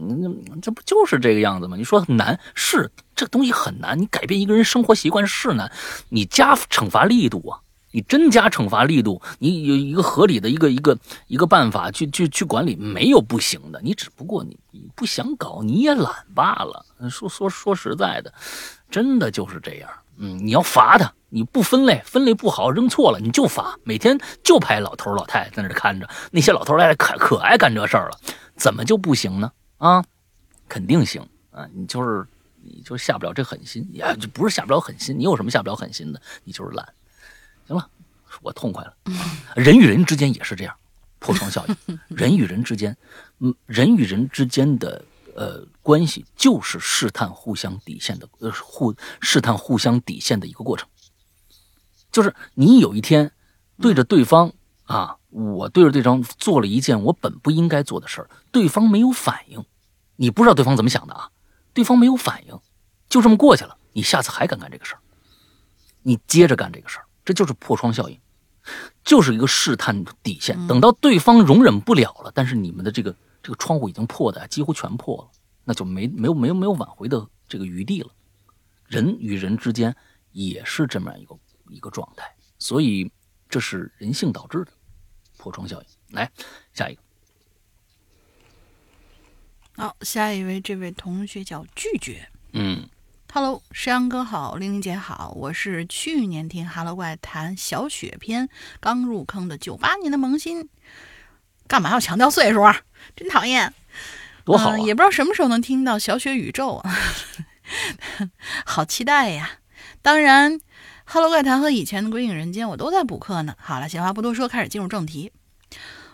[0.59, 1.77] 这不就是这个样子吗？
[1.77, 5.71] 你说难是这东西很难，你改变一个人生活习惯是难，
[6.09, 7.59] 你加惩罚力度啊，
[7.91, 10.97] 你真加惩罚力度，你有一个合理的一个一个
[11.27, 14.57] 一个办法去去去管理，没有不行的，你只不过你
[14.95, 16.84] 不想搞，你也懒罢了。
[17.11, 18.34] 说说说实在的，
[18.89, 19.88] 真的就是这样。
[20.18, 28.19] 嗯，你要罚他，你不分类，分类不好，扔错了你就罚，每天就拍老头老太太在那儿看着，那些老头老太太可可爱干这事儿了，
[28.56, 29.52] 怎么就不行呢？
[29.77, 30.03] 啊，
[30.68, 31.22] 肯定行
[31.52, 31.68] 啊！
[31.73, 32.26] 你就是
[32.64, 36.22] 你就下不了这狠心，也，就不是下不了狠心，你有什么下不了狠心的？
[36.44, 36.88] 你就是懒。
[37.68, 37.88] 行了，
[38.41, 38.94] 我痛快了。
[39.56, 40.76] 人与人之间也是这样，
[41.19, 41.99] 破窗效应。
[42.07, 42.98] 人与人之间，
[43.39, 45.03] 嗯，人与人之间的
[45.38, 50.89] 呃关系就是试探互相底线的，呃，互试探互相底线的一个过程。
[52.11, 53.31] 就是你有一天
[53.80, 54.51] 对着对方
[54.85, 59.64] 啊，我对着对方做了一件我本不应该做的事儿，对方没有反应，
[60.15, 61.30] 你不知道对方怎么想的啊，
[61.73, 62.59] 对方没有反应，
[63.07, 64.99] 就这么过去了，你下次还敢干这个事儿，
[66.01, 68.19] 你接着干这个事儿，这就是破窗效应。
[69.05, 75.31] 就是一个试探底线，等到对方容忍不了了，但是你们的这个这个窗户已经破的几乎全破了，
[75.64, 78.09] 那就没没有没有没有挽回的这个余地了。
[78.88, 79.95] 人与人之间
[80.31, 81.38] 也是这么样一个
[81.69, 83.11] 一个状态，所以
[83.49, 84.72] 这是人性导致的
[85.38, 85.88] 破窗效应。
[86.15, 86.31] 来，
[86.73, 87.01] 下一个，
[89.76, 92.30] 好，下一位，这位同学叫拒绝。
[92.53, 92.88] 嗯
[93.34, 98.49] Hello，石阳哥好，玲玲姐好，我是去年听《哈喽怪谈》小雪篇
[98.80, 100.69] 刚入坑的九八年的萌新，
[101.68, 102.81] 干嘛要强调岁数啊？
[103.15, 103.73] 真讨厌！
[104.44, 104.85] 多好啊嗯！
[104.85, 106.95] 也不知道什么时候能听到小雪宇宙啊，
[108.65, 109.60] 好期待呀！
[110.02, 110.53] 当然，
[111.06, 113.56] 《Hello 怪谈》和以前的《鬼影人间》我都在补课呢。
[113.60, 115.31] 好了，闲话不多说，开始进入正题。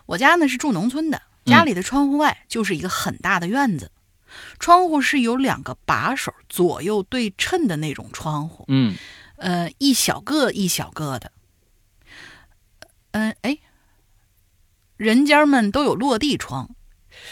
[0.08, 3.92] 我家呢是住农村的，家里的窗户外就是一个很大的院子，
[4.60, 8.96] 窗户是有两个把手左右对称的那种窗户，嗯
[9.38, 11.32] 呃，一小个一小个的。
[13.12, 13.60] 嗯、哎，
[14.98, 16.70] 人家们都有落地窗，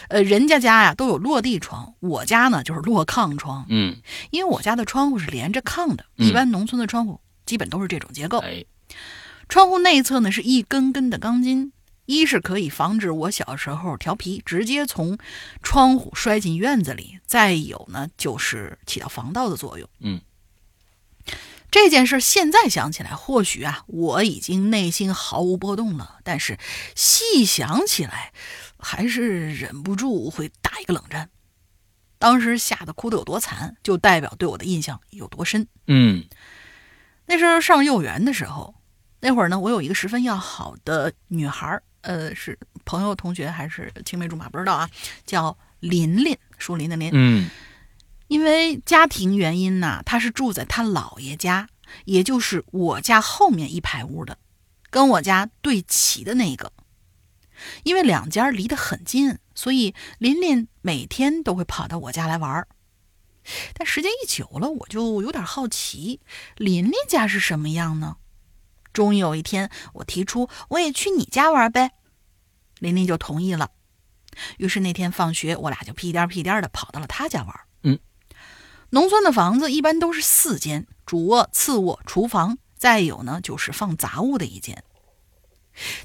[0.08, 3.96] 呃，人家家呀都有落地窗，我家呢就是落炕窗，嗯，
[4.30, 6.28] 因为我家的窗户是连着炕的，嗯。
[6.28, 8.38] 一般农村的窗户基本都是这种结构。
[8.38, 8.64] 哎，
[9.48, 11.72] 窗户内侧呢是一根根的钢筋，
[12.06, 15.18] 一是可以防止我小时候调皮直接从
[15.62, 19.88] 窗户摔进院子里，再有呢就是起到防盗的作用。
[20.00, 20.20] 嗯，
[21.72, 26.58] 这件事现在想起来，或许啊我已经内心毫无波动了，但是
[26.94, 28.32] 细想起来，
[28.78, 31.30] 还是忍不住会打一个冷战。
[32.18, 35.66] 当时吓得哭得有多惨，就代表对我的印象有多深。
[35.86, 36.24] 嗯
[37.24, 38.74] 那时候上幼儿园的时候，
[39.20, 44.90] 那会儿呢，我有一个十分要好的女孩儿，呃，是朋友、同学还是青梅竹马不知道啊，
[45.24, 47.10] 叫琳琳，树林的林。
[47.14, 47.48] 嗯
[48.32, 51.68] 因为家庭原因呢，他是住在他姥爷家，
[52.06, 54.38] 也就是我家后面一排屋的，
[54.88, 56.72] 跟我家对齐的那个。
[57.82, 62.68] 因为两家离得很近，所以琳琳每天都会跑到我家来玩儿。
[63.74, 66.22] 但时间一久了，我就有点好奇，
[66.56, 68.16] 琳琳家是什么样呢？
[68.94, 71.90] 终于有一天，我提出我也去你家玩呗，
[72.78, 73.72] 琳琳就同意了。
[74.56, 77.60] 于是那天放学，我俩就屁颠屁颠的跑到了她家玩。
[78.92, 84.84] 嗯，农村的房子一般都是四间：主卧、次卧、厨房，再有呢就是放杂物的一间。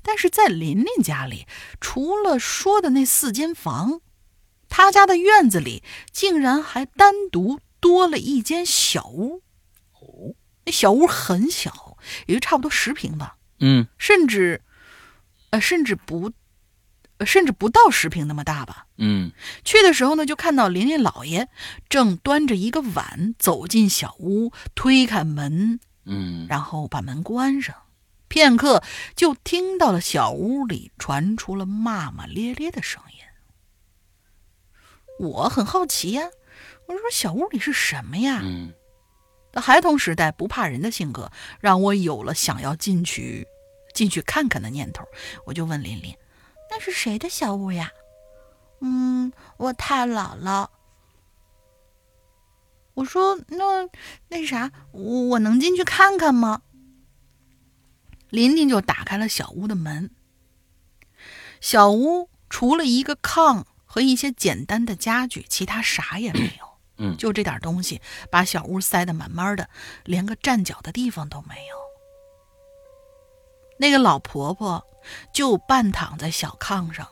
[0.01, 1.45] 但是在琳琳家里，
[1.81, 3.99] 除了说的那四间房，
[4.69, 9.43] 他家的院子里竟然还单独多了一间小屋。
[9.99, 10.33] 哦，
[10.65, 11.97] 那小屋很小，
[12.27, 14.61] 也就差不多十平吧，嗯甚至，
[15.49, 16.31] 呃，甚至不，
[17.17, 18.86] 呃甚至不到十平那么大吧。
[18.97, 19.31] 嗯
[19.63, 21.47] 去的时候呢，就看到琳琳姥爷
[21.87, 27.75] 正端着一个碗走进小屋，推开门，嗯，然后把门关上。
[28.27, 28.83] 片刻，
[29.15, 33.19] 就听到了小屋里传出了骂骂咧咧的声音。
[35.19, 36.29] 我很好奇呀、
[36.87, 38.41] 我说小屋里是什么呀？
[38.43, 38.73] 嗯
[39.55, 43.47] 孩童时代不怕人的性格，让我有了想要进去
[43.91, 45.03] 进去看看的念头。
[45.45, 46.15] 我就问琳琳
[46.69, 47.91] ：“那是谁的小屋呀
[48.79, 50.71] ？”“嗯，我太老了。”
[52.95, 53.87] 我说：“那
[54.29, 56.61] 那啥，我我能进去看看吗？”
[58.29, 60.11] 琳琳就打开了小屋的门。
[61.61, 66.67] 小屋除了一个炕和一些简单的家具，其他啥也没有。
[66.99, 68.01] 嗯就这点东西，
[68.31, 69.69] 把小屋塞得满满的，
[70.03, 71.75] 连个站脚的地方都没有。
[73.77, 74.83] 那个老婆婆
[75.31, 77.07] 就半躺在小炕上，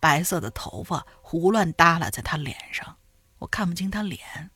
[0.00, 2.96] 白色的头发胡乱耷拉在他脸上，
[3.38, 4.50] 我看不清他脸，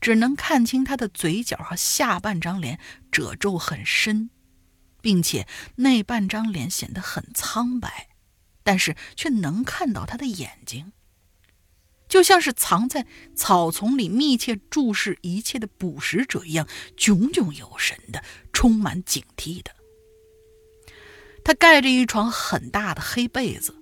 [0.00, 2.78] 只能看清他的嘴角和下半张脸
[3.10, 4.30] 褶皱很深，
[5.00, 8.08] 并且那半张脸显得很苍白，
[8.62, 10.92] 但是却能看到他的眼睛。
[12.08, 13.04] 就像是藏在
[13.34, 18.22] 草丛里密切注视一切的捕食者一样，炯炯有神的，
[18.52, 19.72] 充满警惕的。
[21.44, 23.75] 他盖着一床很大的黑被子，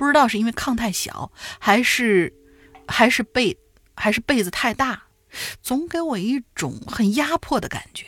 [0.00, 2.32] 不知道是因为炕太小，还是
[2.88, 3.58] 还是被
[3.94, 5.02] 还是被子太大，
[5.60, 8.06] 总给我一种很压迫的感觉。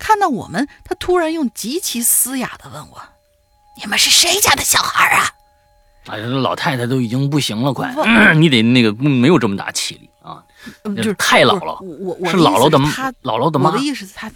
[0.00, 3.00] 看到我们，他突然用极其嘶哑的问我
[3.80, 5.30] ：“你们是谁家的小孩啊？”
[6.10, 10.44] 哎呀，老太太都已经不行了，快，我 你得那个嗯没有这么大气力啊！
[10.82, 11.78] 嗯就是太姥姥
[12.28, 12.90] 是姥姥的妈
[13.22, 14.28] 姥姥的妈我的意思是他，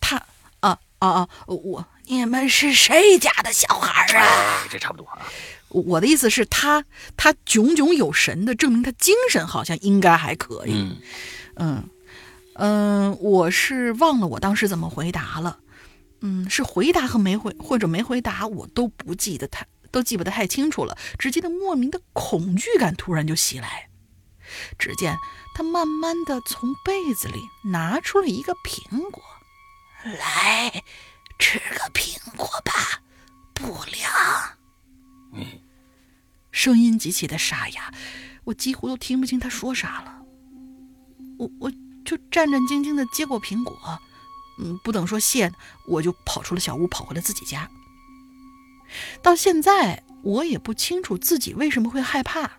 [0.00, 0.16] 他
[0.58, 1.28] 啊啊啊！
[1.46, 4.62] 我你们是谁家的小孩儿啊？
[4.64, 5.30] 哎，这差不多啊。
[5.68, 6.84] 我的意思是他
[7.16, 10.72] 他炯炯有神的，证明他精神好像应该还可以。
[10.72, 10.96] 嗯
[11.56, 11.88] 嗯
[12.54, 15.58] 嗯，我是忘了我当时怎么回答了。
[16.20, 23.88] 嗯，是回答和没回或者没回答，我都不记得太都记不得太清楚了，只记得莫名的恐惧感突然就袭来。
[24.78, 25.16] 只见
[25.54, 27.38] 他慢慢的从被子里
[27.70, 29.22] 拿出了一个苹果，
[30.04, 30.82] 来，
[31.38, 33.02] 吃个苹果吧，
[33.54, 34.10] 不凉。
[35.34, 35.44] 嗯
[36.50, 37.92] 声音极其的沙哑，
[38.44, 40.22] 我几乎都听不清他说啥了。
[41.38, 41.70] 我我
[42.04, 43.76] 就战战兢兢的接过苹果，
[44.58, 45.52] 嗯，不等说谢，
[45.86, 47.70] 我就跑出了小屋，跑回了自己家。
[49.22, 52.57] 到现在，我也不清楚自己为什么会害怕。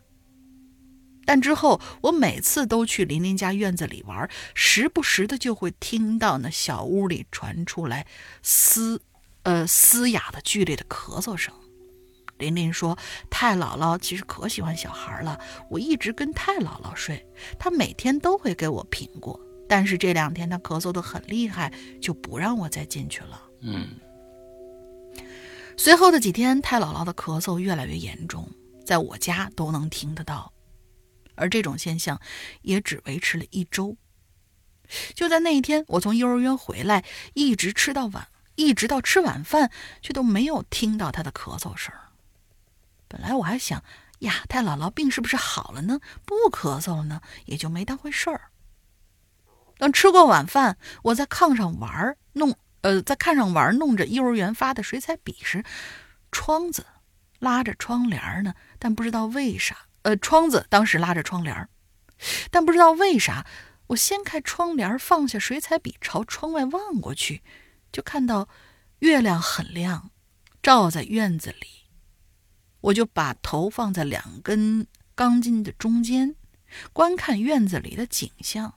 [1.30, 8.08] 但之后，我每次都去琳琳家院子里玩，时不时的就会听到那小屋里传出来
[8.42, 9.00] 嘶，
[9.44, 11.54] 呃嘶哑的剧烈的咳嗽声。
[12.40, 12.98] 琳琳说
[13.30, 15.40] ：“太姥姥其实可喜欢小孩了，
[15.70, 17.24] 我一直跟太姥姥睡，
[17.60, 19.40] 她每天都会给我苹果。
[19.68, 23.40] 但是这两天她咳嗽的很厉害，就不让我再进去了。
[23.62, 23.88] 嗯
[25.78, 28.50] 随后的几天，太姥姥的咳嗽越来越严重，
[28.84, 30.52] 在我家都能听得到。
[31.40, 32.20] 而这种现象
[32.62, 33.98] 也只维持了一周。
[35.14, 39.72] 就在那一天，我从幼儿园回来，一直吃到晚，一直到吃晚饭，
[40.02, 41.94] 却都没有听到他的咳嗽声。
[43.08, 43.84] 本来我还想
[44.20, 46.00] 呀，太姥姥病是不是好了呢？
[46.26, 48.50] 不咳嗽了呢，也就没当回事儿。
[49.78, 55.64] 等吃过晚饭，我在炕上玩弄，呃，在炕上玩弄着幼儿园发的水彩笔时，
[56.32, 56.86] 窗子
[57.40, 61.70] 拉着窗帘呢，但不知道为啥，呃，窗子当时拉着窗帘儿，
[62.50, 63.46] 但不知道为啥。
[63.88, 67.42] 我掀开窗帘，放下水彩笔，朝窗外望过去，
[67.92, 68.48] 就看到
[69.00, 70.12] 月亮很亮，
[70.62, 71.88] 照在院子里。
[72.82, 74.86] 我就把头放在两根
[75.16, 76.36] 钢筋的中间，
[76.94, 78.76] 观看院子里的景象。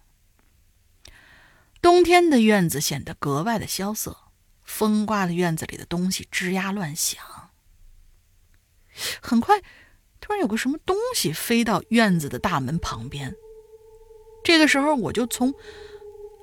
[1.83, 4.17] 冬天的院子显得格外的萧瑟，
[4.65, 7.23] 风刮的院子里的东西吱呀乱响。
[9.21, 9.63] 很快，
[10.23, 13.35] 突然有个什么东西飞到院子的大门旁边。
[14.45, 15.53] 这个时候我就从，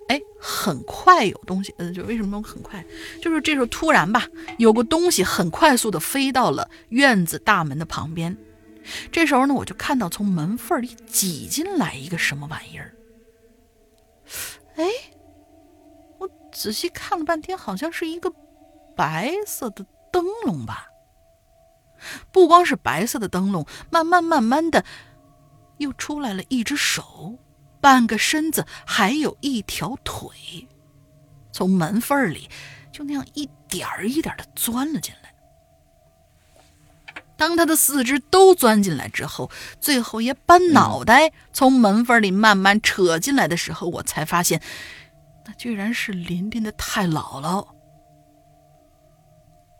[0.10, 2.86] 哎，很快有东西，呃，就为什么很快？
[3.22, 4.28] 就是这时候突然吧，
[4.58, 8.38] 有个东西很快速的飞到了院子大门的旁边。
[9.12, 12.94] 这时候呢，我就看到从门缝里挤进来一个什么玩意儿。
[14.76, 14.86] 哎，
[16.18, 18.34] 我仔细看了半天，好像是一个
[18.96, 20.89] 白色的灯笼吧。
[22.32, 24.84] 不光是白色的灯笼，慢慢慢慢的，
[25.78, 27.38] 又出来了一只手。
[27.82, 30.68] 半个身子，还有一条腿，
[31.54, 32.50] 从门缝里
[32.92, 35.34] 就那样一点儿一点的钻了进来。
[37.38, 39.50] 当他的四肢都钻进来之后，
[39.80, 44.62] 最后也把脑袋从门缝里慢慢扯进来的时候，我才发现，
[45.46, 47.66] 那居然是林林的太姥姥。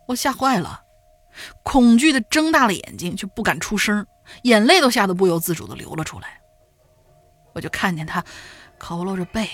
[0.08, 0.84] 我吓坏了，
[1.64, 4.06] 恐惧的睁大了眼睛，却不敢出声，
[4.44, 6.40] 眼泪都吓得不由自主的流了出来。
[7.54, 8.24] 我就看见他
[8.80, 9.50] 佝偻着背，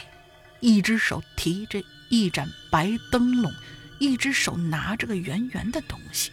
[0.60, 3.52] 一只手提着一盏白灯笼，
[4.00, 6.32] 一只手拿着个圆圆的东西。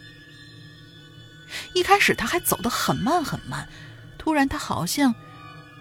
[1.74, 3.68] 一开始他还走得很慢很慢，
[4.18, 5.14] 突然他好像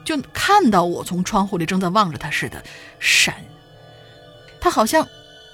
[0.03, 2.63] 就看到我从窗户里正在望着他似的，
[2.99, 3.35] 闪。
[4.59, 5.07] 他好像，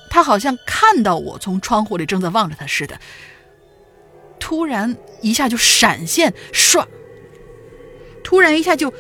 [0.10, 3.00] 他好像看到我从窗户里正在望着他似的，
[4.40, 6.86] 突然一下就闪现，唰，
[8.24, 8.94] 突然一下就。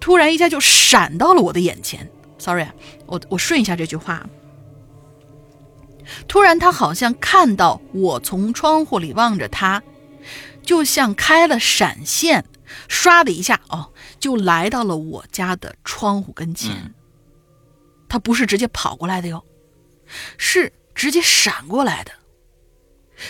[0.00, 2.74] 突然一下就闪到了我的眼前，sorry 啊，
[3.04, 4.26] 我我顺一下这句话。
[6.26, 9.82] 突然，他好像看到我从窗户里望着他，
[10.62, 12.46] 就像开了闪现，
[12.88, 16.94] 唰的一下哦，就来到了我家的窗户跟前。
[18.08, 19.44] 他不是直接跑过来的哟，
[20.38, 22.12] 是直接闪过来的，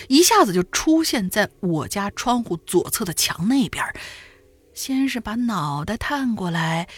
[0.09, 3.85] 一下子就出现在我家窗户左侧的墙那边。
[4.73, 6.89] 先是把脑袋探过来，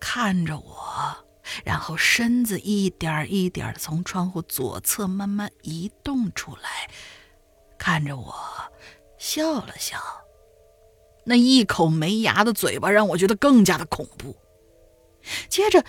[0.00, 1.26] 看着我，
[1.64, 6.88] 然后身子一点一点的从窗户左侧慢慢移动出来，
[7.78, 8.34] 看着我，
[9.18, 9.98] 笑了笑。
[11.26, 14.36] 那一口没牙的嘴巴让我觉得更加的恐怖。
[15.48, 15.84] 接着，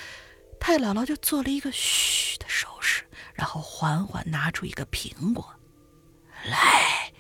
[0.60, 3.04] 太姥姥就做了一个嘘的手势，
[3.36, 5.48] 然后缓缓拿出一个苹果，
[6.50, 7.12] 来，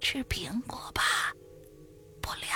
[0.00, 1.02] 吃苹果吧，
[2.22, 2.50] 不凉。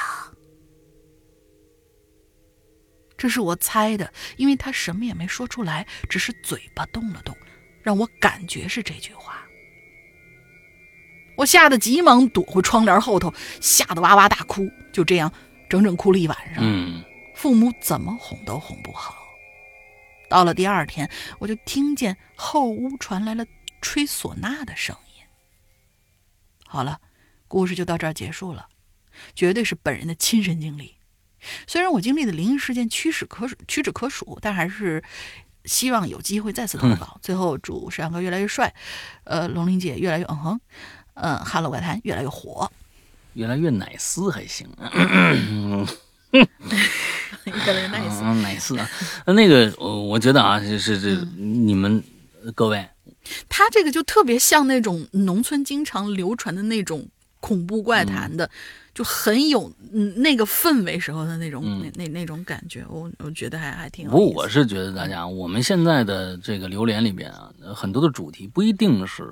[3.16, 7.36] 这是我猜的，因为他什么也没说出来，只是嘴巴动了动，
[7.82, 9.46] 让我感觉是这句话。
[11.36, 15.30] 我吓得急忙躲回窗帘后头，吓得哇哇大哭，就这样
[15.68, 16.64] 整整哭了一晚上。
[16.64, 17.04] 嗯，
[17.34, 19.16] 父母怎么哄都哄不好。
[20.30, 23.44] 到了第二天，我就听见后屋传来了
[23.82, 25.09] 吹唢呐的声音。
[26.72, 27.00] 好了，
[27.48, 28.68] 故事就到这儿结束了，
[29.34, 30.94] 绝对是本人的亲身经历。
[31.66, 35.02] 虽然我经历的灵异事件屈指可数，屈指可数，但还是
[35.64, 37.18] 希望有机会再次投稿。
[37.22, 38.72] 最后祝石阳哥越来越帅，
[39.24, 40.60] 呃，龙玲姐越来越嗯哼，
[41.14, 42.70] 嗯，哈喽怪谈越来越火，
[43.34, 44.68] 越来越奶丝还行，
[46.30, 46.46] 越
[47.72, 48.88] 来越 nice，奶丝啊。
[49.26, 52.00] 那个，我我觉得啊，是这你们
[52.54, 52.88] 各位，
[53.48, 57.08] 他这个就特别像那种农村经常流传的那种
[57.40, 58.50] 恐怖怪谈的。
[58.92, 64.10] 就很有嗯那个氛围时候的那种那那那种感觉，我我觉得还还挺。
[64.10, 69.24] 不过我是觉得大家，我们现在的这个榴莲里边啊，很多的主题不一定是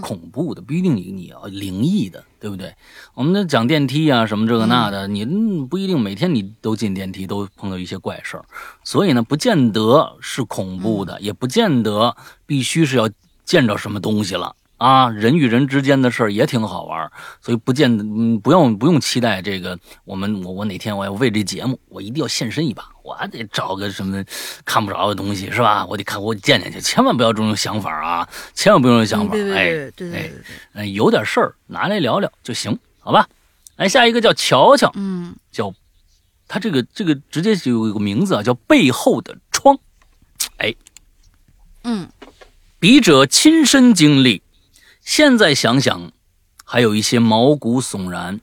[0.00, 2.72] 恐怖的，不一定你你要灵异的，对不对？
[3.14, 5.26] 我们讲电梯啊什么这个那的，你
[5.68, 8.44] 不一定每天你都进电梯都碰到一些怪事儿，
[8.84, 12.16] 所以呢，不见得是恐怖的，也不见得
[12.46, 13.10] 必须是要
[13.50, 14.54] 见着什么东西了。
[14.76, 17.10] 啊，人与人之间的事儿也挺好玩，
[17.42, 19.76] 所以不见得，嗯，不用不用期待这个。
[20.04, 24.24] 我们我我哪天我要为这节目，我一定要献身一把，我还得找个什么
[24.64, 25.84] 看不着的东西是吧？
[25.84, 29.32] 我得看我得见见去，千万不要这种想法啊，千万不要这种想法。
[29.32, 30.32] 对对哎，对对对对对，
[30.74, 33.28] 呃，有点事儿拿来聊聊就行，好吧？
[33.76, 35.74] 来下一个叫乔乔，嗯叫
[36.46, 39.78] 他这个这个直接就有一个名字啊，叫背后的窗。
[40.56, 40.74] 哎，
[41.84, 42.08] 嗯
[42.80, 44.40] 笔者亲身经历，
[45.02, 46.12] 现在想想，
[46.64, 48.40] 还有一些毛骨悚然。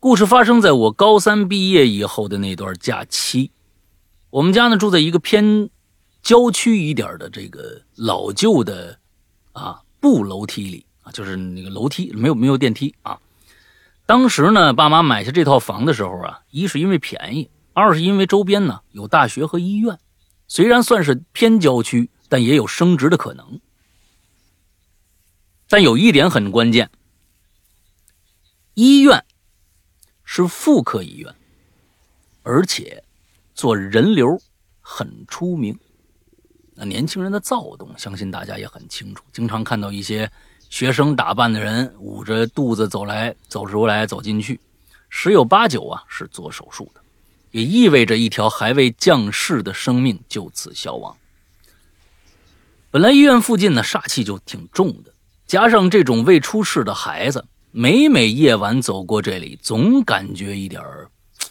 [0.00, 3.50] 故事发生在我高三毕业以后的那段假期。
[4.30, 5.68] 我们家呢住在一个偏
[6.22, 8.98] 郊区一点的这个老旧的
[9.52, 13.18] 啊布楼梯里啊，就是那个楼梯没有没有电梯啊。
[14.06, 19.98] 当时呢，爸妈买下这套房的时候啊，一是因为便宜，二是因为周边呢有大学和医院。
[20.48, 23.60] 虽然算是偏郊区，但也有升值的可能。
[25.68, 26.90] 但有一点很关键，
[28.74, 29.24] 医院
[30.24, 31.34] 是妇科医院，
[32.42, 33.02] 而且
[33.54, 34.40] 做人流
[34.80, 35.78] 很出名。
[36.74, 40.30] 那年轻人的躁动，相信大家也很清楚，经常看到一些
[40.68, 44.60] 学生打扮的人捂着肚子走来走出来走进去，
[45.08, 47.00] 十有八九啊是做手术的。
[47.52, 51.16] 也意味着一条还未降世的生命就此消亡。
[52.96, 55.12] 本来医院附近呢煞气就挺重的，
[55.46, 61.10] 加上这种未出世的孩子，每每夜晚走过这里，总感觉一点儿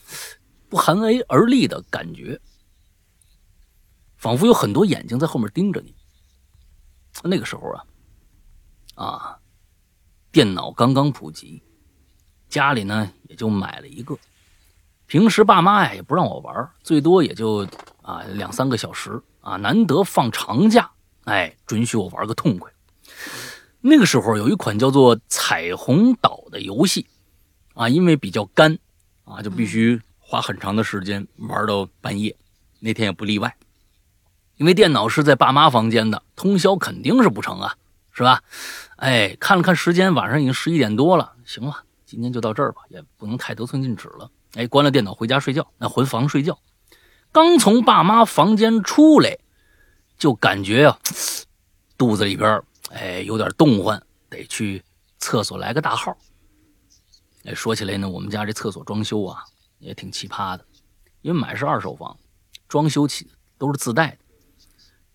[0.68, 0.98] 不寒
[1.30, 2.42] 而栗的感觉，
[4.18, 5.94] 仿佛有很多眼睛在后面盯着你。
[7.24, 7.86] 那个时候啊，
[8.96, 9.38] 啊，
[10.32, 11.62] 电脑刚刚普及，
[12.50, 14.18] 家里呢也就买了一个。
[15.06, 17.68] 平时爸妈呀也不让我玩，最多也就
[18.02, 20.90] 啊两三个小时啊，难得放长假，
[21.26, 22.72] 哎，准许我玩个痛快。
[23.82, 27.06] 那个时候有一款叫做《彩虹岛》的游戏，
[27.76, 28.80] 啊，因为比较干，
[29.26, 32.36] 啊，就必须花很长的时间玩到半夜。
[32.80, 33.56] 那天也不例外，
[34.58, 37.76] 因为电脑是在爸妈房间的，通宵肯定是不成啊，
[38.12, 38.42] 是吧？
[38.98, 44.30] 哎，看了看时间，晚上已经十一点多了，行了，今天就到这儿吧，也不能太得寸进尺了。
[44.54, 46.60] 哎，关了电脑回家睡觉，那回房睡觉。
[47.32, 49.38] 刚从爸妈房间出来，
[50.18, 51.00] 就感觉呀、
[51.98, 54.84] 肚子里边哎有点动换，得去
[55.20, 56.18] 厕所来个大号。
[57.46, 59.44] 哎，说起来呢，我们家这厕所装修啊
[59.80, 60.66] 也挺奇葩的，
[61.22, 62.18] 因为买是二手房，
[62.68, 64.18] 装修起都是自带的。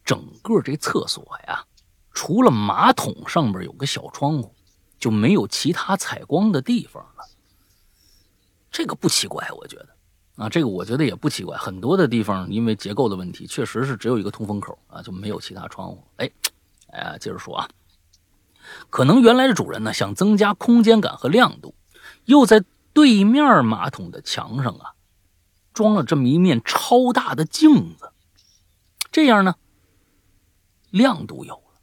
[0.05, 1.65] 整个这厕所呀，
[2.13, 4.55] 除了马桶上边有个小窗户，
[4.99, 7.25] 就没有其他采光的地方了。
[8.71, 9.89] 这个不奇怪，我觉得，
[10.41, 11.55] 啊，这个我觉得也不奇怪。
[11.59, 16.03] 很多的地方因为结构的问题，确实是只有一个通风口啊，就没有其他窗户。
[16.17, 16.31] 哎，
[16.93, 17.69] 哎，接着说啊，
[18.89, 21.75] 可能原来的主人呢想增加空间感和亮度，
[22.25, 22.65] 又在
[22.95, 24.95] 对面马桶的墙上啊
[25.75, 28.11] 装了这么一面超大的镜子，
[29.13, 29.57] 这样呢
[30.89, 31.81] 亮度有了，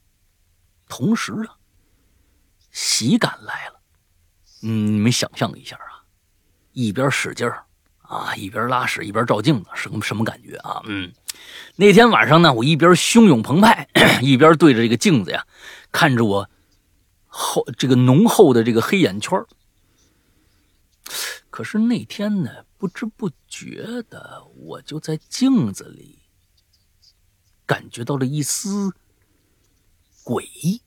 [0.89, 1.57] 同时啊
[2.71, 3.79] 喜感来了。
[4.63, 6.01] 嗯，你们想象一下啊。
[6.73, 7.66] 一边使劲儿
[8.07, 10.81] 啊，一边拉屎，一边照镜子，是个什么感觉啊？
[10.85, 11.11] 嗯，
[11.75, 13.88] 那天晚上呢，我一边汹涌澎湃，
[14.23, 15.45] 一边对着这个镜子呀，
[15.91, 16.49] 看着我
[17.25, 19.39] 厚这个浓厚的这个黑眼圈
[21.49, 26.19] 可是那天呢，不知不觉的，我就在镜子里
[27.65, 28.93] 感觉到了一丝
[30.23, 30.81] 诡异。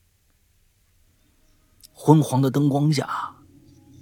[1.93, 3.35] 昏黄的灯光下。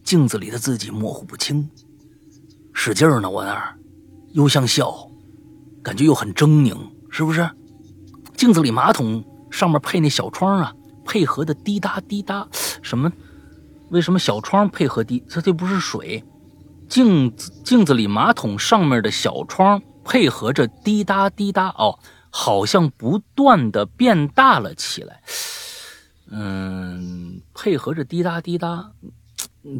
[0.01, 1.69] 镜子里的自己模糊不清，
[2.81, 3.77] 使劲儿呢，我那儿
[4.31, 5.11] 又像笑，
[5.83, 6.77] 感觉又很狰狞，
[7.09, 7.49] 是不是？
[8.37, 10.73] 镜子里马桶上面配那小窗啊，
[11.03, 12.47] 配合的滴答滴答，
[12.81, 13.11] 什么？
[13.89, 15.21] 为什么小窗配合滴？
[15.27, 16.23] 这这不是水？
[16.87, 21.99] 镜子镜子里马桶上面的小窗配合着滴答滴答，哦，
[22.29, 25.21] 好像不断的变大了起来。
[26.31, 28.93] 嗯，配合着滴答滴答。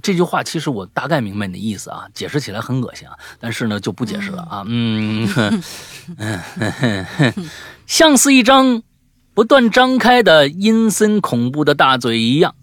[0.01, 4.63] 这句话其实我大概明白你的意思啊，解释起来很恶心啊，但是呢就不解释了啊。
[4.67, 5.27] 嗯，
[6.17, 7.33] 嗯，
[7.87, 8.83] 像是一张
[9.33, 12.53] 不断张开的阴森恐怖的大嘴一样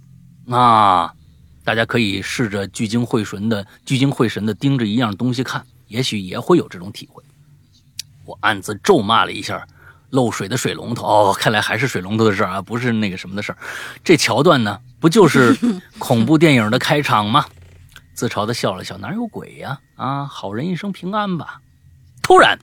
[0.51, 1.15] 啊。
[1.65, 7.25] 大家可以试着聚精会神的聚精会神的盯着一样东西看，也许也会有这种体会。
[8.25, 9.67] 我暗自咒骂了一下
[10.17, 13.59] 漏水的水龙头，哦，看来还是水龙头的事儿啊，不是那个什么的事儿。
[14.03, 14.81] 这桥段呢？
[14.99, 15.55] 不就是
[16.01, 17.45] 恐怖电影的开场吗？
[18.15, 19.79] 自嘲的笑了笑，哪有鬼呀？
[19.97, 21.61] 啊，好人一生平安吧。
[22.23, 22.59] 突然，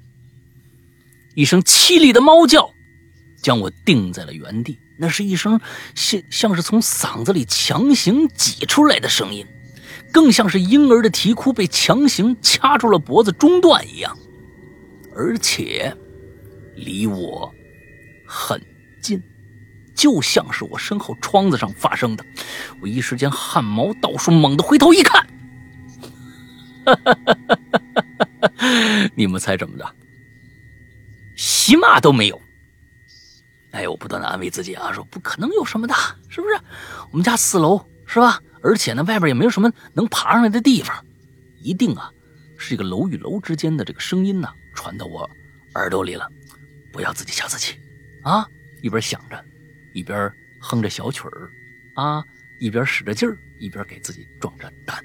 [1.36, 2.70] 一声凄厉的猫叫
[3.42, 4.78] 将我定在了原地。
[5.00, 5.60] 那是一声
[5.96, 9.46] 像像是从嗓子里强行挤出来的声音，
[10.12, 14.18] 更像是婴儿的啼哭被强行掐住了脖子中断一样，
[15.16, 15.96] 而且
[16.76, 17.54] 离我
[18.28, 18.62] 很
[19.02, 19.22] 近，
[19.96, 22.26] 就像是我身后窗子上发生的。
[22.82, 25.28] 我一时间汗毛倒竖，猛地回头一看，
[29.16, 29.96] 你们猜怎么着？
[31.36, 32.42] 喜嘛都没有。
[33.72, 35.94] 哎，我不断的安慰自己啊，说不可能有什么的，
[36.30, 36.60] 是不是？
[37.12, 38.40] 我们家四楼是吧？
[38.62, 41.04] 而且呢，外边也没有什么能爬上来的地方，
[41.62, 42.12] 一定啊，
[42.58, 45.28] 是一个楼与楼之间的这个声音呢，传到我
[45.76, 46.30] 耳朵里了。
[46.94, 47.74] 不要自己吓自己
[48.22, 48.48] 啊！
[48.84, 49.46] 一边想着，
[49.94, 51.52] 一边哼着小曲儿
[51.96, 52.24] 啊，
[52.60, 55.04] 一边使着劲儿，一边给自己壮着胆。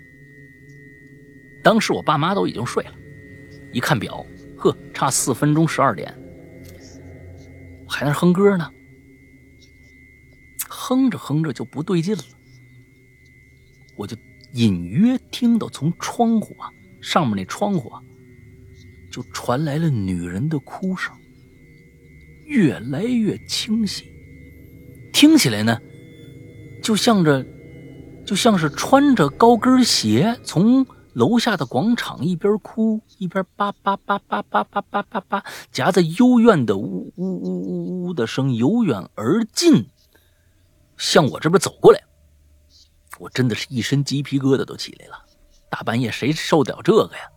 [1.62, 2.94] 当时我爸妈都已经睡了，
[3.72, 4.24] 一看表，
[4.56, 6.14] 呵，差四分钟十二点。
[7.88, 8.70] 还在哼歌呢，
[10.68, 12.22] 哼着哼着就不对劲了，
[13.96, 14.14] 我就
[14.52, 16.70] 隐约听到从窗户啊
[17.00, 18.02] 上面那窗户啊，
[19.10, 21.17] 就传来了女人的哭声，
[22.48, 24.04] 越来越清晰，
[25.12, 25.78] 听起来呢，
[26.82, 27.46] 就像着，
[28.26, 30.84] 就像是穿着高跟鞋从。
[31.14, 39.88] 楼下的广场，一边哭一边叭叭叭叭叭叭叭叭叭，夹在幽怨的呜呜呜呜呜的声由远而近，
[40.96, 42.00] 向我这边走过来。
[43.18, 45.20] 我真的是一身鸡皮疙瘩都起来了。
[45.68, 47.28] 大半夜谁受得了这个呀？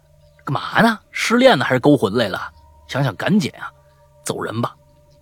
[0.45, 0.99] 干嘛呢？
[1.09, 2.39] 失恋呢还是勾魂来了？
[2.87, 3.71] 想想赶紧啊，
[4.23, 4.75] 走人吧。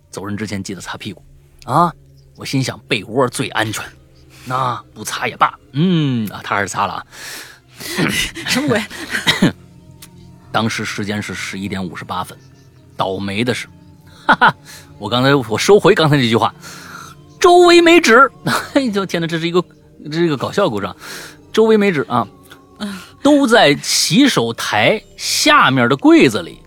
[0.10, 1.24] 走人之前记得擦屁股
[1.66, 1.94] 啊！
[2.36, 3.84] 我心想被窝最安全，
[4.46, 5.54] 那不擦也罢。
[5.74, 7.06] 嗯啊，他还是擦了啊。
[8.48, 8.82] 什么鬼？
[10.52, 12.38] 当时时间是十一点五十八分，
[12.98, 13.68] 倒霉的是，
[14.26, 14.56] 哈哈，
[14.98, 16.54] 我刚才我收回刚才这句话，
[17.40, 18.32] 周围没纸。
[18.74, 19.64] 哎呦天哪，这是一个
[20.06, 20.96] 这是一个搞笑故障，
[21.52, 22.28] 周围没纸啊，
[23.22, 26.60] 都在洗手台下面的柜子里，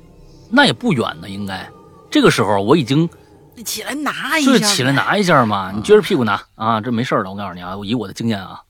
[0.51, 1.69] 那也不远呢，应该。
[2.10, 3.09] 这个时候我已经
[3.54, 8.60] 你起来拿一下，就起来拿一下嘛，你撅着屁股拿啊，这没事的，我告诉你啊，我以我的经验啊。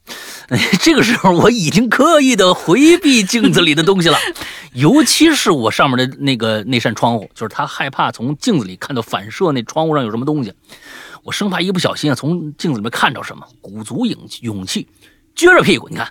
[0.80, 4.18] 这个时候我已经刻意的回避镜子里的东西了，
[4.74, 10.52] 尤其是我上面的那个那扇窗户，就是他害怕从镜子里看到反射那窗户上有什么东西，
[11.22, 14.86] 我生怕一不小心啊从镜子里面看着什么，鼓足勇勇气，
[15.36, 16.09] 撅着屁股，你看，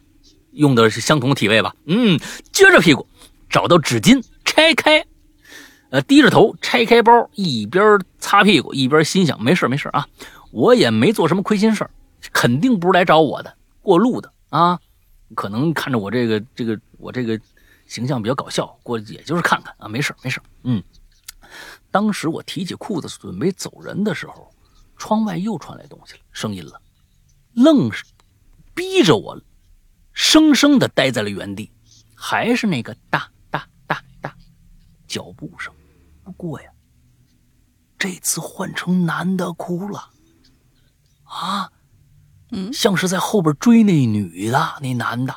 [0.54, 1.76] 用的是相同的体位吧？
[1.86, 2.18] 嗯，
[2.52, 3.06] 撅着屁股
[3.50, 5.06] 找到纸巾，拆开，
[5.92, 10.08] 呃，低着头拆开包，一边擦屁股一边心想：没事没事啊，
[10.52, 11.88] 我也没做什么亏心事
[12.32, 13.58] 肯定不是来找我的。
[13.82, 14.80] 过路的啊，
[15.36, 17.40] 可能看着我这个这个我这个
[17.88, 20.82] 形象比较搞笑，过也就是看看啊，没事没事嗯，
[21.92, 24.50] 当时我提起裤子准备走人的时候，
[24.98, 26.80] 窗外又传来东西了，声音了，
[27.54, 28.06] 愣是
[28.74, 29.38] 逼着我
[30.14, 31.70] 生生的待在了原地，
[32.16, 34.34] 还是那个哒哒哒哒
[35.08, 35.74] 脚步声，
[36.32, 36.70] 过呀，
[37.98, 40.10] 这次换成男的哭了
[41.24, 41.70] 啊。
[42.54, 45.34] 嗯，像是在后边追那女的，那男的，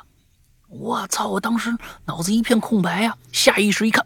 [0.68, 1.28] 我操！
[1.28, 1.76] 我当时
[2.06, 4.04] 脑子一片空白呀，下意识一看，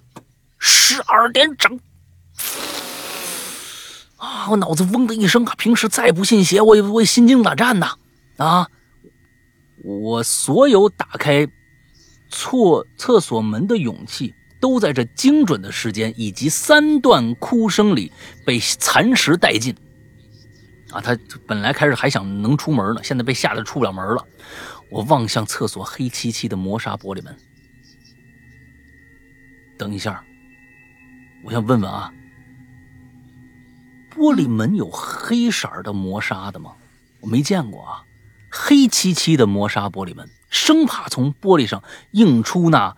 [0.58, 1.80] 十二点整，
[4.18, 4.50] 啊！
[4.50, 5.54] 我脑子嗡的一声啊！
[5.56, 7.96] 平时再不信邪，我也我也心惊胆战呐！
[8.36, 8.68] 啊！
[9.84, 11.48] 我所有打开
[12.28, 18.12] 错厕所门的勇气，都在这精准的时间以及三段哭声里
[18.44, 19.74] 被蚕食殆尽。
[20.90, 24.26] 啊，他本来开始还想能出门呢，现在被吓得出不了门了。
[24.90, 27.36] 我望向厕所黑漆漆的磨砂玻璃门。
[29.76, 30.24] 等一下，
[31.44, 32.12] 我想问问啊，
[34.10, 36.72] 玻璃门有黑色的磨砂的吗？
[37.20, 38.02] 我没见过啊，
[38.50, 41.82] 黑漆漆的磨砂玻璃门，生怕从玻璃上
[42.12, 42.96] 映出那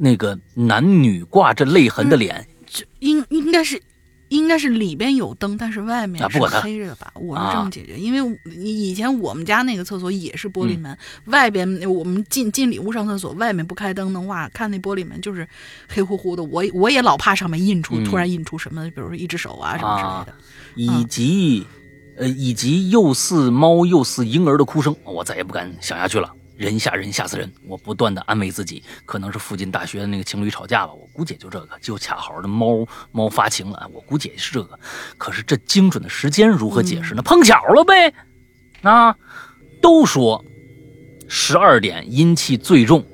[0.00, 2.46] 那个男女挂着泪痕的脸。
[2.66, 3.80] 这应应该是。
[4.30, 7.12] 应该是里边有灯，但是外面是黑着的吧？
[7.16, 15.44] 我是这么解决，因为以前我们家那个厕所也是玻璃门，外边我们进进里屋上厕所，外面不开灯的话，看那玻璃门就是
[15.88, 16.44] 黑乎乎的。
[16.44, 21.66] 我我也老怕上面印出突然印出什么，比如说一只手啊什么之类的，以及
[22.16, 26.32] 呃以及又似猫又似婴儿的哭声，我再也不敢想下去了。
[26.60, 27.50] 人吓人，吓死人！
[27.66, 34.78] 我不断的安慰自己，可能是附近大学的那个情侣吵架吧，我估计就这个，就恰好的猫猫发情了，我估计也是这个。
[35.16, 37.22] 可是这精准的时间如何解释呢？
[37.22, 38.12] 碰巧了呗。
[38.82, 39.16] 啊，
[39.80, 40.44] 都说
[41.28, 43.06] 十二点阴气最重，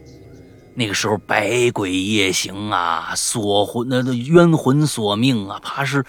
[0.74, 6.04] 那个时候百鬼夜行啊，索魂那那冤魂索命啊，怕是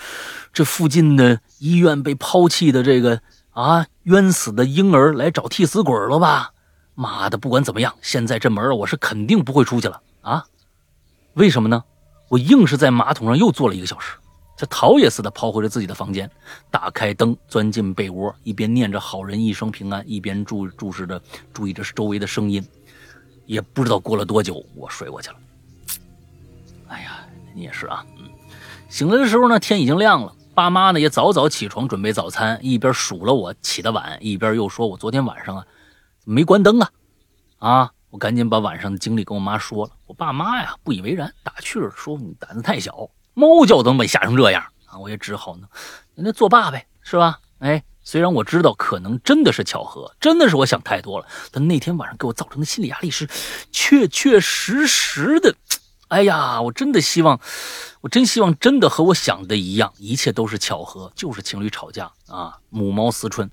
[0.51, 3.21] 这附近的医院被抛弃的这个。
[3.51, 6.51] 啊，冤死的婴儿来找替死鬼了吧？
[6.99, 10.43] 妈的，不管怎么样，现在这门我是肯定不会出去了啊！
[11.35, 11.83] 为什么呢？
[12.27, 14.17] 我硬是在马桶上又坐了一个小时，
[14.57, 16.27] 这逃也似的跑回了自己的房间，
[16.71, 21.21] 打开灯，钻进被窝，一边念着“好人一生平安”，一边注注视着、
[21.53, 22.67] 注意着周围的声音。
[23.45, 25.35] 也不知道过了多久，我睡过去了。
[26.87, 27.19] 哎呀，
[27.53, 28.25] 你也是啊，嗯。
[28.89, 35.63] 醒来的时候呢，天已经亮了，爸妈呢也早早起床准备早餐，一边数了我起得晚，一边又说我昨天晚上啊。
[36.29, 36.91] 没关灯啊！
[37.59, 37.91] 啊！
[38.09, 39.91] 我赶紧把晚上的经历跟我妈说了。
[40.07, 45.69] 我爸妈呀不以为然，打趣说：“你胆子太小，猫叫都能被吓成这样啊！”我也只好呢，
[46.15, 47.39] 那作罢呗，是吧？
[47.59, 53.29] 哎，虽然我知道可能真的是巧合，真的是我想太多了，但那天晚上给我造成的心理压力是
[53.71, 55.55] 确确实实的。
[56.09, 57.39] 哎呀，我真的希望，
[58.01, 63.49] 我真希望真的和我想的一样，一切都是巧合，就是情侣吵架啊，母猫思春，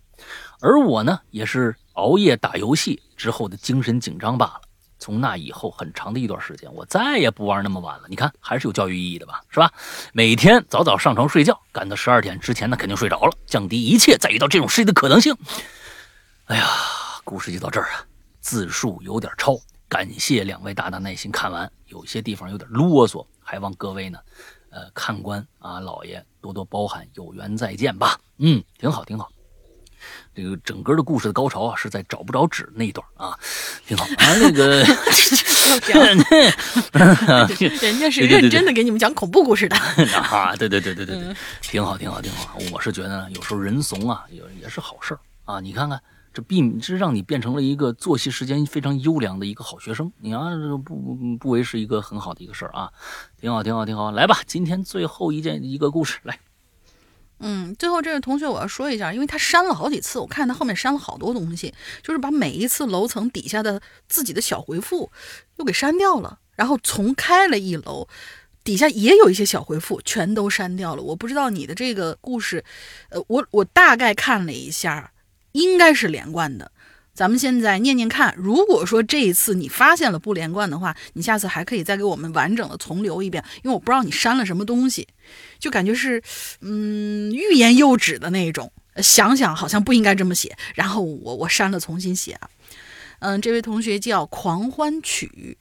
[0.60, 1.76] 而我呢也是。
[1.94, 4.60] 熬夜打游戏之后的精神紧张罢了。
[4.96, 8.04] 从那以后很长的一段时间，我再也不玩那么晚了。
[8.08, 9.42] 你看，还是有教育意义的吧？
[9.50, 9.70] 是吧？
[10.14, 15.36] 每天早早上床睡觉，赶到十二点之前呢，肯定睡着了，降低一切再遇到这种事情的可能性。
[16.46, 16.64] 哎呀，
[17.22, 18.06] 故事就到这儿啊，
[18.40, 19.58] 字数有点超，
[19.88, 24.18] 感谢两位大大耐心看完，有些地方有点啰嗦，还望各位呢，
[24.70, 28.18] 呃，看官啊，老爷多多包涵，有缘再见吧。
[28.38, 29.30] 嗯，挺好，挺好。
[30.34, 33.38] 这个整个的故事的高潮啊，是在找不着纸那一段啊，
[33.86, 34.04] 挺好。
[34.04, 34.84] 啊，那个，
[37.80, 39.76] 人家是认真的给你们讲恐怖故事的
[40.18, 42.58] 啊，对对对对对对， 挺好挺好挺好。
[42.72, 45.60] 我是觉得呢，有时候人怂啊，也也是好事儿啊。
[45.60, 46.00] 你看看，
[46.32, 50.50] 这避这让你变成了一个作息时间非常优良的一个好学生，你啊，
[50.84, 52.90] 不不不为是一个很好的一个事儿啊，
[53.40, 54.10] 挺好挺好挺好。
[54.10, 56.38] 来吧，今天最后一件一个故事来。
[57.46, 65.12] 嗯，最后这位同学我要说一下，因为他删了好几次，我看他后面删了好多东西，就是把每一次楼层底下的自己的小回复
[65.58, 68.08] 又给删掉了，然后重开了一楼，
[68.64, 71.02] 底下也有一些小回复，全都删掉了。
[71.02, 72.64] 我不知道你的这个故事，
[73.10, 75.12] 呃，我我大概看了一下，
[75.52, 76.72] 应该是连贯的。
[77.14, 85.06] 咱们现在念念看，如果说这一次你发现了不连贯的话，你下次还可以再给我们完整的重留一遍，因为我不知道你删了什么东西，
[85.60, 86.20] 就感觉是，
[86.60, 92.50] 嗯，欲言又止的那种，想想好像不应该这么写，然后我我删了重新写啊。
[93.20, 95.56] 嗯，这位同学叫狂欢曲，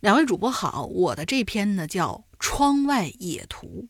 [0.00, 3.86] 两位主播好，我的这篇呢叫窗外野图。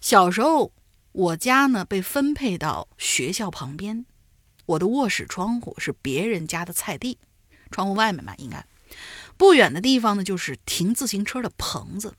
[0.00, 0.72] 小时候，
[1.12, 4.06] 我家呢被分配到学校旁边。
[4.70, 7.18] 我的卧室窗户是别人家的菜地，
[7.72, 8.64] 窗户外面嘛，应该
[9.36, 12.14] 不远的地方呢，就是停自行车的棚子。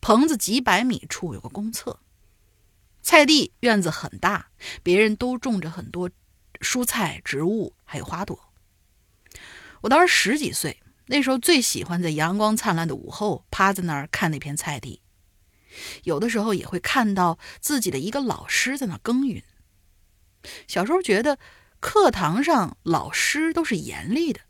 [0.00, 1.98] 棚子几百米处有个公厕，
[3.02, 4.50] 菜地院子很大，
[4.82, 6.10] 别人都种着很多
[6.60, 8.38] 蔬菜植物，还有花朵。
[9.80, 15.00] 我当时十几岁，那时候最喜欢在阳光灿烂的午后趴在那儿看那片菜地，
[16.04, 19.42] 有的时候也会看到自己的一个老师在那耕耘。
[20.68, 21.36] 小时候觉得。
[21.84, 24.40] 课堂上老师都是严厉的，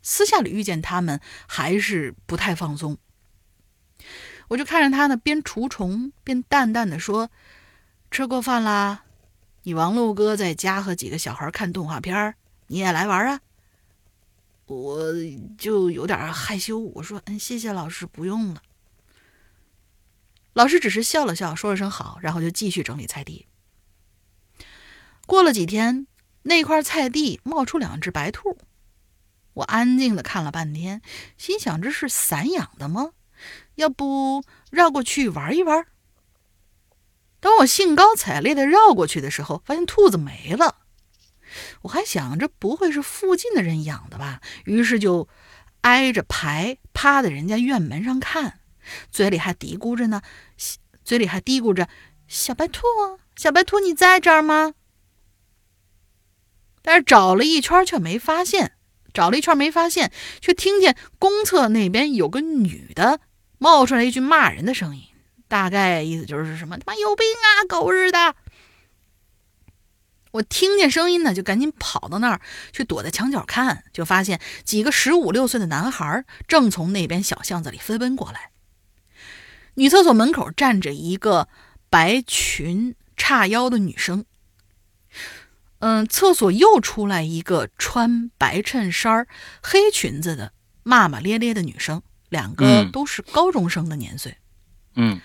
[0.00, 2.96] 私下里遇见他们还是不太放松。
[4.48, 7.30] 我就看着他呢，边除虫边淡淡的说
[8.10, 9.04] ：“吃过饭啦？
[9.64, 12.34] 你王璐哥在家和几个小孩看动画片，
[12.68, 13.42] 你也来玩啊？”
[14.64, 15.12] 我
[15.58, 18.62] 就有点害羞，我说：“嗯，谢谢老师，不用了。”
[20.54, 23.46] 老师只是笑了笑，说了声好，然后就继续整理菜地。
[25.26, 26.06] 过了几天。
[26.42, 28.58] 那块菜地冒出两只白兔，
[29.54, 31.02] 我安静的看了半天，
[31.36, 33.10] 心想这是散养的吗？
[33.74, 35.86] 要不绕过去玩一玩？
[37.40, 40.76] 当我兴高采烈的绕过去的时候，发现兔子没了。
[41.82, 45.28] 我还想着不会是附近的人养的吧，于是就
[45.80, 48.60] 挨着排趴在人家院门上看，
[49.10, 50.22] 嘴里还嘀咕着呢，
[51.04, 51.88] 嘴里还嘀咕着
[52.28, 52.82] ：“小白兔，
[53.36, 54.74] 小白兔，你在这儿吗？”
[56.90, 58.72] 但是找了一圈却没发现，
[59.14, 60.10] 找了一圈没发现，
[60.40, 63.20] 却听见公厕那边有个女的
[63.58, 65.04] 冒出来一句骂人的声音，
[65.46, 68.34] 大概意思就是什么他妈有病啊，狗日的！
[70.32, 72.40] 我听见声音呢，就赶紧跑到那儿
[72.72, 78.50] 去躲在墙角看，就发现几个十五六岁的男孩正从那边小巷子里飞奔过来。
[79.74, 81.46] 女厕所门口站着一个
[81.88, 84.24] 白裙叉腰的女生。
[85.80, 89.26] 嗯，厕所又出来一个穿白衬衫、
[89.62, 90.52] 黑裙子的
[90.82, 94.38] 骂骂咧咧的女生，两个都是高中生的年岁。
[94.94, 95.20] 嗯，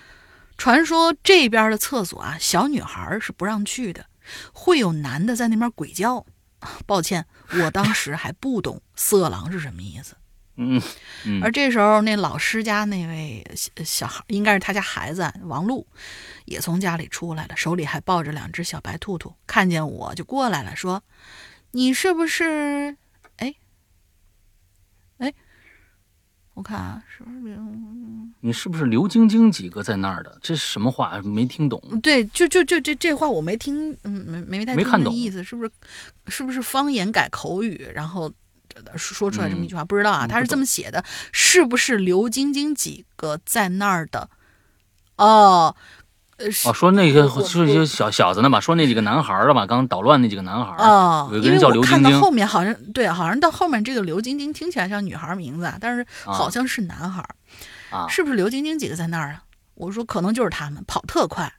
[0.58, 4.06] 传说这边的厕所啊，小女孩是不让去的，
[4.52, 6.26] 会有男的在那边鬼叫。
[6.86, 7.26] 抱歉，
[7.60, 10.16] 我当时还不懂色狼是什么意思。
[10.56, 10.80] 嗯
[11.24, 15.86] 嗯而这时候，那老师家那位小小孩，应该是他家孩子王璐，
[16.44, 19.34] 也从家里出来了，手里还抱着两只小白兔兔。
[19.46, 21.02] 看见我就过来了，说
[21.72, 22.96] ：“你是不是？
[23.36, 23.54] 哎
[25.18, 25.32] 哎，
[26.54, 27.58] 我看啊，是不是？
[28.40, 30.38] 你是不是刘晶晶几个在那儿的？
[30.40, 31.20] 这是什么话？
[31.22, 31.80] 没听懂。
[32.02, 35.70] 对，就就就这这话我没听，嗯，没没太听没看懂意思，是不是？
[36.28, 38.32] 是不是方言改口语，然后呃
[38.96, 39.84] 说出来这么一句话？
[39.84, 44.28] 不知道啊，嗯他是这么写的，是不是刘晶晶几个在那儿的？
[45.16, 45.74] 哦，
[46.36, 50.78] 呃，哦，说那个我说一些小小子呢吧，说那几个男孩儿的吧，刚刚捣乱那几个男孩儿。
[50.78, 57.26] 哦，有一个人叫因为我刘晶晶看到后面好像对，好像到后面这个刘晶晶听起来像女孩名字，啊，但是啊好像是男孩，
[57.90, 59.42] 啊，是不是刘晶晶几个在那儿啊？
[59.74, 61.52] 我说可能就是他们，跑特快。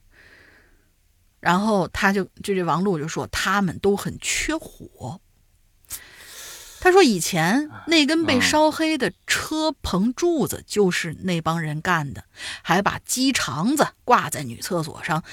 [1.39, 5.21] 然后他就就这王璐就说他们都很缺火。
[6.79, 12.23] 他说以前那根被嗯烧黑的车棚柱子就是那帮人干的，
[12.61, 15.23] 还把鸡肠子挂在女厕所上，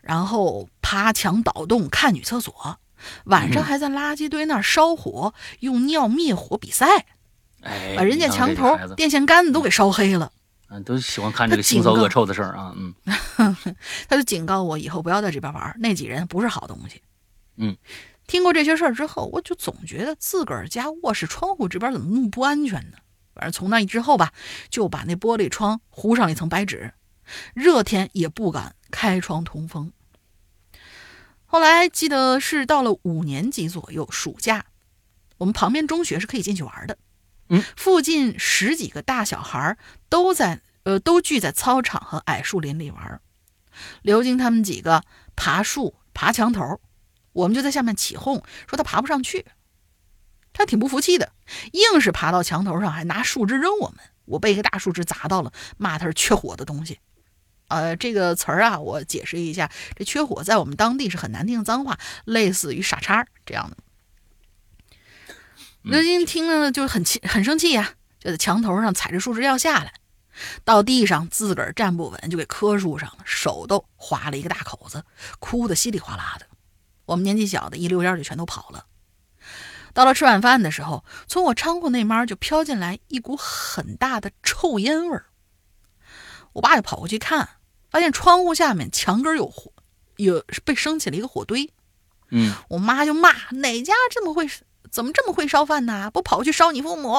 [0.00, 2.78] 然后爬墙倒洞看女厕所，
[3.24, 7.06] 晚上嗯还在垃圾堆那儿烧火，用尿灭火比赛，
[7.62, 10.32] 哎，把人家墙头电线杆子都给烧黑了。
[10.70, 12.74] 嗯，都喜欢看这个腥骚恶臭的事儿啊。
[12.76, 12.94] 嗯
[14.06, 17.02] 他就警告我以后不要在这边玩儿，那几人不是好东西。
[17.56, 17.76] 嗯，
[18.28, 22.98] 听过这些事儿之后，我就总觉得自个儿家卧室窗户这边怎么那么不安全呢？
[23.34, 24.32] 反正从那之后吧，
[24.68, 26.92] 就把那玻璃窗糊上一层白纸，
[27.54, 29.92] 热天也不敢开窗通风。
[31.46, 34.66] 后来记得是到了五年级左右，暑假，
[35.38, 36.98] 我们旁边中学是可以进去玩的。
[37.48, 39.78] 嗯，附近十几个大小孩儿
[40.10, 43.22] 都在呃都聚在操场和矮树林里玩。
[44.02, 45.02] 刘晶他们几个
[45.34, 46.78] 爬树、爬墙头，
[47.38, 49.46] 我们就在下面起哄，说他爬不上去。
[50.52, 51.32] 他挺不服气的，
[51.70, 53.98] 硬是爬到墙头上，还拿树枝扔我们。
[54.24, 56.98] 我被一个大树枝砸到了，骂他是缺火的东西。
[57.68, 63.76] 呃，这个词儿啊，我解释一下，这缺火在我们当地是很难听的脏话，类似于傻叉这样的。
[65.82, 69.92] 刘金听了就很气，很生气呀、就在墙头上踩着树枝要下来，
[70.64, 75.04] 到地上自个儿站不稳，就给磕树上了，手都划了一个大口子，
[75.38, 76.46] 哭得稀里哗啦的。
[77.08, 78.84] 我们年纪小的一溜烟就全都跑了。
[79.94, 85.24] 到了吃晚饭的时候，从我仓库那边就飘进来一股很大的臭烟味儿。
[86.52, 87.48] 我爸就跑过去看，
[87.90, 89.72] 发现窗户下面墙根有火，
[90.16, 91.72] 有被升起了一个火堆。
[92.30, 94.46] 嗯，我妈就骂哪家这么会，
[94.90, 96.10] 怎么这么会烧饭呢？
[96.10, 97.14] 不跑去烧你父母？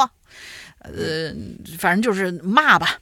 [0.79, 1.33] 呃，
[1.79, 2.99] 反正就是骂吧。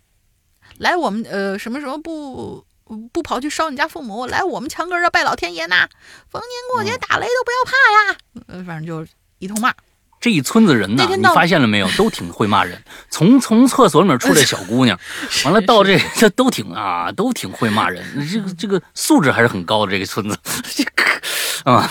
[0.78, 2.66] 来我们呃什么什么不
[3.12, 4.26] 不跑去烧你家父母？
[4.28, 5.88] 来我们墙根儿要拜老天爷呢！
[6.30, 7.72] 逢年过节打雷都不要怕
[8.12, 8.18] 呀！
[8.48, 9.06] 呃，反正就
[9.40, 9.74] 一通骂。
[10.20, 11.88] 这一村子人呢，你发现了没有？
[11.92, 12.84] 都挺会骂人。
[13.10, 15.00] 从从厕所里面出来小姑娘，
[15.46, 18.28] 完了到这这 都挺啊，都挺会骂人。
[18.28, 19.92] 这个这个素质还是很高的。
[19.92, 20.36] 这个村子，
[20.76, 21.88] 这个啊，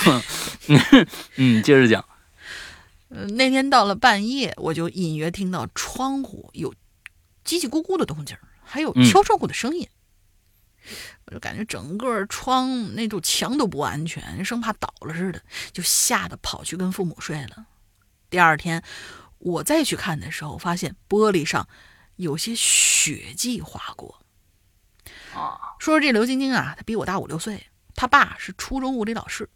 [0.67, 1.07] 嗯
[1.37, 2.05] 嗯，接着讲。
[3.11, 6.75] 呃，那天到了半夜，我就隐约听到窗户有
[7.45, 9.87] 叽叽咕咕的动静儿，还有嗯敲窗户的声音。
[11.27, 15.43] 我就感觉整个窗那堵墙都不安全，生怕倒了似的，
[15.73, 17.67] 就吓得跑去跟父母睡了。
[18.31, 18.83] 第二天
[19.39, 21.69] 我再去看的时候，发现玻璃上
[22.17, 24.21] 有些血迹划过。
[25.35, 29.49] 啊，说这刘晶晶啊，她比我大五六岁，她爸是初中物理老师。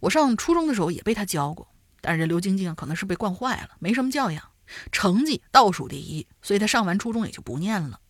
[0.00, 1.68] 我上初中的时候也被他教过，
[2.00, 4.50] 但是这刘晶晶啊可能是被惯坏了，没什么教养，
[4.90, 8.00] 成绩倒数第一，所以她上完初中也就不念了。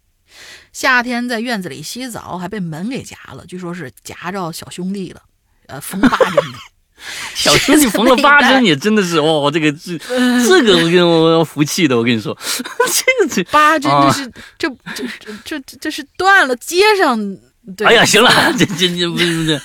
[0.73, 5.21] 夏天在院子里洗澡，还被门给夹了，据说是夹着小兄弟了，
[5.67, 6.59] 呃，缝八针的。
[7.35, 17.37] 小兄弟缝了八针也真的是哦，这个这这个我跟我要服气的，我跟你说， 这个这八针啊这是、这这这这这这是断了接上。
[17.77, 18.29] 对哎呀，行了，
[18.59, 19.61] 这这这不是不是，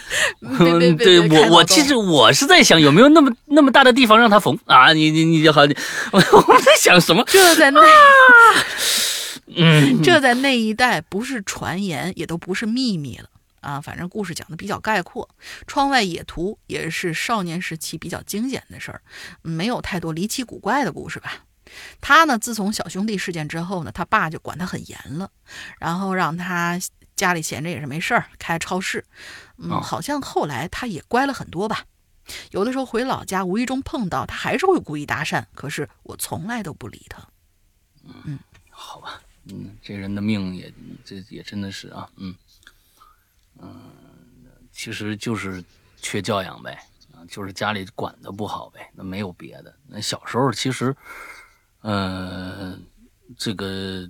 [0.60, 4.94] 别别别对我我其实我是在想有没有那么那么大的地方让他缝啊？
[4.94, 5.62] 你你你就好，
[6.12, 7.24] 我在想什么？
[7.26, 7.82] 就在那
[9.48, 13.30] 嗯，这在那一代不是传言，也都不是秘密了
[13.62, 13.80] 啊。
[13.80, 15.30] 反正故事讲的比较概括，
[15.66, 19.02] 窗外野图也是少年时期比较惊险的事儿，
[19.42, 21.46] 没有太多离奇古怪的故事吧。
[22.02, 25.30] 他呢，自从小兄弟事件之后呢，他爸就管他很严了，
[25.80, 26.80] 然后让他
[27.16, 29.06] 家里闲着也是没事儿，开超市。
[29.58, 31.86] 嗯，哦好像后来他也乖了很多吧。
[32.52, 37.26] 有的时候回老家，无意中碰到他，还是会故意搭讪，可是我从来都不理他。
[38.26, 38.38] 嗯
[38.70, 40.74] 好吧，嗯，这人的命也
[41.06, 42.36] 这也真的是啊，嗯
[43.60, 43.82] 嗯，
[44.72, 45.64] 其实就是
[46.02, 46.78] 缺教养呗，
[47.14, 49.74] 啊，就是家里管的不好呗，那没有别的。
[49.88, 50.96] 那小时候其实，
[51.82, 52.78] 呃，
[53.38, 54.10] 这个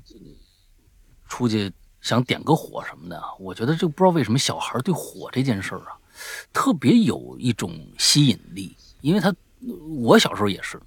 [1.27, 5.97] 出去想点个火什么的，我觉得就不知道为什么小孩对火这件事儿啊，
[6.51, 9.33] 特别有一种吸引力，因为他
[10.01, 10.81] 我小时候也是，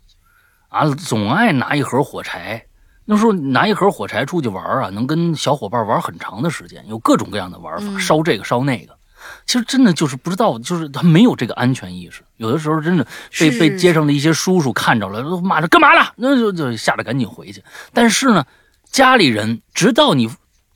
[0.69, 2.67] 啊，总爱拿一盒火柴。
[3.13, 8.97] 那时候拿一盒火柴出去玩啊，能跟小伙伴玩很长的时间，有各种各样的玩法，烧这个烧那个。
[9.45, 12.23] 其实真的就是不知道，就是他没有这个安全意识。
[12.37, 13.05] 有的时候真的
[13.37, 17.61] 被被街上的一些叔叔看着了，都骂着干嘛了，那就就吓得赶紧回去。
[17.93, 18.47] 但是呢，
[18.93, 20.31] 家里人直到你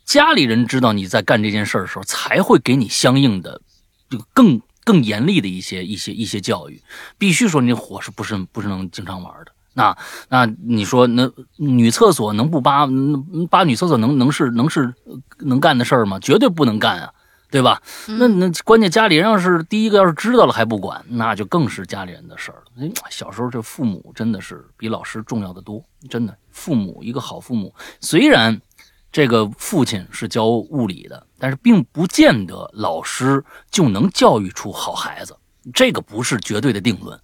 [0.04, 3.60] 家里人知道你在干这件事的时候，才会给你相应的
[4.10, 6.82] 这个更更严厉的一些一些一些教育。
[7.16, 9.52] 必须说，你火是不是不是能经常玩的？
[9.74, 9.96] 那
[10.28, 12.88] 那你说，那女厕所能不扒
[13.50, 14.94] 扒女厕所能能是能是
[15.40, 16.18] 能干的事儿吗？
[16.20, 17.12] 绝对不能干啊，
[17.50, 17.82] 对吧？
[18.06, 22.92] 那那关键家里人要是第一个要是知道了还不管，那就更是家里人的事儿了。
[23.10, 26.36] 小时候这父母真的是比老师重要的多，真的。
[26.50, 28.60] 父母一个好父母，虽然
[29.10, 35.36] 这个父亲是教物理的，但是并不见得老师就能教育出好孩子。
[35.72, 37.18] 这个不是绝对的定论，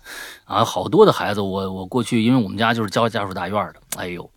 [0.44, 4.30] 啊，好多的孩子，我我过去，因为我们家就是教家属大院的，哎呦，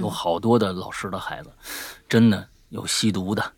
[0.00, 1.50] 有好多的老师的孩子，
[2.08, 3.52] 真的有吸毒的，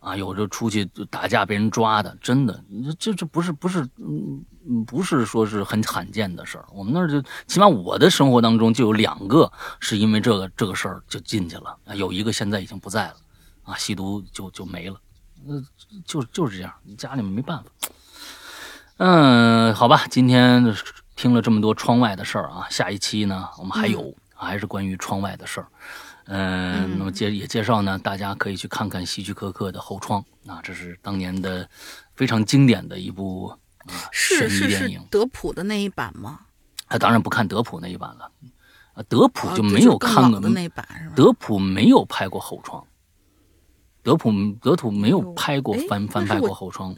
[0.00, 2.64] 啊，有就出去打架被人抓的，真的，
[2.98, 6.66] 这这不是不是，嗯，不是说是很罕见的事儿。
[6.72, 13.16] 我们那儿就起码我的生活当中就有两个是因为这个这个事儿就进去了，有一个现在已经不在了，
[13.62, 15.00] 啊，吸毒就就没了，
[15.44, 15.62] 那，
[16.04, 17.70] 就就是这样，家里面没办法。
[18.98, 20.74] 嗯，好吧，今天
[21.16, 25.66] 听了这么多窗外的事儿啊，下一期呢，我们还有还是关于窗外的事儿。
[26.26, 31.68] 嗯，那么介也介绍呢，大家可以去看看希区柯克的《后窗》啊，这是当年的
[32.14, 33.58] 非常经典的一部啊
[34.12, 35.04] 悬疑电影。
[35.10, 36.38] 德普的那一版吗？
[36.86, 38.30] 啊，当然不看德普那一版了，
[38.94, 41.14] 啊，德普就没有看过那版是吧？
[41.16, 42.80] 德普没有拍过《后窗》，
[44.02, 46.94] 德普德普没有拍过翻翻拍过《后窗》。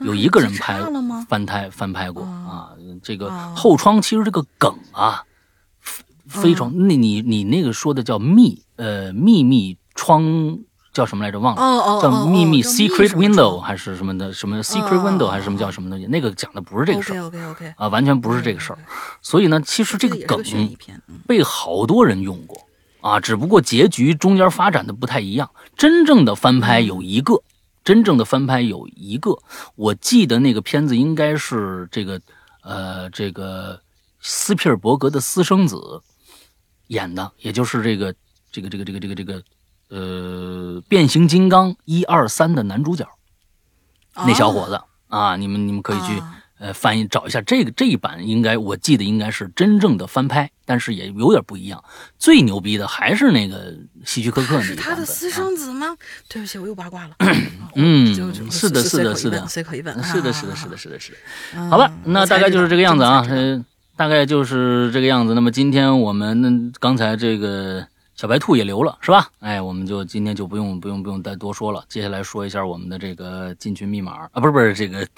[0.00, 0.80] 有一个人拍
[1.28, 2.70] 翻拍翻拍过啊，
[3.02, 5.22] 这个后窗其实这个梗啊，
[6.26, 10.58] 非常那你你那个说的叫秘呃秘密窗
[10.92, 11.38] 叫什么来着？
[11.38, 16.06] 忘了，叫秘密 secret window 还是什么的什么 secret window 还是什么叫什么东西？
[16.06, 18.78] 那个讲的不是这个事儿，啊，完全不是这个事儿。
[19.22, 20.42] 所以呢，其实这个梗
[21.26, 22.60] 被好多人用过
[23.00, 25.50] 啊，只不过结局中间发展的不太一样。
[25.76, 27.42] 真正的翻拍有一个。
[27.90, 29.36] 真正的翻拍有一个，
[29.74, 32.20] 我记得那个片子应该是这个，
[32.62, 33.80] 呃，这个
[34.20, 36.00] 斯皮尔伯格的私生子
[36.86, 38.14] 演的，也就是这个
[38.52, 39.42] 这个这个这个这个这个，
[39.88, 43.04] 呃，变形金刚一二三的男主角，
[44.14, 46.22] 那小伙子啊，你们你们可以去。
[46.60, 51.82] 呃，翻译找一下这个这一版，应该我记得应该是真正的翻拍，但是也有点不一样。
[52.18, 53.74] 最牛逼的还是那个
[54.04, 55.96] 希区柯克那是他的私生子吗？
[56.28, 57.16] 对不起，我又八卦了。
[57.74, 58.14] 嗯，
[58.50, 61.70] 是的，是的，是的，随口一问，是的，是的，是的，是的，是的。
[61.70, 63.64] 好吧，那大概就是这个样子啊，嗯，
[63.96, 65.32] 大概就是这个样子。
[65.34, 67.86] 那么今天我们刚才这个。
[68.20, 69.30] 小白兔也留了是吧？
[69.38, 71.82] 哎，我们就今天就不用不用不用再多说了。
[71.88, 75.08] 接下来说一下我们的这个进群密码啊，不是不是这个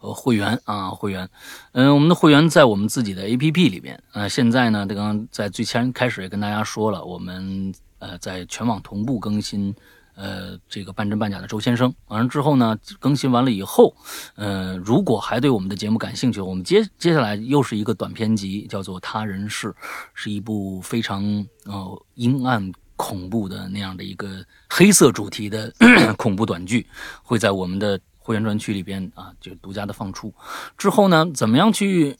[0.00, 1.28] 会员啊会员，
[1.70, 4.28] 嗯，我们的会员在我们自己的 A P P 里面啊。
[4.28, 9.72] 现在呢，刚刚在最前开始也跟大家说了，我们呃在全网同步更新。
[10.14, 13.94] 呃，这个半真半假的周先生，完了之后呢，更新完了以后，
[14.34, 19.68] 呃，如果还对我们的节目感兴趣，我们接接下来又是一个短篇集，叫做《他人事》，
[20.12, 21.24] 是一部非常
[21.64, 25.72] 呃阴暗恐怖的那样的一个黑色主题的
[26.18, 26.86] 恐怖短剧，
[27.22, 30.34] 会在我们的会员专区里边啊就独家的放出。
[30.76, 32.14] 之后呢，怎么样去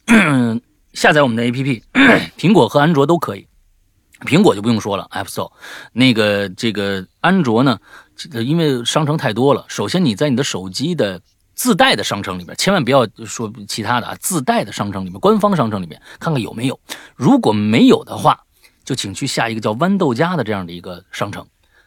[0.94, 1.82] 下载我们的 APP？
[2.38, 3.46] 苹果和安卓都可以。
[4.20, 5.50] 苹果就不用说了，App Store，
[5.92, 7.78] 那个这个安卓呢，
[8.32, 9.64] 因为商城太多了。
[9.68, 11.20] 首先你在你的手机的
[11.54, 16.78] 自带的商城里面，千万不要说其他的啊，自带的商城里面，官方商城里面看看有没有。
[17.16, 18.40] 如果没有的话，
[18.84, 21.46] 就请去下一个叫豌豆荚的这样的一个商城，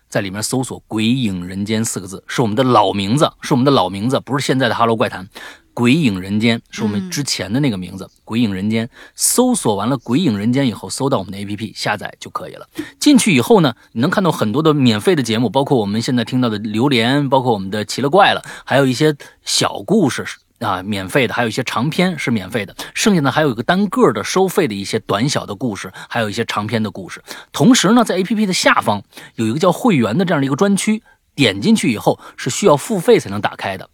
[0.10, 5.28] 在里面搜索“鬼影人间”四个字，是我们的老名字，是我们的老名字，不是现在的 Hello 怪谈。
[5.74, 8.10] 鬼影人间是我们之前的那个名字。
[8.24, 12.68] 鬼影人间，搜索完了鬼影人间以后，搜到我们的 APP 下载就可以了。
[13.00, 20.26] 进去以后呢，你能看到很多的免费的节目，包括我们现在听到的榴莲，包括我们的奇了怪了，还有一些小故事
[20.60, 22.76] 啊，免费的，还有一些长篇是免费的。
[22.94, 27.22] 剩下的还有一个单个的收费的一些短小的故事，还有一些长篇的故事。
[27.52, 29.04] 同时呢，在 APP 的下方
[29.36, 31.04] 有一个叫会员的这样的一个专区，
[31.36, 33.90] 点进去以后是需要付费才能打开的。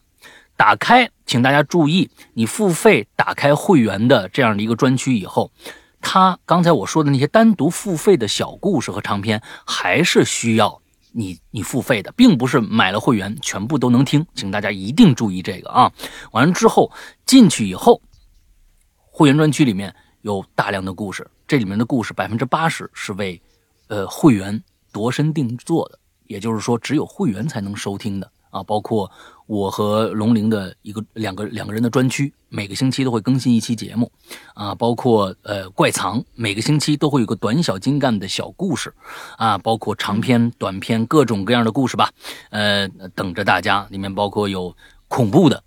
[0.56, 5.52] 打开请大家注意，你付费打开会员的这样的一个专区以后，
[6.02, 10.82] 它刚才我说的那些单独付费的小故事和长篇，还是需要
[11.12, 15.92] 你你付费的，并不是买了会员全部都能听，请大家一定注意这个啊。
[16.32, 16.92] 完了之后
[17.28, 18.02] 进去以后，
[19.12, 23.40] 会员专区里面有大量的故事，这里面的故事百分之八十是为
[23.88, 29.12] 呃会员度身定做的，也就是说只有会员才能收听的啊，包括
[29.50, 34.12] 我和龙玲的一个两个两个人的专区，每个星期都会更新一期节目
[34.54, 38.94] 啊，包括呃怪藏，每个星期都会有个短小精干的小故事
[39.38, 42.12] 啊，包括长篇、短篇各种各样的故事吧，
[42.52, 44.72] 呃，等着大家，里面包括有
[45.08, 45.64] 恐怖的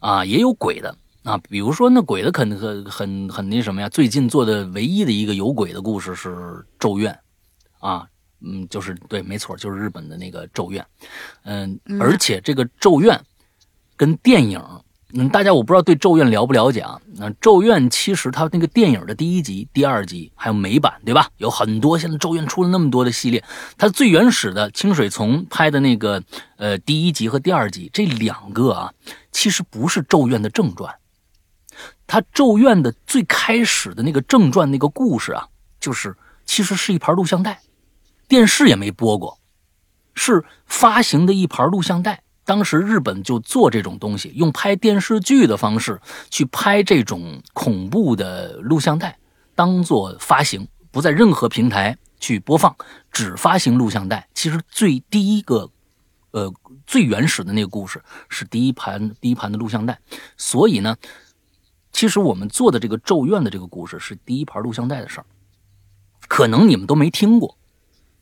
[0.00, 0.92] 啊，也有鬼的。
[1.22, 3.88] 啊，比如说那鬼的很很很很那什么呀？
[3.88, 6.30] 最近做的唯一的一个有鬼的故事是
[6.80, 7.16] 《咒怨》，
[7.86, 8.08] 啊，
[8.44, 10.82] 嗯，就是对，没错，就是日本的那个《咒怨》，
[11.44, 13.16] 嗯，而且这个《咒怨》
[13.96, 14.60] 跟电影，
[15.14, 17.00] 嗯，大家我不知道对《咒怨》了不了解啊？
[17.16, 21.28] 那《咒怨》其实它那个电影的第一集、第二集还有美版，对吧？
[21.36, 23.44] 有很多现在《咒怨》出了那么多的系列，
[23.76, 26.22] 它最原始的清水从拍的那个
[26.56, 28.92] 呃第一集和第二集这两个啊，
[29.30, 30.94] 其实不是《咒怨》的正传。
[32.06, 35.46] 他《咒怨》的最开始的那个正传那个故事啊，
[35.80, 36.14] 就是
[36.44, 37.60] 其实是一盘录像带，
[38.28, 39.38] 电视也没播过，
[40.14, 42.22] 是发行的一盘录像带。
[42.44, 46.00] 当时日本就做这种东西，用拍电视剧的方式
[46.30, 49.18] 去拍这种恐怖的录像带，
[49.54, 52.74] 当做发行，不在任何平台去播放，
[53.10, 54.28] 只发行录像带。
[54.34, 55.70] 其实最第一个，
[56.32, 56.52] 呃，
[56.86, 59.98] 最原始的那个故事是第一盘第一盘的录像带，
[60.36, 60.96] 所以呢。
[61.94, 65.26] 其实我们做的这个《咒怨》的这个故事是第一盘录像带的事儿，
[66.26, 67.58] 可能你们都没听过，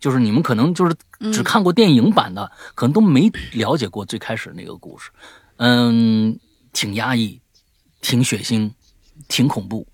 [0.01, 0.97] 就是你们可能就是
[1.32, 5.10] 只看过电影版的，可能都没了解过最开始那个故事。
[5.56, 6.39] 嗯，
[6.72, 7.40] 挺压抑，
[8.01, 8.70] 挺血腥，
[9.28, 9.86] 挺恐怖。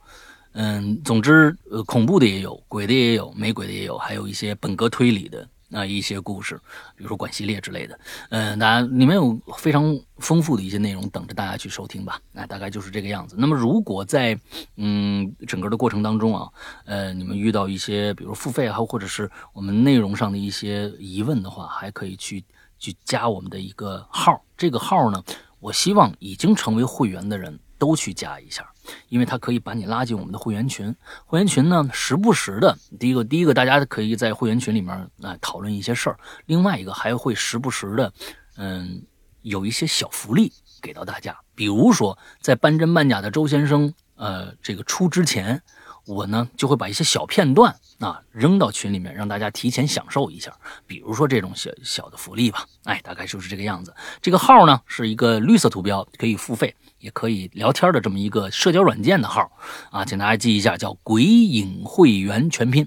[0.52, 5.46] 嗯，总之，呃，恐怖的也有，鬼的也有，没鬼的也有，还有一些本格推理的。
[5.72, 6.56] 啊，一些故事，
[6.96, 7.98] 比如说管系列之类的，
[8.30, 12.20] 嗯，大家里面有非常丰富的一些内容等着大家去收听吧。
[12.32, 13.34] 那大概就是这个样子。
[13.38, 14.38] 那么，如果在
[14.76, 16.48] 嗯整个的过程当中啊，
[16.84, 22.44] 呃，你们遇到一些比如付费啊，或者是我们内容上的一些疑问的话，还可以去
[22.78, 24.40] 去加我们的一个号。
[24.56, 25.22] 这个号呢，
[25.58, 28.64] 我希望已经成为会员的人都去加一下。
[29.08, 30.94] 因为它可以把你拉进我们的会员群，
[31.24, 38.12] 会员群呢，时不时的，第一个，第一个，大家可以在会员群里面啊讨论一些事儿；，另外一个，还会时不时的，
[38.56, 39.02] 嗯，
[39.42, 45.62] 有一些小福利给到大家，比如说在半真半假的周先生，呃，这个出之前。
[46.06, 50.56] 我呢就会把一些小片段啊扔到群里面，让大家提前享受一下。
[50.86, 53.92] 比如说这种小小的福利吧，哎，大概就是这个样子。
[54.22, 59.50] 这个号呢是一个绿色图标，可以付费，也可以聊天的这么一个社交软件的号
[59.90, 62.86] 啊，请大家记一下，叫“鬼影会员全拼”，“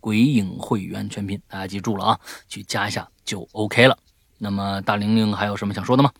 [0.00, 3.98] 鬼影会员全拼”，大家记住了啊，去加一下就 OK 了。
[4.38, 6.12] 那么大玲玲还有什么想说的吗？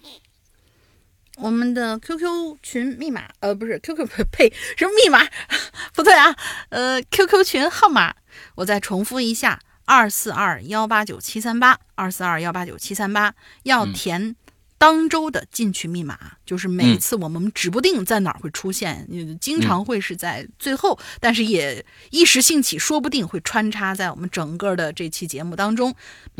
[1.39, 5.27] 我们的 QQ 群密码，呃，不是 QQ 呸，是密码，
[5.95, 6.37] 不对啊，
[6.69, 8.15] 呃，QQ 群号码，
[8.57, 14.37] 我再重复一下：二四二幺八九七三八，二四二幺八九七三八，要填。
[14.81, 19.07] 当周的进去密码就是每次我们指不定在哪儿会出现，
[19.39, 25.94] 经常会是在最后，但是也一时兴起，说不定会穿插在我们整个的这期节目当中。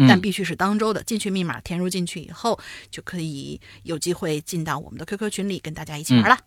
[0.09, 2.59] 但必须是当周的进去密码，填入进去以后，
[2.91, 6.39] 就可以有机会进到我们的 QQ 群里，跟大家一起玩了。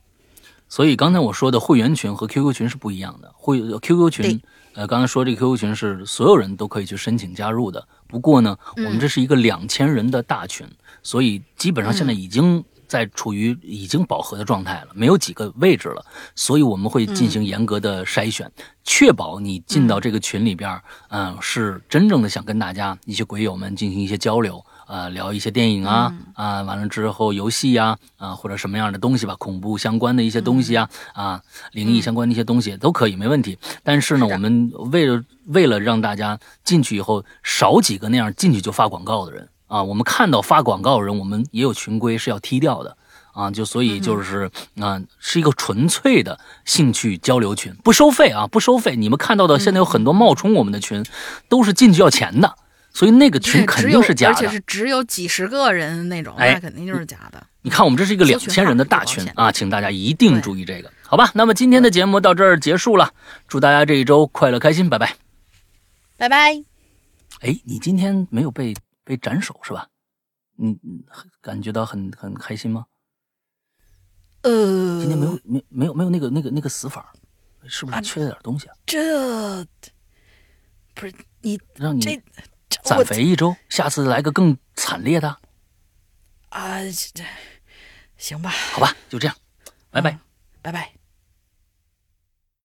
[0.67, 4.41] 所以刚才我说的会员群和 QQ 群是不一样的，会 QQ 群，
[4.73, 7.87] 呃，刚才说这个 QQ 群是所有人都可以去申请加入的。
[8.07, 10.67] 不过呢，我们这是一个两千人的大群。
[11.03, 16.05] 所以基本上现在已经在处于已经饱和的状态了，没有几个位置了。
[16.35, 18.51] 所以我们会进行严格的筛选，
[18.83, 33.57] 确保你进到这个群里边，嗯，是真正的想跟大家一些鬼友们进行一些交流，呃，聊一些电影啊，啊，完了之后游戏呀，啊，或者什么样的东西吧，恐怖相关的一些东西啊，啊，灵异相关的一些东西都可以，没问题。
[33.81, 39.49] 但是呢，我们为了为了让大家进去以后少几个那样进去就发广告的人。
[39.73, 42.95] 啊，我们看到发广告人，我们也有群规是要踢掉的，
[43.31, 48.95] 啊，就所以就是啊，是一个纯粹的兴趣交流群，不收费啊，不收费。
[48.95, 51.03] 你们看到的现在有很多冒充我们的群，
[51.49, 52.55] 都是进去要钱的，
[52.93, 57.43] 所以那个群肯定是假的，而且是只有几十个人那种，那肯定就是假的。
[57.63, 61.31] 你看，我们这是一个两千人的大群啊，请大家一定注意这个，好吧？
[61.33, 63.09] 那么今天的节目到这儿结束了，
[63.47, 65.15] 祝大家这一周快乐开心，拜拜，
[66.15, 66.61] 拜拜。
[67.41, 68.75] 哎，你今天没有被？
[69.03, 69.87] 被斩首是吧？
[70.55, 70.77] 你
[71.41, 72.85] 感觉到很很开心吗？
[74.41, 77.13] 呃，今天没有没没有没有那个那个那个死法，
[77.65, 78.75] 是不是缺了点东西啊？
[78.85, 79.65] 这
[80.93, 82.21] 不是你让你
[82.83, 85.29] 攒肥一周，下次来个更惨烈的，
[86.49, 87.23] 啊，这这
[88.17, 88.95] 行吧，好吧？
[89.09, 89.35] 就这样，
[89.89, 90.19] 拜拜。
[90.61, 91.02] 拜拜。